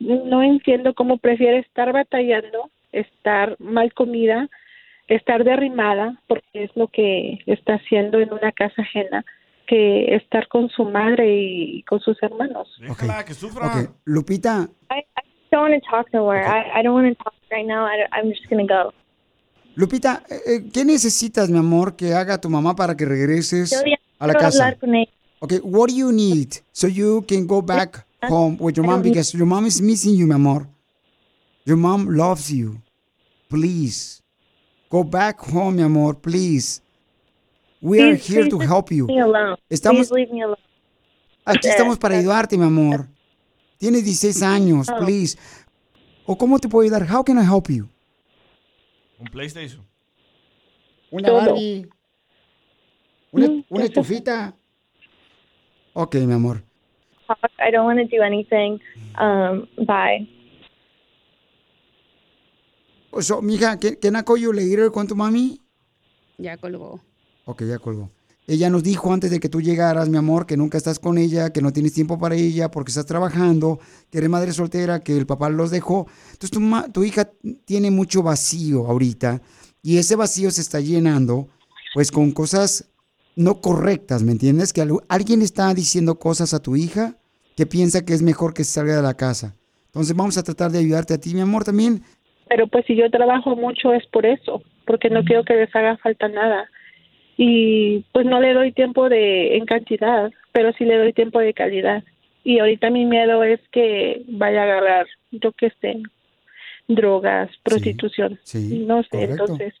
No 0.00 0.42
entiendo 0.42 0.94
cómo 0.94 1.18
prefiere 1.18 1.58
estar 1.58 1.92
batallando, 1.92 2.70
estar 2.92 3.56
mal 3.58 3.92
comida, 3.94 4.48
estar 5.08 5.44
derrimada, 5.44 6.20
porque 6.26 6.64
es 6.64 6.70
lo 6.74 6.88
que 6.88 7.38
está 7.46 7.74
haciendo 7.74 8.18
en 8.18 8.32
una 8.32 8.52
casa 8.52 8.82
ajena, 8.82 9.24
que 9.66 10.14
estar 10.14 10.48
con 10.48 10.68
su 10.68 10.84
madre 10.84 11.26
y 11.28 11.82
con 11.84 12.00
sus 12.00 12.22
hermanos. 12.22 12.68
Déjala, 12.80 13.24
que 13.24 13.34
sufra. 13.34 13.70
Lupita, 14.04 14.68
I, 14.90 14.98
I 14.98 15.22
don't 15.50 15.70
want 15.70 15.82
to 15.82 15.90
talk 15.90 16.12
nowhere. 16.12 16.44
I, 16.44 16.80
I 16.80 16.82
don't 16.82 16.94
want 16.94 17.16
to 17.16 17.22
talk 17.22 17.34
right 17.50 17.66
now. 17.66 17.86
I, 17.86 18.06
I'm 18.12 18.30
just 18.30 18.48
going 18.50 18.66
to 18.66 18.72
go. 18.72 18.92
Lupita, 19.76 20.22
eh, 20.28 20.40
eh, 20.46 20.64
¿qué 20.72 20.84
necesitas, 20.84 21.50
mi 21.50 21.58
amor, 21.58 21.96
que 21.96 22.14
haga 22.14 22.40
tu 22.40 22.48
mamá 22.48 22.76
para 22.76 22.96
que 22.96 23.04
regreses 23.04 23.74
a 24.18 24.26
la 24.26 24.34
casa? 24.34 24.76
Okay, 25.40 25.58
what 25.62 25.88
do 25.88 25.94
you 25.94 26.12
need 26.12 26.54
so 26.72 26.86
you 26.86 27.22
can 27.26 27.46
go 27.46 27.60
back 27.60 28.06
home 28.22 28.56
with 28.60 28.76
your 28.76 28.86
mom 28.86 29.02
because 29.02 29.36
your 29.36 29.46
mom 29.46 29.66
is 29.66 29.80
missing 29.82 30.16
you, 30.16 30.26
mi 30.26 30.34
amor. 30.34 30.66
Your 31.66 31.76
mom 31.76 32.06
loves 32.08 32.50
you. 32.50 32.80
Please. 33.48 34.22
Go 34.90 35.02
back 35.02 35.40
home, 35.40 35.76
mi 35.76 35.82
amor, 35.82 36.14
please. 36.14 36.80
We 37.82 38.00
are 38.00 38.14
Please, 38.16 38.26
here 38.26 38.42
please 38.44 38.50
to 38.50 38.58
help 38.60 38.90
you. 38.90 39.06
leave 39.06 39.16
me 39.16 39.20
alone. 39.22 39.56
Estamos, 39.68 40.08
Please 40.08 40.14
leave 40.14 40.32
me 40.32 40.42
alone. 40.42 40.60
aquí 41.44 41.68
estamos 41.68 41.98
para 41.98 42.16
ayudarte, 42.16 42.56
mi 42.56 42.64
amor. 42.64 43.08
Tienes 43.78 44.04
16 44.04 44.42
años, 44.42 44.86
please. 44.98 45.36
¿O 46.24 46.38
cómo 46.38 46.58
te 46.58 46.68
puedo 46.68 46.84
ayudar? 46.84 47.06
How 47.10 47.22
can 47.22 47.38
I 47.38 47.44
help 47.44 47.68
you? 47.68 47.88
Un 49.18 49.26
PlayStation. 49.26 49.86
Una 51.10 51.28
Todo. 51.28 51.38
Barbie. 51.40 51.88
Una, 53.32 53.48
Mm, 53.48 53.64
una 53.68 53.84
estufita. 53.84 54.54
Ok, 55.92 56.14
mi 56.16 56.32
amor. 56.32 56.62
Talk. 57.26 57.50
I 57.58 57.70
don't 57.70 57.86
want 57.86 57.98
to 57.98 58.16
do 58.16 58.22
anything. 58.22 58.80
Um, 59.18 59.66
bye. 59.86 60.28
So, 63.20 63.40
mija, 63.40 63.78
¿can, 63.78 63.96
can 63.96 64.16
I 64.16 64.22
call 64.22 64.38
you 64.38 64.52
later 64.52 64.90
con 64.90 65.06
tu 65.06 65.14
mami? 65.14 65.60
Ya 66.38 66.56
colgó. 66.56 67.00
Ok, 67.44 67.62
ya 67.62 67.78
colgó. 67.78 68.10
Ella 68.46 68.68
nos 68.68 68.82
dijo 68.82 69.12
antes 69.12 69.30
de 69.30 69.40
que 69.40 69.48
tú 69.48 69.62
llegaras, 69.62 70.08
mi 70.10 70.18
amor, 70.18 70.44
que 70.46 70.56
nunca 70.56 70.76
estás 70.76 70.98
con 70.98 71.16
ella, 71.16 71.50
que 71.50 71.62
no 71.62 71.72
tienes 71.72 71.94
tiempo 71.94 72.18
para 72.18 72.34
ella 72.34 72.70
porque 72.70 72.90
estás 72.90 73.06
trabajando, 73.06 73.78
que 74.10 74.18
eres 74.18 74.28
madre 74.28 74.52
soltera, 74.52 75.00
que 75.00 75.16
el 75.16 75.24
papá 75.26 75.48
los 75.48 75.70
dejó. 75.70 76.06
Entonces 76.32 76.50
tu, 76.50 76.60
ma- 76.60 76.86
tu 76.92 77.04
hija 77.04 77.30
tiene 77.64 77.90
mucho 77.90 78.22
vacío 78.22 78.86
ahorita 78.86 79.40
y 79.82 79.96
ese 79.96 80.14
vacío 80.16 80.50
se 80.50 80.60
está 80.60 80.80
llenando 80.80 81.48
pues 81.94 82.10
con 82.10 82.32
cosas 82.32 82.90
no 83.36 83.60
correctas, 83.62 84.22
¿me 84.22 84.32
entiendes? 84.32 84.72
Que 84.72 84.82
algu- 84.82 85.02
alguien 85.08 85.40
está 85.40 85.72
diciendo 85.72 86.18
cosas 86.18 86.52
a 86.52 86.60
tu 86.60 86.76
hija 86.76 87.16
que 87.56 87.64
piensa 87.66 88.04
que 88.04 88.12
es 88.12 88.20
mejor 88.22 88.52
que 88.52 88.64
salga 88.64 88.96
de 88.96 89.02
la 89.02 89.14
casa. 89.14 89.54
Entonces 89.86 90.14
vamos 90.14 90.36
a 90.36 90.42
tratar 90.42 90.70
de 90.70 90.80
ayudarte 90.80 91.14
a 91.14 91.18
ti, 91.18 91.32
mi 91.34 91.40
amor, 91.40 91.64
también. 91.64 92.02
Pero 92.48 92.66
pues 92.68 92.84
si 92.86 92.94
yo 92.94 93.10
trabajo 93.10 93.56
mucho 93.56 93.92
es 93.94 94.04
por 94.12 94.26
eso, 94.26 94.60
porque 94.86 95.08
no 95.08 95.24
quiero 95.24 95.44
que 95.44 95.54
les 95.54 95.74
haga 95.74 95.96
falta 95.98 96.28
nada. 96.28 96.66
Y 97.36 98.04
pues 98.12 98.26
no 98.26 98.40
le 98.40 98.54
doy 98.54 98.72
tiempo 98.72 99.08
de 99.08 99.56
en 99.56 99.66
cantidad, 99.66 100.30
pero 100.52 100.72
sí 100.72 100.84
le 100.84 100.98
doy 100.98 101.12
tiempo 101.12 101.40
de 101.40 101.54
calidad. 101.54 102.04
Y 102.44 102.58
ahorita 102.58 102.90
mi 102.90 103.06
miedo 103.06 103.42
es 103.42 103.60
que 103.70 104.22
vaya 104.28 104.60
a 104.60 104.64
agarrar, 104.64 105.06
yo 105.30 105.52
qué 105.52 105.72
sé, 105.80 106.02
drogas, 106.86 107.50
prostitución. 107.62 108.38
sí, 108.42 108.84
no 108.86 109.02
sé, 109.02 109.08
correcto. 109.10 109.32
entonces 109.32 109.74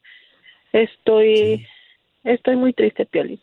estoy 0.72 1.66
estoy 2.24 2.56
muy 2.56 2.72
triste, 2.72 3.06
Pioli. 3.06 3.38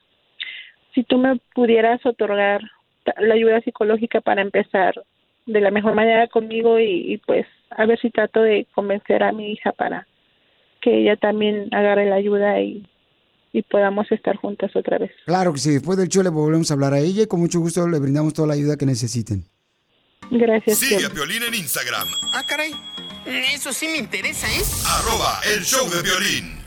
Si 0.94 1.04
tú 1.04 1.18
me 1.18 1.38
pudieras 1.54 2.06
otorgar 2.06 2.62
la 3.18 3.36
ayuda 3.36 3.62
psicológica 3.62 4.22
para 4.22 4.42
empezar 4.42 5.02
de 5.46 5.62
la 5.62 5.72
mejor 5.72 5.96
manera 5.96 6.28
conmigo 6.28 6.80
y, 6.80 7.14
y, 7.14 7.18
pues 7.18 7.46
a 7.70 7.86
ver 7.86 8.00
si 8.00 8.10
trato 8.10 8.42
de 8.42 8.68
convencer 8.74 9.24
a 9.24 9.32
mi 9.32 9.52
hija 9.52 9.72
para 9.72 10.08
que 10.82 11.00
ella 11.00 11.16
también 11.16 11.70
agarre 11.74 12.10
la 12.10 12.16
ayuda 12.16 12.60
y, 12.60 12.86
y 13.54 13.62
podamos 13.64 14.10
estar 14.12 14.36
juntas 14.38 14.72
otra 14.76 14.98
vez. 14.98 15.12
Claro 15.26 15.54
que 15.54 15.60
sí, 15.60 15.72
después 15.72 15.98
del 15.98 16.08
show 16.10 16.24
le 16.24 16.30
volvemos 16.30 16.72
a 16.72 16.74
hablar 16.76 16.94
a 16.94 17.00
ella 17.00 17.24
y 17.24 17.28
con 17.28 17.40
mucho 17.40 17.60
gusto 17.60 17.88
le 17.88 18.00
brindamos 18.00 18.34
toda 18.34 18.48
la 18.50 18.54
ayuda 18.54 18.78
que 18.78 18.86
necesiten. 18.86 19.46
Gracias. 20.30 20.78
Sigue 20.78 21.06
a 21.06 21.10
Piolín 21.10 21.44
en 21.44 21.54
Instagram, 21.56 22.08
Ah, 22.34 22.44
caray. 22.48 22.72
Eso 23.26 23.72
sí 23.74 23.88
me 23.88 23.98
interesa, 23.98 24.48
¿eh? 24.48 24.62
arroba 24.88 25.40
el 25.54 25.64
show 25.64 25.88
de 25.90 26.02
violín. 26.02 26.60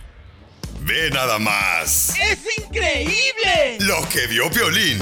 Ve 0.82 1.08
nada 1.10 1.38
más 1.38 2.10
¡Es 2.20 2.38
increíble! 2.58 3.78
lo 3.80 4.06
que 4.10 4.26
vio 4.26 4.50
Piolín. 4.50 4.98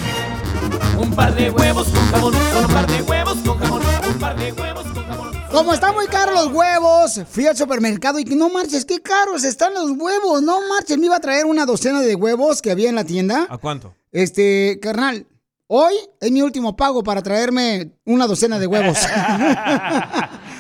Un 0.97 1.13
par 1.15 1.35
de 1.35 1.51
huevos 1.51 1.89
con 1.89 2.07
jamón, 2.11 2.35
un 2.37 2.67
par 2.73 2.87
de 2.87 3.03
huevos 3.03 3.39
con 3.39 3.59
jamón, 3.59 3.83
un 4.09 4.19
par 4.21 4.37
de 4.37 4.53
huevos 4.53 4.85
con 4.85 5.05
jamón. 5.05 5.42
Como 5.53 5.75
están 5.75 5.95
muy 5.95 6.07
caros 6.07 6.35
los 6.35 6.55
huevos, 6.55 7.21
fui 7.31 7.47
al 7.47 7.55
supermercado 7.55 8.19
y 8.19 8.25
que 8.25 8.35
no 8.35 8.49
marches, 8.49 8.87
qué 8.87 9.03
caros 9.03 9.45
están 9.45 9.75
los 9.75 9.91
huevos, 9.91 10.43
no 10.43 10.67
marches. 10.67 10.97
Me 10.97 11.07
iba 11.07 11.17
a 11.17 11.21
traer 11.21 11.45
una 11.45 11.67
docena 11.67 12.01
de 12.01 12.15
huevos 12.15 12.63
que 12.63 12.71
había 12.71 12.89
en 12.89 12.95
la 12.95 13.05
tienda. 13.05 13.47
¿A 13.51 13.59
cuánto? 13.59 13.95
Este, 14.11 14.79
carnal, 14.81 15.27
hoy 15.67 15.93
es 16.21 16.33
mi 16.33 16.41
último 16.41 16.75
pago 16.75 17.03
para 17.03 17.23
traerme 17.23 17.93
una 18.07 18.27
docena 18.27 18.59
de 18.59 18.67
huevos. 18.67 18.97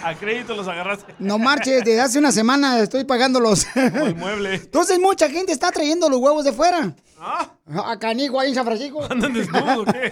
A 0.04 0.14
crédito 0.18 0.54
los 0.54 0.68
agarraste. 0.68 1.14
No 1.18 1.38
marches, 1.38 1.84
desde 1.84 2.00
hace 2.00 2.18
una 2.18 2.30
semana 2.30 2.78
estoy 2.80 3.04
pagándolos. 3.04 3.66
Como 3.72 4.06
el 4.06 4.14
mueble. 4.14 4.54
Entonces 4.62 4.98
mucha 4.98 5.30
gente 5.30 5.52
está 5.52 5.70
trayendo 5.70 6.10
los 6.10 6.18
huevos 6.20 6.44
de 6.44 6.52
fuera. 6.52 6.94
¿Ah? 7.18 7.50
A 7.86 7.98
Canigo, 7.98 8.38
ahí 8.38 8.50
en 8.50 8.56
San 8.56 8.66
Francisco. 8.66 9.06
¿Andan 9.08 9.32
desnudos 9.32 9.78
o 9.78 9.84
qué? 9.84 10.10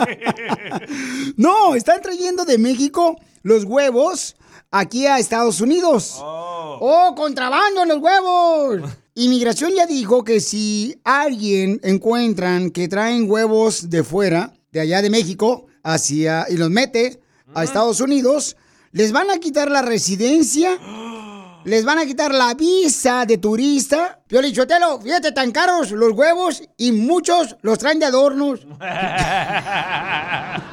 No, 1.37 1.75
están 1.75 2.01
trayendo 2.01 2.47
de 2.47 2.57
México 2.57 3.17
los 3.43 3.65
huevos 3.65 4.37
aquí 4.71 5.07
a 5.07 5.19
Estados 5.19 5.61
Unidos. 5.61 6.17
Oh, 6.23 7.13
contrabando 7.17 7.83
en 7.83 7.89
los 7.89 7.99
huevos. 7.99 8.91
Inmigración 9.15 9.73
ya 9.75 9.87
dijo 9.87 10.25
que 10.25 10.41
si 10.41 10.99
alguien 11.05 11.81
encuentran 11.83 12.71
que 12.71 12.89
traen 12.89 13.31
huevos 13.31 13.91
de 13.91 14.05
fuera, 14.05 14.55
de 14.71 14.81
allá 14.81 15.03
de 15.03 15.11
México, 15.11 15.67
hacia 15.83 16.47
y 16.49 16.57
los 16.57 16.71
mete 16.71 17.21
a 17.55 17.65
Estados 17.65 18.01
Unidos, 18.01 18.57
les 18.93 19.13
van 19.13 19.31
a 19.31 19.39
quitar 19.39 19.71
la 19.71 19.83
residencia, 19.83 20.79
les 21.65 21.85
van 21.85 21.99
a 21.99 22.07
quitar 22.07 22.33
la 22.33 22.55
visa 22.55 23.27
de 23.27 23.39
turista. 23.39 24.21
Piolichotelo, 24.27 25.01
fíjate 25.01 25.33
tan 25.33 25.51
caros 25.51 25.91
los 25.91 26.13
huevos 26.13 26.63
y 26.77 26.93
muchos 26.93 27.57
los 27.63 27.79
traen 27.79 27.99
de 27.99 28.07
adornos. 28.07 28.61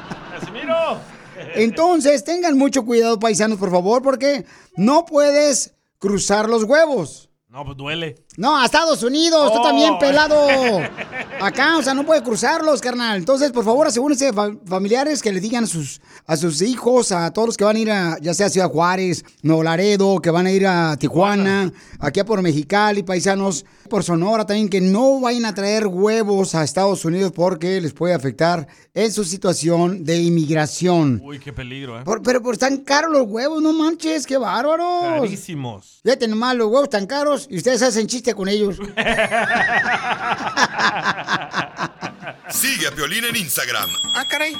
Entonces, 1.62 2.24
tengan 2.24 2.56
mucho 2.56 2.84
cuidado, 2.84 3.18
paisanos, 3.18 3.58
por 3.58 3.70
favor, 3.70 4.02
porque 4.02 4.44
no 4.76 5.04
puedes 5.04 5.74
cruzar 5.98 6.48
los 6.48 6.64
huevos. 6.64 7.30
No, 7.48 7.64
pues 7.64 7.76
duele. 7.76 8.16
No, 8.38 8.56
a 8.56 8.64
Estados 8.66 9.02
Unidos, 9.02 9.52
tú 9.52 9.58
Oh. 9.58 9.62
también 9.62 9.98
pelado. 9.98 10.36
Acá, 11.40 11.76
o 11.76 11.82
sea, 11.82 11.92
no 11.92 12.06
puede 12.06 12.22
cruzarlos, 12.22 12.80
carnal. 12.80 13.16
Entonces, 13.18 13.50
por 13.52 13.64
favor, 13.64 13.86
asegúrense 13.88 14.32
fa- 14.32 14.52
familiares 14.64 15.20
que 15.22 15.32
le 15.32 15.40
digan 15.40 15.64
a 15.64 15.66
sus, 15.66 16.00
a 16.26 16.36
sus 16.36 16.62
hijos, 16.62 17.10
a 17.12 17.32
todos 17.32 17.48
los 17.48 17.56
que 17.56 17.64
van 17.64 17.76
a 17.76 17.78
ir 17.80 17.90
a, 17.90 18.16
ya 18.20 18.34
sea 18.34 18.46
a 18.46 18.50
Ciudad 18.50 18.70
Juárez, 18.70 19.24
Nuevo 19.42 19.62
Laredo, 19.64 20.20
que 20.20 20.30
van 20.30 20.46
a 20.46 20.52
ir 20.52 20.66
a 20.68 20.96
Tijuana, 20.96 21.72
aquí 21.98 22.20
a 22.20 22.24
por 22.24 22.40
Mexicali, 22.42 23.02
paisanos, 23.02 23.64
por 23.90 24.04
Sonora 24.04 24.46
también, 24.46 24.68
que 24.68 24.80
no 24.80 25.20
vayan 25.20 25.44
a 25.44 25.54
traer 25.54 25.86
huevos 25.88 26.54
a 26.54 26.62
Estados 26.62 27.04
Unidos 27.04 27.32
porque 27.34 27.80
les 27.80 27.92
puede 27.92 28.14
afectar 28.14 28.66
en 28.94 29.12
su 29.12 29.24
situación 29.24 30.04
de 30.04 30.20
inmigración. 30.22 31.20
Uy, 31.24 31.38
qué 31.38 31.52
peligro, 31.52 31.98
¿eh? 32.00 32.04
Por- 32.04 32.22
pero 32.22 32.42
por 32.42 32.54
están 32.54 32.78
caros 32.78 33.10
los 33.12 33.26
huevos, 33.28 33.62
no 33.62 33.72
manches, 33.72 34.26
qué 34.26 34.36
bárbaros. 34.38 35.02
Carísimos. 35.02 36.00
Fíjate 36.02 36.26
nomás, 36.28 36.54
los 36.56 36.68
huevos 36.68 36.88
tan 36.90 37.06
caros 37.06 37.46
y 37.50 37.56
ustedes 37.58 37.82
hacen 37.82 38.06
chiste 38.28 38.34
con 38.34 38.48
ellos. 38.48 38.76
Sigue 42.50 42.86
a 42.86 42.90
Piolín 42.92 43.24
en 43.24 43.36
Instagram, 43.36 43.88
Ah, 44.14 44.24
caray. 44.28 44.54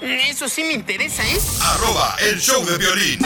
Eso 0.00 0.48
sí 0.48 0.64
me 0.64 0.72
interesa, 0.72 1.22
¿eh? 1.24 1.38
arroba 1.60 2.16
el 2.20 2.40
show 2.40 2.64
de 2.64 2.76
violín. 2.76 3.20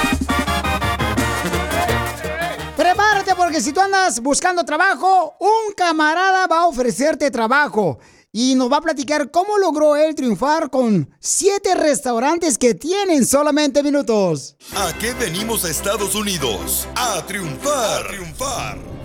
Prepárate 2.77 3.35
porque 3.35 3.63
si 3.63 3.73
tú 3.73 3.81
andas 3.81 4.21
buscando 4.21 4.63
trabajo, 4.65 5.37
un 5.41 5.73
camarada 5.75 6.47
va 6.47 6.59
a 6.61 6.67
ofrecerte 6.67 7.31
trabajo 7.31 7.99
y 8.31 8.55
nos 8.55 8.71
va 8.71 8.77
a 8.79 8.83
platicar 8.83 9.31
cómo 9.31 9.57
logró 9.57 9.97
él 9.97 10.15
triunfar 10.15 10.69
con 10.69 11.09
siete 11.19 11.75
restaurantes 11.75 12.59
que 12.59 12.75
tienen 12.75 13.25
solamente 13.25 13.83
minutos. 13.83 14.57
¿A 14.77 14.93
qué 14.99 15.15
venimos 15.15 15.65
a 15.65 15.71
Estados 15.71 16.15
Unidos? 16.15 16.87
A 16.95 17.23
triunfar. 17.27 18.05
A 18.05 18.09
triunfar. 18.09 18.96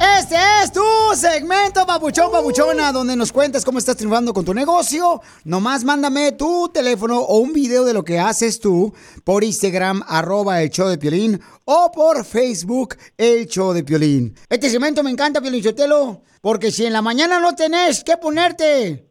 Este 0.00 0.34
es 0.62 0.72
tu 0.72 0.80
segmento, 1.14 1.84
papuchón, 1.84 2.32
papuchona, 2.32 2.90
donde 2.90 3.14
nos 3.16 3.30
cuentas 3.32 3.66
cómo 3.66 3.78
estás 3.78 3.96
triunfando 3.96 4.32
con 4.32 4.46
tu 4.46 4.54
negocio. 4.54 5.20
Nomás 5.44 5.84
mándame 5.84 6.32
tu 6.32 6.70
teléfono 6.70 7.20
o 7.20 7.36
un 7.36 7.52
video 7.52 7.84
de 7.84 7.92
lo 7.92 8.02
que 8.02 8.18
haces 8.18 8.60
tú 8.60 8.94
por 9.24 9.44
Instagram, 9.44 10.02
arroba 10.08 10.62
el 10.62 10.70
show 10.70 10.88
de 10.88 10.96
Piolín, 10.96 11.38
o 11.66 11.92
por 11.92 12.24
Facebook, 12.24 12.96
el 13.18 13.46
show 13.46 13.74
de 13.74 13.84
Piolín. 13.84 14.34
Este 14.48 14.70
segmento 14.70 15.02
me 15.02 15.10
encanta, 15.10 15.42
Piolín 15.42 15.62
Chotelo, 15.62 16.22
porque 16.40 16.70
si 16.70 16.86
en 16.86 16.94
la 16.94 17.02
mañana 17.02 17.38
no 17.38 17.54
tenés 17.54 18.02
que 18.02 18.16
ponerte 18.16 19.06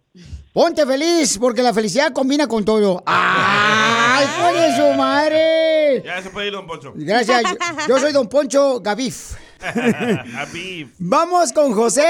Ponte 0.52 0.84
feliz, 0.88 1.38
porque 1.38 1.62
la 1.62 1.72
felicidad 1.72 2.12
combina 2.12 2.48
con 2.48 2.66
todo. 2.66 3.04
¡Ay, 3.06 4.28
pone 4.42 4.76
su 4.76 4.98
madre! 4.98 6.02
Ya 6.04 6.24
se 6.24 6.32
puede 6.32 6.48
ir, 6.48 6.54
don 6.54 6.66
Poncho. 6.66 6.92
Gracias. 6.96 7.44
Yo, 7.44 7.88
yo 7.88 8.00
soy 8.00 8.12
Don 8.12 8.28
Poncho 8.28 8.80
Gavif. 8.80 9.36
Vamos 11.00 11.54
con 11.54 11.72
José. 11.74 12.04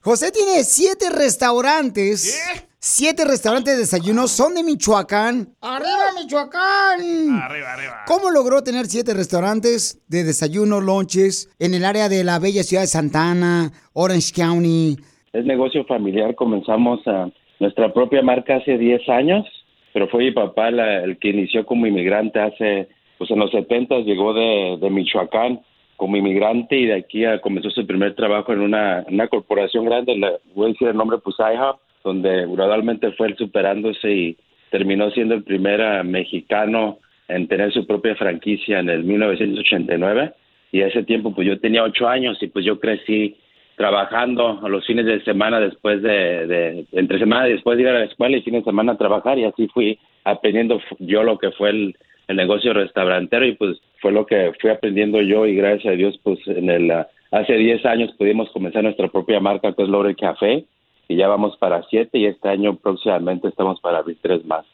José 0.00 0.30
tiene 0.32 0.64
siete 0.64 1.10
restaurantes. 1.10 2.40
Siete 2.78 3.24
restaurantes 3.24 3.74
de 3.74 3.80
desayuno. 3.80 4.28
Son 4.28 4.54
de 4.54 4.62
Michoacán. 4.62 5.48
¡Arriba, 5.62 6.12
Michoacán! 6.22 7.40
Arriba, 7.42 7.72
arriba. 7.72 8.02
¿Cómo 8.06 8.30
logró 8.30 8.62
tener 8.62 8.86
siete 8.86 9.14
restaurantes 9.14 10.02
de 10.08 10.22
desayuno, 10.24 10.80
lonches 10.82 11.48
en 11.58 11.72
el 11.72 11.84
área 11.84 12.08
de 12.10 12.24
la 12.24 12.38
bella 12.38 12.62
ciudad 12.62 12.82
de 12.82 12.88
Santana, 12.88 13.72
Orange 13.94 14.32
County? 14.34 14.98
Es 15.32 15.44
negocio 15.46 15.84
familiar, 15.86 16.34
comenzamos 16.34 17.00
a 17.06 17.28
nuestra 17.58 17.92
propia 17.94 18.20
marca 18.22 18.56
hace 18.56 18.76
10 18.76 19.08
años, 19.08 19.46
pero 19.94 20.06
fue 20.08 20.24
mi 20.24 20.32
papá 20.32 20.70
la- 20.70 21.02
el 21.04 21.18
que 21.18 21.30
inició 21.30 21.64
como 21.64 21.86
inmigrante 21.86 22.38
hace, 22.38 22.88
pues 23.16 23.30
en 23.30 23.38
los 23.38 23.50
70 23.50 24.00
llegó 24.00 24.34
de, 24.34 24.76
de 24.80 24.90
Michoacán 24.90 25.60
como 25.96 26.16
inmigrante 26.16 26.76
y 26.76 26.86
de 26.86 26.94
aquí 26.94 27.24
comenzó 27.42 27.70
su 27.70 27.86
primer 27.86 28.14
trabajo 28.14 28.52
en 28.52 28.60
una, 28.60 29.04
corporación 29.28 29.84
grande, 29.84 30.16
la, 30.16 30.32
voy 30.54 30.66
a 30.66 30.72
decir 30.72 30.88
el 30.88 30.96
nombre, 30.96 31.18
pues 31.18 31.36
IHOP, 31.38 31.80
donde 32.02 32.46
gradualmente 32.46 33.12
fue 33.12 33.34
superándose 33.36 34.10
y 34.10 34.36
terminó 34.70 35.10
siendo 35.10 35.34
el 35.34 35.44
primer 35.44 35.80
ah, 35.80 36.02
mexicano 36.02 36.98
en 37.28 37.48
tener 37.48 37.72
su 37.72 37.86
propia 37.86 38.14
franquicia 38.16 38.80
en 38.80 38.90
el 38.90 39.04
1989 39.04 40.32
y 40.72 40.82
a 40.82 40.88
ese 40.88 41.04
tiempo 41.04 41.34
pues 41.34 41.46
yo 41.46 41.60
tenía 41.60 41.84
ocho 41.84 42.08
años 42.08 42.36
y 42.42 42.48
pues 42.48 42.64
yo 42.64 42.80
crecí 42.80 43.36
trabajando 43.76 44.60
a 44.62 44.68
los 44.68 44.86
fines 44.86 45.06
de 45.06 45.22
semana 45.22 45.60
después 45.60 46.02
de, 46.02 46.46
de 46.46 46.86
entre 46.92 47.18
semana 47.18 47.46
después 47.46 47.76
de 47.76 47.82
ir 47.84 47.88
a 47.88 47.98
la 48.00 48.04
escuela 48.04 48.36
y 48.36 48.42
fines 48.42 48.62
de 48.62 48.70
semana 48.70 48.92
a 48.92 48.98
trabajar. 48.98 49.38
Y 49.38 49.44
así 49.44 49.68
fui 49.68 49.98
aprendiendo 50.24 50.80
yo 50.98 51.22
lo 51.22 51.38
que 51.38 51.50
fue 51.52 51.70
el, 51.70 51.96
el 52.28 52.36
negocio 52.36 52.72
restaurantero 52.72 53.46
y 53.46 53.54
pues 53.54 53.78
fue 54.00 54.12
lo 54.12 54.26
que 54.26 54.52
fui 54.60 54.70
aprendiendo 54.70 55.20
yo 55.20 55.46
y 55.46 55.54
gracias 55.54 55.92
a 55.92 55.96
Dios 55.96 56.18
pues 56.22 56.38
en 56.46 56.70
el 56.70 56.90
ah, 56.90 57.08
hace 57.30 57.54
10 57.54 57.84
años 57.86 58.12
pudimos 58.16 58.50
comenzar 58.50 58.82
nuestra 58.82 59.08
propia 59.08 59.40
marca 59.40 59.72
que 59.72 59.82
es 59.82 59.88
Lore 59.88 60.14
Café 60.14 60.64
y 61.08 61.16
ya 61.16 61.28
vamos 61.28 61.56
para 61.58 61.82
siete 61.84 62.18
y 62.18 62.26
este 62.26 62.48
año 62.48 62.76
próximamente 62.76 63.48
estamos 63.48 63.80
para 63.80 63.98
abrir 63.98 64.16
tres 64.22 64.44
más. 64.44 64.64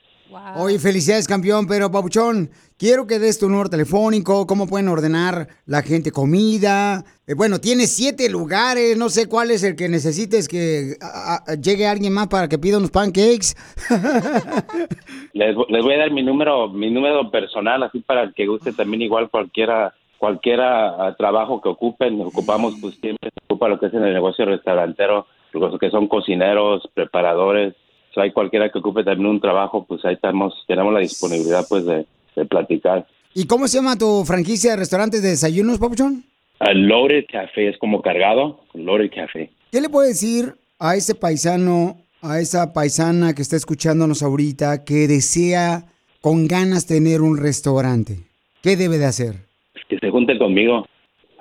Oye, 0.57 0.79
felicidades, 0.79 1.27
campeón, 1.27 1.67
pero 1.67 1.91
Pabuchón, 1.91 2.51
quiero 2.79 3.07
que 3.07 3.19
des 3.19 3.39
tu 3.39 3.49
número 3.49 3.69
telefónico, 3.69 4.47
cómo 4.47 4.67
pueden 4.67 4.89
ordenar 4.89 5.49
la 5.67 5.83
gente 5.83 6.13
comida. 6.13 7.05
Eh, 7.27 7.35
bueno, 7.35 7.59
tienes 7.61 7.95
siete 7.95 8.29
lugares, 8.31 8.97
no 8.97 9.09
sé 9.09 9.29
cuál 9.29 9.51
es 9.51 9.63
el 9.65 9.77
que 9.77 9.89
necesites 9.89 10.47
que 10.49 10.97
a- 11.01 11.41
a- 11.47 11.55
llegue 11.55 11.87
alguien 11.87 12.13
más 12.13 12.29
para 12.29 12.49
que 12.49 12.59
pida 12.59 12.79
unos 12.79 12.91
pancakes. 12.91 13.55
Les, 15.33 15.57
les 15.69 15.83
voy 15.85 15.95
a 15.95 15.99
dar 15.99 16.11
mi 16.11 16.23
número, 16.23 16.69
mi 16.69 16.91
número 16.91 17.31
personal, 17.31 17.83
así 17.83 18.01
para 18.01 18.33
que 18.33 18.47
guste 18.47 18.73
también 18.73 19.03
igual 19.03 19.31
cualquiera, 19.31 19.95
cualquiera 20.19 21.07
ah, 21.07 21.15
trabajo 21.17 21.61
que 21.61 21.69
ocupen, 21.69 22.21
ocupamos 22.21 22.75
pues 22.81 22.97
siempre 23.01 23.31
se 23.33 23.41
ocupa 23.45 23.69
lo 23.69 23.79
que 23.79 23.87
es 23.87 23.95
en 23.95 24.05
el 24.05 24.13
negocio 24.13 24.45
restaurantero, 24.45 25.27
los 25.53 25.79
que 25.79 25.91
son 25.91 26.09
cocineros, 26.09 26.83
preparadores, 26.95 27.75
si 28.15 28.21
hay 28.21 28.33
cualquiera 28.33 28.71
que 28.71 28.79
ocupe 28.79 29.05
también 29.05 29.29
un 29.29 29.41
trabajo, 29.41 29.85
pues 29.87 30.05
ahí 30.05 30.15
estamos, 30.15 30.55
tenemos 30.67 30.93
la 30.93 31.01
disponibilidad 31.01 31.65
pues 31.69 31.85
de, 31.85 32.07
de 32.37 32.45
platicar. 32.45 33.07
¿Y 33.35 33.47
cómo 33.47 33.69
se 33.69 33.79
llama 33.79 33.97
tu 33.97 34.25
franquicia 34.25 34.73
de 34.73 34.79
restaurantes 34.79 35.23
de 35.23 35.31
desayunos, 35.31 35.79
Pabuchón? 35.79 36.25
Ah, 36.59 36.73
Loaded 36.75 37.25
Café 37.31 37.69
es 37.69 37.79
como 37.79 38.03
cargado, 38.03 38.61
Loaded 38.75 39.11
Café. 39.15 39.51
¿Qué 39.71 39.81
le 39.81 39.89
puede 39.89 40.09
decir 40.09 40.55
a 40.79 40.97
ese 40.97 41.15
paisano, 41.15 41.97
a 42.23 42.41
esa 42.41 42.73
paisana 42.73 43.35
que 43.35 43.43
está 43.43 43.57
escuchándonos 43.57 44.23
ahorita, 44.23 44.85
que 44.85 45.07
desea 45.07 45.85
con 46.21 46.49
ganas 46.49 46.87
tener 46.87 47.23
un 47.23 47.39
restaurante? 47.39 48.19
¿Qué 48.63 48.77
debe 48.77 48.99
de 48.99 49.07
hacer? 49.07 49.51
que 49.91 49.99
se 49.99 50.11
junte 50.11 50.39
conmigo. 50.39 50.87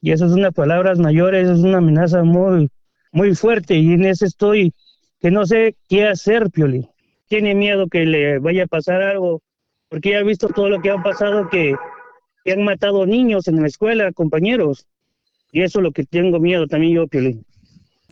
Y 0.00 0.12
esas 0.12 0.30
son 0.30 0.40
unas 0.40 0.54
palabras 0.54 0.98
mayores, 0.98 1.48
es 1.48 1.58
una 1.58 1.78
amenaza 1.78 2.24
muy, 2.24 2.70
muy 3.12 3.34
fuerte 3.34 3.76
y 3.76 3.92
en 3.92 4.04
eso 4.04 4.24
estoy, 4.24 4.74
que 5.20 5.30
no 5.30 5.46
sé 5.46 5.76
qué 5.88 6.06
hacer, 6.06 6.50
Pioli. 6.50 6.88
Tiene 7.28 7.54
miedo 7.54 7.86
que 7.86 8.04
le 8.04 8.38
vaya 8.38 8.64
a 8.64 8.66
pasar 8.66 9.02
algo, 9.02 9.42
porque 9.88 10.10
ya 10.10 10.18
ha 10.18 10.22
visto 10.22 10.48
todo 10.48 10.68
lo 10.68 10.80
que 10.80 10.90
ha 10.90 11.02
pasado, 11.02 11.48
que, 11.48 11.74
que 12.44 12.52
han 12.52 12.64
matado 12.64 13.06
niños 13.06 13.46
en 13.48 13.60
la 13.60 13.68
escuela, 13.68 14.12
compañeros. 14.12 14.86
Y 15.52 15.62
eso 15.62 15.78
es 15.78 15.82
lo 15.82 15.92
que 15.92 16.04
tengo 16.04 16.40
miedo 16.40 16.66
también 16.66 16.94
yo, 16.94 17.06
Pioli. 17.06 17.44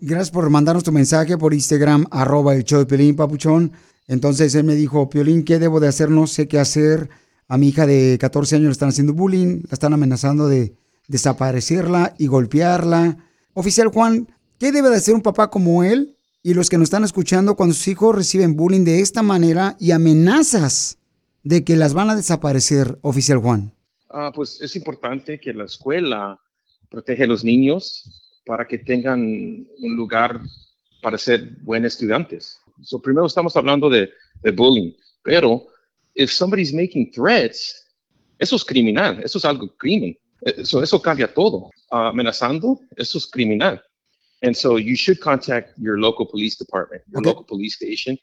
gracias 0.00 0.30
por 0.30 0.48
mandarnos 0.50 0.84
tu 0.84 0.92
mensaje 0.92 1.36
por 1.38 1.54
Instagram, 1.54 2.06
arroba 2.10 2.54
el 2.54 2.64
show 2.64 2.78
de 2.78 2.86
Piolín, 2.86 3.16
papuchón. 3.16 3.72
Entonces 4.10 4.56
él 4.56 4.64
me 4.64 4.74
dijo, 4.74 5.08
Piolín, 5.08 5.44
¿qué 5.44 5.60
debo 5.60 5.78
de 5.78 5.86
hacer? 5.86 6.10
No 6.10 6.26
sé 6.26 6.48
qué 6.48 6.58
hacer. 6.58 7.08
A 7.46 7.56
mi 7.56 7.68
hija 7.68 7.86
de 7.86 8.18
14 8.20 8.56
años 8.56 8.66
le 8.66 8.72
están 8.72 8.88
haciendo 8.88 9.14
bullying, 9.14 9.62
la 9.68 9.74
están 9.74 9.92
amenazando 9.92 10.48
de 10.48 10.74
desaparecerla 11.06 12.16
y 12.18 12.26
golpearla. 12.26 13.18
Oficial 13.54 13.86
Juan, 13.86 14.26
¿qué 14.58 14.72
debe 14.72 14.88
de 14.88 14.96
hacer 14.96 15.14
un 15.14 15.22
papá 15.22 15.48
como 15.48 15.84
él 15.84 16.16
y 16.42 16.54
los 16.54 16.68
que 16.68 16.76
nos 16.76 16.86
están 16.86 17.04
escuchando 17.04 17.54
cuando 17.54 17.72
sus 17.72 17.86
hijos 17.86 18.16
reciben 18.16 18.56
bullying 18.56 18.84
de 18.84 18.98
esta 18.98 19.22
manera 19.22 19.76
y 19.78 19.92
amenazas 19.92 20.98
de 21.44 21.62
que 21.62 21.76
las 21.76 21.94
van 21.94 22.10
a 22.10 22.16
desaparecer, 22.16 22.98
oficial 23.02 23.38
Juan? 23.38 23.72
Ah, 24.08 24.32
pues 24.34 24.60
es 24.60 24.74
importante 24.74 25.38
que 25.38 25.54
la 25.54 25.66
escuela 25.66 26.40
protege 26.88 27.22
a 27.22 27.28
los 27.28 27.44
niños 27.44 28.40
para 28.44 28.66
que 28.66 28.78
tengan 28.78 29.20
un 29.20 29.96
lugar 29.96 30.40
para 31.00 31.16
ser 31.16 31.58
buenos 31.62 31.92
estudiantes. 31.92 32.59
So, 32.82 33.00
primero 33.00 33.26
estamos 33.26 33.56
hablando 33.56 33.88
de, 33.90 34.10
de 34.42 34.50
bullying, 34.50 34.92
pero 35.22 35.66
if 36.14 36.30
somebody's 36.30 36.72
making 36.72 37.12
threats, 37.12 37.86
eso 38.38 38.56
es 38.56 38.64
criminal, 38.64 39.20
eso 39.22 39.38
es 39.38 39.44
algo 39.44 39.68
crimen. 39.76 40.16
Eso, 40.42 40.82
eso 40.82 41.00
cambia 41.00 41.32
todo. 41.32 41.70
Ah, 41.90 42.08
amenazando, 42.08 42.80
eso 42.96 43.18
es 43.18 43.26
criminal. 43.26 43.80
And 44.42 44.56
so 44.56 44.78
you 44.78 44.96
should 44.96 45.20
contact 45.20 45.78
your 45.78 45.98
local 45.98 46.24
police 46.24 46.56
department, 46.56 47.02
your 47.12 47.22
local 47.22 47.44
police 47.44 47.74
station, 47.74 48.18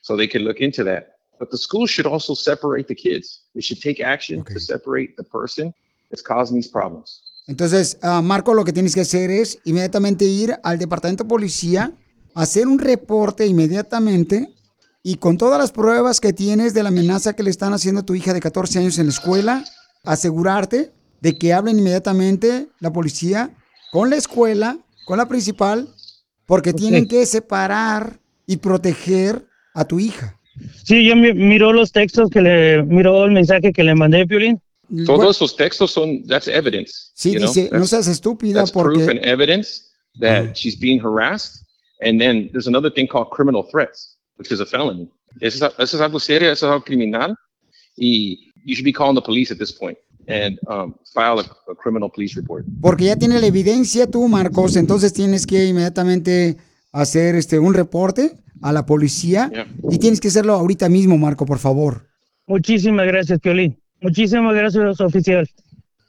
so 0.00 0.16
they 0.16 0.26
can 0.26 0.42
look 0.44 0.60
into 0.60 0.82
that. 0.84 1.18
But 1.38 1.50
the 1.50 1.58
school 1.58 1.86
should 1.86 2.06
also 2.06 2.34
separate 2.34 2.88
the 2.88 2.94
kids. 2.94 3.44
They 3.54 3.60
should 3.60 3.80
take 3.80 4.00
action 4.00 4.44
to 4.44 4.58
separate 4.58 5.16
the 5.16 5.24
person 5.24 5.74
that's 6.10 6.22
causing 6.22 6.56
these 6.56 6.70
problems. 6.70 7.22
Entonces, 7.46 7.98
ah, 8.02 8.22
Marco, 8.22 8.54
lo 8.54 8.64
que 8.64 8.72
tienes 8.72 8.94
que 8.94 9.02
hacer 9.02 9.30
es 9.30 9.58
inmediatamente 9.64 10.24
ir 10.24 10.58
al 10.62 10.78
departamento 10.78 11.24
de 11.24 11.28
policía, 11.28 11.92
hacer 12.38 12.68
un 12.68 12.78
reporte 12.78 13.46
inmediatamente 13.46 14.48
y 15.02 15.16
con 15.16 15.38
todas 15.38 15.58
las 15.58 15.72
pruebas 15.72 16.20
que 16.20 16.32
tienes 16.32 16.72
de 16.72 16.84
la 16.84 16.90
amenaza 16.90 17.32
que 17.34 17.42
le 17.42 17.50
están 17.50 17.72
haciendo 17.72 18.02
a 18.02 18.04
tu 18.06 18.14
hija 18.14 18.32
de 18.32 18.40
14 18.40 18.78
años 18.78 18.98
en 18.98 19.06
la 19.06 19.12
escuela, 19.12 19.64
asegurarte 20.04 20.92
de 21.20 21.36
que 21.36 21.52
hablen 21.52 21.80
inmediatamente 21.80 22.68
la 22.78 22.92
policía 22.92 23.50
con 23.90 24.08
la 24.08 24.16
escuela, 24.16 24.78
con 25.04 25.18
la 25.18 25.26
principal, 25.26 25.88
porque 26.46 26.72
tienen 26.72 27.08
que 27.08 27.26
separar 27.26 28.20
y 28.46 28.58
proteger 28.58 29.44
a 29.74 29.84
tu 29.84 29.98
hija. 29.98 30.38
Sí, 30.84 31.04
yo 31.04 31.16
mi- 31.16 31.34
miró 31.34 31.72
los 31.72 31.90
textos 31.90 32.30
que 32.30 32.40
le, 32.40 32.84
miró 32.84 33.24
el 33.24 33.32
mensaje 33.32 33.72
que 33.72 33.82
le 33.82 33.96
mandé, 33.96 34.26
Piolín. 34.26 34.60
Todos 35.06 35.36
esos 35.36 35.56
textos 35.56 35.90
son, 35.90 36.24
that's 36.28 36.46
evidence. 36.46 36.92
Sí, 37.14 37.34
know? 37.34 37.48
dice, 37.48 37.68
no 37.72 37.84
seas 37.84 38.06
estúpida 38.06 38.60
that's 38.60 38.70
proof 38.70 39.08
and 39.08 39.18
porque... 39.18 39.28
evidence 39.28 39.86
that 40.20 40.54
she's 40.54 40.78
being 40.78 41.00
harassed. 41.00 41.67
And 42.00 42.20
then 42.20 42.50
there's 42.52 42.68
another 42.68 42.90
thing 42.90 43.06
called 43.06 43.30
criminal 43.30 43.64
threats, 43.70 44.16
which 44.36 44.52
is 44.52 44.60
a 44.60 44.66
felony. 44.66 45.10
Eso 45.40 45.72
es, 45.78 45.94
algo 45.94 46.20
serio, 46.20 46.50
eso 46.50 46.66
es 46.66 46.72
algo 46.72 46.84
criminal. 46.84 47.34
Y 47.96 48.52
you 48.64 48.74
should 48.74 48.84
be 48.84 48.92
calling 48.92 49.14
the 49.14 49.22
police 49.22 49.52
at 49.52 49.58
this 49.58 49.72
point 49.72 49.98
and 50.28 50.58
um, 50.68 50.94
file 51.12 51.40
a, 51.40 51.70
a 51.70 51.74
criminal 51.74 52.10
police 52.10 52.34
report. 52.36 52.64
Porque 52.80 53.06
ya 53.06 53.16
tiene 53.16 53.40
la 53.40 53.46
evidencia 53.46 54.10
tú, 54.10 54.28
Marcos, 54.28 54.76
entonces 54.76 55.12
tienes 55.12 55.46
que 55.46 55.66
inmediatamente 55.66 56.56
hacer 56.92 57.34
este 57.34 57.58
un 57.58 57.74
reporte 57.74 58.36
a 58.62 58.72
la 58.72 58.86
policía 58.86 59.50
y 59.90 59.98
tienes 59.98 60.20
que 60.20 60.28
hacerlo 60.28 60.54
ahorita 60.54 60.88
mismo, 60.88 61.16
Marco, 61.18 61.46
por 61.46 61.58
favor. 61.58 62.06
Muchísimas 62.46 63.06
gracias, 63.06 63.40
Piolín. 63.40 63.78
Muchísimas 64.00 64.54
gracias, 64.54 65.00
oficial. 65.00 65.48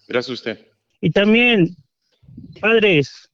Gracias 0.07 0.29
a 0.29 0.33
usted. 0.33 0.59
Y 1.01 1.11
también, 1.11 1.75
padres, 2.59 3.29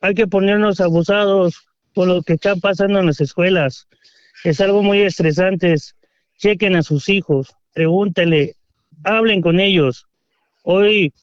hay 0.00 0.14
que 0.14 0.26
ponernos 0.26 0.80
abusados 0.80 1.65
con 1.96 2.08
lo 2.08 2.22
que 2.22 2.34
está 2.34 2.54
pasando 2.56 3.00
en 3.00 3.06
las 3.06 3.22
escuelas. 3.22 3.88
Es 4.44 4.60
algo 4.60 4.82
muy 4.82 5.00
estresante. 5.00 5.74
Chequen 6.38 6.76
a 6.76 6.82
sus 6.82 7.08
hijos, 7.08 7.54
pregúntenle, 7.72 8.54
hablen 9.02 9.40
con 9.40 9.58
ellos. 9.58 10.04
Hoy, 10.62 11.14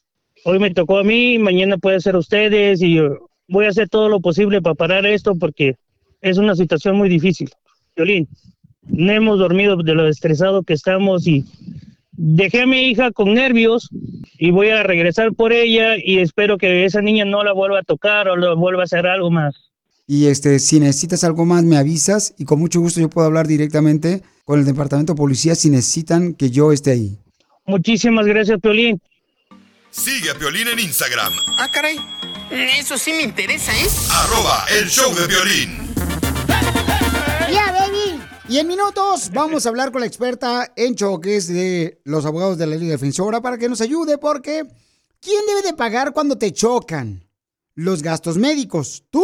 hoy 0.46 0.58
me 0.58 0.74
tocó 0.74 0.98
a 0.98 1.04
mí, 1.04 1.38
mañana 1.38 1.78
puede 1.78 2.02
ser 2.02 2.16
ustedes 2.16 2.82
y 2.82 2.96
yo 2.96 3.30
voy 3.48 3.66
a 3.66 3.70
hacer 3.70 3.88
todo 3.88 4.10
lo 4.10 4.20
posible 4.20 4.64
para 4.64 4.74
parar 4.74 5.06
esto 5.06 5.36
porque 5.36 5.76
es 6.22 6.40
una 6.40 6.56
situación 6.56 6.98
muy 6.98 7.08
difícil. 7.08 7.52
Violín, 7.96 8.28
no 8.82 9.12
hemos 9.12 9.38
dormido 9.38 9.78
de 9.78 9.94
lo 9.94 10.08
estresado 10.08 10.64
que 10.64 10.74
estamos 10.74 11.28
y 11.28 11.46
dejé 12.14 12.62
a 12.62 12.66
mi 12.66 12.90
hija 12.90 13.12
con 13.12 13.36
nervios 13.36 13.90
y 14.40 14.50
voy 14.50 14.70
a 14.70 14.82
regresar 14.82 15.34
por 15.34 15.54
ella 15.54 15.98
y 16.04 16.18
espero 16.18 16.58
que 16.58 16.84
esa 16.84 17.04
niña 17.04 17.26
no 17.26 17.44
la 17.44 17.54
vuelva 17.54 17.78
a 17.78 17.84
tocar 17.84 18.28
o 18.28 18.36
la 18.36 18.56
vuelva 18.56 18.82
a 18.82 18.86
hacer 18.86 19.06
algo 19.06 19.30
más. 19.30 19.73
Y 20.06 20.28
este, 20.28 20.60
si 20.60 20.80
necesitas 20.80 21.24
algo 21.24 21.46
más, 21.46 21.64
me 21.64 21.78
avisas 21.78 22.34
y 22.38 22.46
con 22.46 22.60
mucho 22.60 22.80
gusto 22.82 23.00
yo 23.00 23.10
puedo 23.10 23.26
hablar 23.28 23.48
directamente 23.48 24.22
con 24.46 24.60
el 24.60 24.66
departamento 24.66 25.14
de 25.14 25.18
policía 25.18 25.56
si 25.56 25.70
necesitan 25.70 26.34
que 26.34 26.50
yo 26.52 26.72
esté 26.72 26.92
ahí. 26.92 27.18
Muchísimas 27.66 28.26
gracias, 28.26 28.60
Piolín. 28.62 29.02
Sigue 29.92 30.32
a 30.32 30.36
Piolín 30.38 30.68
en 30.68 30.80
Instagram, 30.80 31.32
Ah, 31.58 31.70
caray. 31.72 31.98
Eso 32.52 32.98
sí 32.98 33.12
me 33.14 33.24
interesa, 33.24 33.72
¿eh? 33.72 33.88
arroba 34.12 34.66
el 34.78 34.90
show 34.90 35.14
de 35.16 35.26
violín. 35.28 35.94
¡Ya, 37.52 37.72
baby! 37.72 38.22
Y 38.50 38.58
en 38.60 38.68
minutos 38.68 39.32
vamos 39.34 39.66
a 39.66 39.70
hablar 39.70 39.92
con 39.92 40.02
la 40.02 40.08
experta 40.08 40.72
en 40.76 40.96
choques 40.96 41.48
de 41.48 42.02
los 42.04 42.26
abogados 42.26 42.58
de 42.58 42.68
la 42.68 42.76
Liga 42.76 42.92
Defensora 42.92 43.42
para 43.42 43.58
que 43.58 43.70
nos 43.70 43.82
ayude 43.82 44.18
porque 44.18 44.64
¿quién 45.22 45.42
debe 45.48 45.62
de 45.62 45.74
pagar 45.74 46.12
cuando 46.14 46.38
te 46.38 46.52
chocan? 46.52 47.24
¿Los 47.76 48.04
gastos 48.04 48.38
médicos? 48.38 49.04
¿Tú 49.10 49.24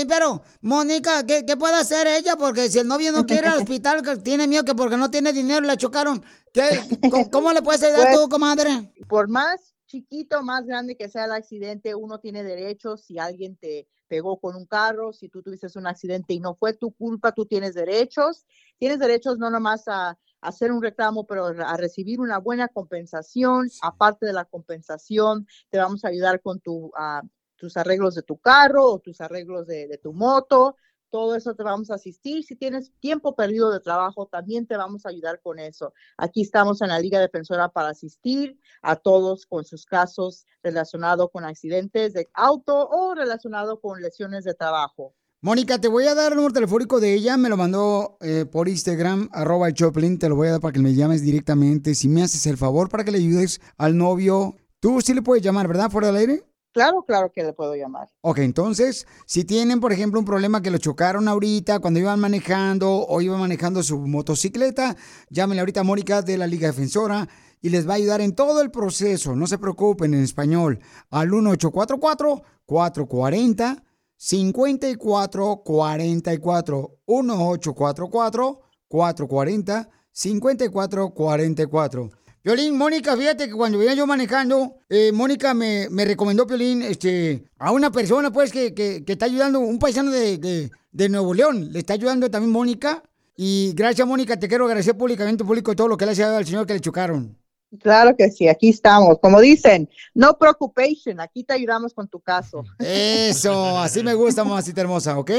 Pero, 0.07 0.41
Mónica, 0.61 1.25
¿qué, 1.25 1.45
¿qué 1.45 1.55
puede 1.55 1.75
hacer 1.75 2.07
ella? 2.07 2.35
Porque 2.35 2.69
si 2.69 2.79
el 2.79 2.87
novio 2.87 3.11
no 3.11 3.25
quiere 3.25 3.47
ir 3.47 3.53
al 3.53 3.59
hospital, 3.63 4.01
que 4.01 4.17
tiene 4.17 4.47
miedo 4.47 4.65
que 4.65 4.75
porque 4.75 4.97
no 4.97 5.09
tiene 5.09 5.31
dinero 5.31 5.65
le 5.65 5.77
chocaron. 5.77 6.23
¿Qué, 6.53 6.81
cómo, 7.09 7.29
cómo 7.31 7.53
le 7.53 7.61
puedes 7.61 7.83
ayudar 7.83 8.07
Pues, 8.07 8.19
tú, 8.19 8.29
comadre? 8.29 8.93
Por 9.07 9.29
más 9.29 9.73
chiquito, 9.87 10.43
más 10.43 10.65
grande 10.65 10.95
que 10.95 11.09
sea 11.09 11.25
el 11.25 11.31
accidente, 11.31 11.95
uno 11.95 12.19
tiene 12.19 12.43
derechos. 12.43 13.01
Si 13.01 13.17
alguien 13.17 13.55
te 13.55 13.87
pegó 14.07 14.39
con 14.39 14.55
un 14.55 14.65
carro, 14.65 15.13
si 15.13 15.29
tú 15.29 15.41
tuviste 15.41 15.67
un 15.75 15.87
accidente 15.87 16.33
y 16.33 16.39
no 16.39 16.55
fue 16.55 16.73
tu 16.73 16.91
culpa, 16.91 17.31
tú 17.31 17.45
tienes 17.45 17.73
derechos. 17.73 18.45
Tienes 18.77 18.99
derechos 18.99 19.37
no 19.37 19.49
nomás 19.49 19.87
a, 19.87 20.17
hacer 20.41 20.71
un 20.71 20.81
reclamo, 20.81 21.25
pero 21.25 21.45
a 21.47 21.77
recibir 21.77 22.19
una 22.19 22.37
buena 22.37 22.67
compensación. 22.67 23.69
Aparte 23.81 24.25
de 24.25 24.33
la 24.33 24.45
compensación, 24.45 25.47
te 25.69 25.77
vamos 25.77 26.05
a 26.05 26.09
ayudar 26.09 26.41
con 26.41 26.59
tu, 26.59 26.91
ah, 26.97 27.21
tus 27.59 27.77
arreglos 27.77 28.15
de 28.15 28.23
tu 28.23 28.37
carro 28.37 28.85
o 28.85 28.99
tus 28.99 29.21
arreglos 29.21 29.67
de, 29.67 29.99
tu 30.01 30.13
moto. 30.13 30.75
Todo 31.11 31.35
eso 31.35 31.55
te 31.55 31.63
vamos 31.63 31.89
a 31.89 31.95
asistir. 31.95 32.43
Si 32.43 32.55
tienes 32.55 32.91
tiempo 32.99 33.35
perdido 33.35 33.71
de 33.71 33.79
trabajo, 33.79 34.27
también 34.27 34.67
te 34.67 34.77
vamos 34.77 35.05
a 35.05 35.09
ayudar 35.09 35.41
con 35.41 35.59
eso. 35.59 35.93
Aquí 36.17 36.41
estamos 36.41 36.81
en 36.81 36.89
la 36.89 36.99
Liga 36.99 37.19
Defensora 37.19 37.69
para 37.69 37.89
asistir 37.89 38.59
a 38.81 38.95
todos 38.95 39.45
con 39.45 39.65
sus 39.65 39.85
casos 39.85 40.45
relacionados 40.63 41.29
con 41.31 41.45
accidentes 41.45 42.13
de 42.13 42.29
auto 42.33 42.87
o 42.89 43.15
relacionados 43.15 43.79
con 43.81 44.01
lesiones 44.01 44.43
de 44.43 44.53
trabajo. 44.53 45.15
Mónica, 45.41 45.79
te 45.79 45.87
voy 45.87 46.05
a 46.05 46.15
dar 46.15 46.33
el 46.33 46.35
número 46.35 46.53
telefónico 46.53 46.99
de 46.99 47.13
ella, 47.13 47.37
me 47.37 47.47
lo 47.47 47.55
mandó 47.55 48.17
eh, 48.19 48.45
por 48.45 48.67
Instagram, 48.67 49.29
arroba 49.31 49.71
Choplin, 49.71 50.19
te 50.19 50.27
lo 50.27 50.35
voy 50.35 50.49
a 50.49 50.51
dar 50.51 50.59
para 50.59 50.73
que 50.73 50.81
me 50.81 50.93
llames 50.93 51.21
directamente. 51.21 51.95
Si 51.95 52.09
me 52.09 52.23
haces 52.23 52.45
el 52.45 52.57
favor 52.57 52.89
para 52.89 53.05
que 53.05 53.11
le 53.11 53.19
ayudes 53.19 53.61
al 53.77 53.97
novio, 53.97 54.57
tú 54.81 54.99
sí 55.01 55.13
le 55.13 55.21
puedes 55.21 55.41
llamar, 55.41 55.69
¿verdad? 55.69 55.89
Fuera 55.89 56.07
del 56.07 56.17
aire. 56.17 56.48
Claro, 56.71 57.03
claro 57.03 57.31
que 57.31 57.43
le 57.43 57.53
puedo 57.53 57.75
llamar. 57.75 58.09
Ok, 58.21 58.39
entonces, 58.39 59.07
si 59.25 59.43
tienen, 59.43 59.79
por 59.79 59.91
ejemplo, 59.91 60.19
un 60.19 60.25
problema 60.25 60.61
que 60.61 60.71
lo 60.71 60.77
chocaron 60.77 61.27
ahorita 61.27 61.79
cuando 61.79 61.99
iban 61.99 62.19
manejando 62.19 63.05
o 63.07 63.21
iban 63.21 63.39
manejando 63.39 63.81
su 63.81 63.99
motocicleta, 63.99 64.95
llámenle 65.29 65.61
ahorita 65.61 65.81
a 65.81 65.83
Mónica 65.83 66.21
de 66.21 66.37
la 66.37 66.47
Liga 66.47 66.67
Defensora 66.67 67.27
y 67.61 67.69
les 67.69 67.87
va 67.87 67.93
a 67.93 67.97
ayudar 67.97 68.21
en 68.21 68.35
todo 68.35 68.61
el 68.61 68.71
proceso. 68.71 69.35
No 69.35 69.47
se 69.47 69.57
preocupen 69.57 70.13
en 70.13 70.23
español. 70.23 70.79
Al 71.09 71.29
1844-440. 71.29 73.83
5444 74.21 76.97
1844 77.07 78.61
440 78.89 79.89
5444 80.11 82.09
Piolín, 82.41 82.77
Mónica, 82.77 83.17
fíjate 83.17 83.47
que 83.47 83.53
cuando 83.53 83.77
venía 83.77 83.93
yo 83.95 84.07
manejando, 84.07 84.77
eh, 84.87 85.11
Mónica 85.11 85.53
me, 85.53 85.89
me 85.89 86.05
recomendó, 86.05 86.47
Piolín, 86.47 86.81
este, 86.81 87.43
a 87.57 87.71
una 87.71 87.91
persona, 87.91 88.31
pues, 88.31 88.51
que, 88.51 88.73
que, 88.73 89.03
que 89.03 89.13
está 89.13 89.25
ayudando, 89.25 89.59
un 89.59 89.77
paisano 89.77 90.09
de, 90.09 90.37
de, 90.37 90.71
de 90.91 91.09
Nuevo 91.09 91.33
León, 91.33 91.73
le 91.73 91.79
está 91.79 91.93
ayudando 91.93 92.31
también 92.31 92.51
Mónica. 92.51 93.03
Y 93.35 93.73
gracias, 93.73 94.07
Mónica, 94.07 94.37
te 94.37 94.47
quiero 94.47 94.65
agradecer 94.65 94.97
públicamente, 94.97 95.43
público, 95.43 95.75
todo 95.75 95.89
lo 95.89 95.97
que 95.97 96.05
le 96.05 96.11
has 96.11 96.17
dado 96.17 96.37
al 96.37 96.45
señor 96.45 96.65
que 96.65 96.73
le 96.73 96.79
chocaron. 96.79 97.37
Claro 97.77 98.15
que 98.17 98.31
sí, 98.31 98.47
aquí 98.47 98.69
estamos. 98.69 99.19
Como 99.21 99.39
dicen, 99.39 99.89
no 100.15 100.37
preocupación, 100.37 101.19
aquí 101.19 101.43
te 101.43 101.53
ayudamos 101.53 101.93
con 101.93 102.07
tu 102.07 102.19
caso. 102.19 102.63
Eso, 102.79 103.77
así 103.77 104.03
me 104.03 104.13
gusta, 104.15 104.43
mamacita 104.43 104.81
hermosa, 104.81 105.19
¿ok? 105.19 105.31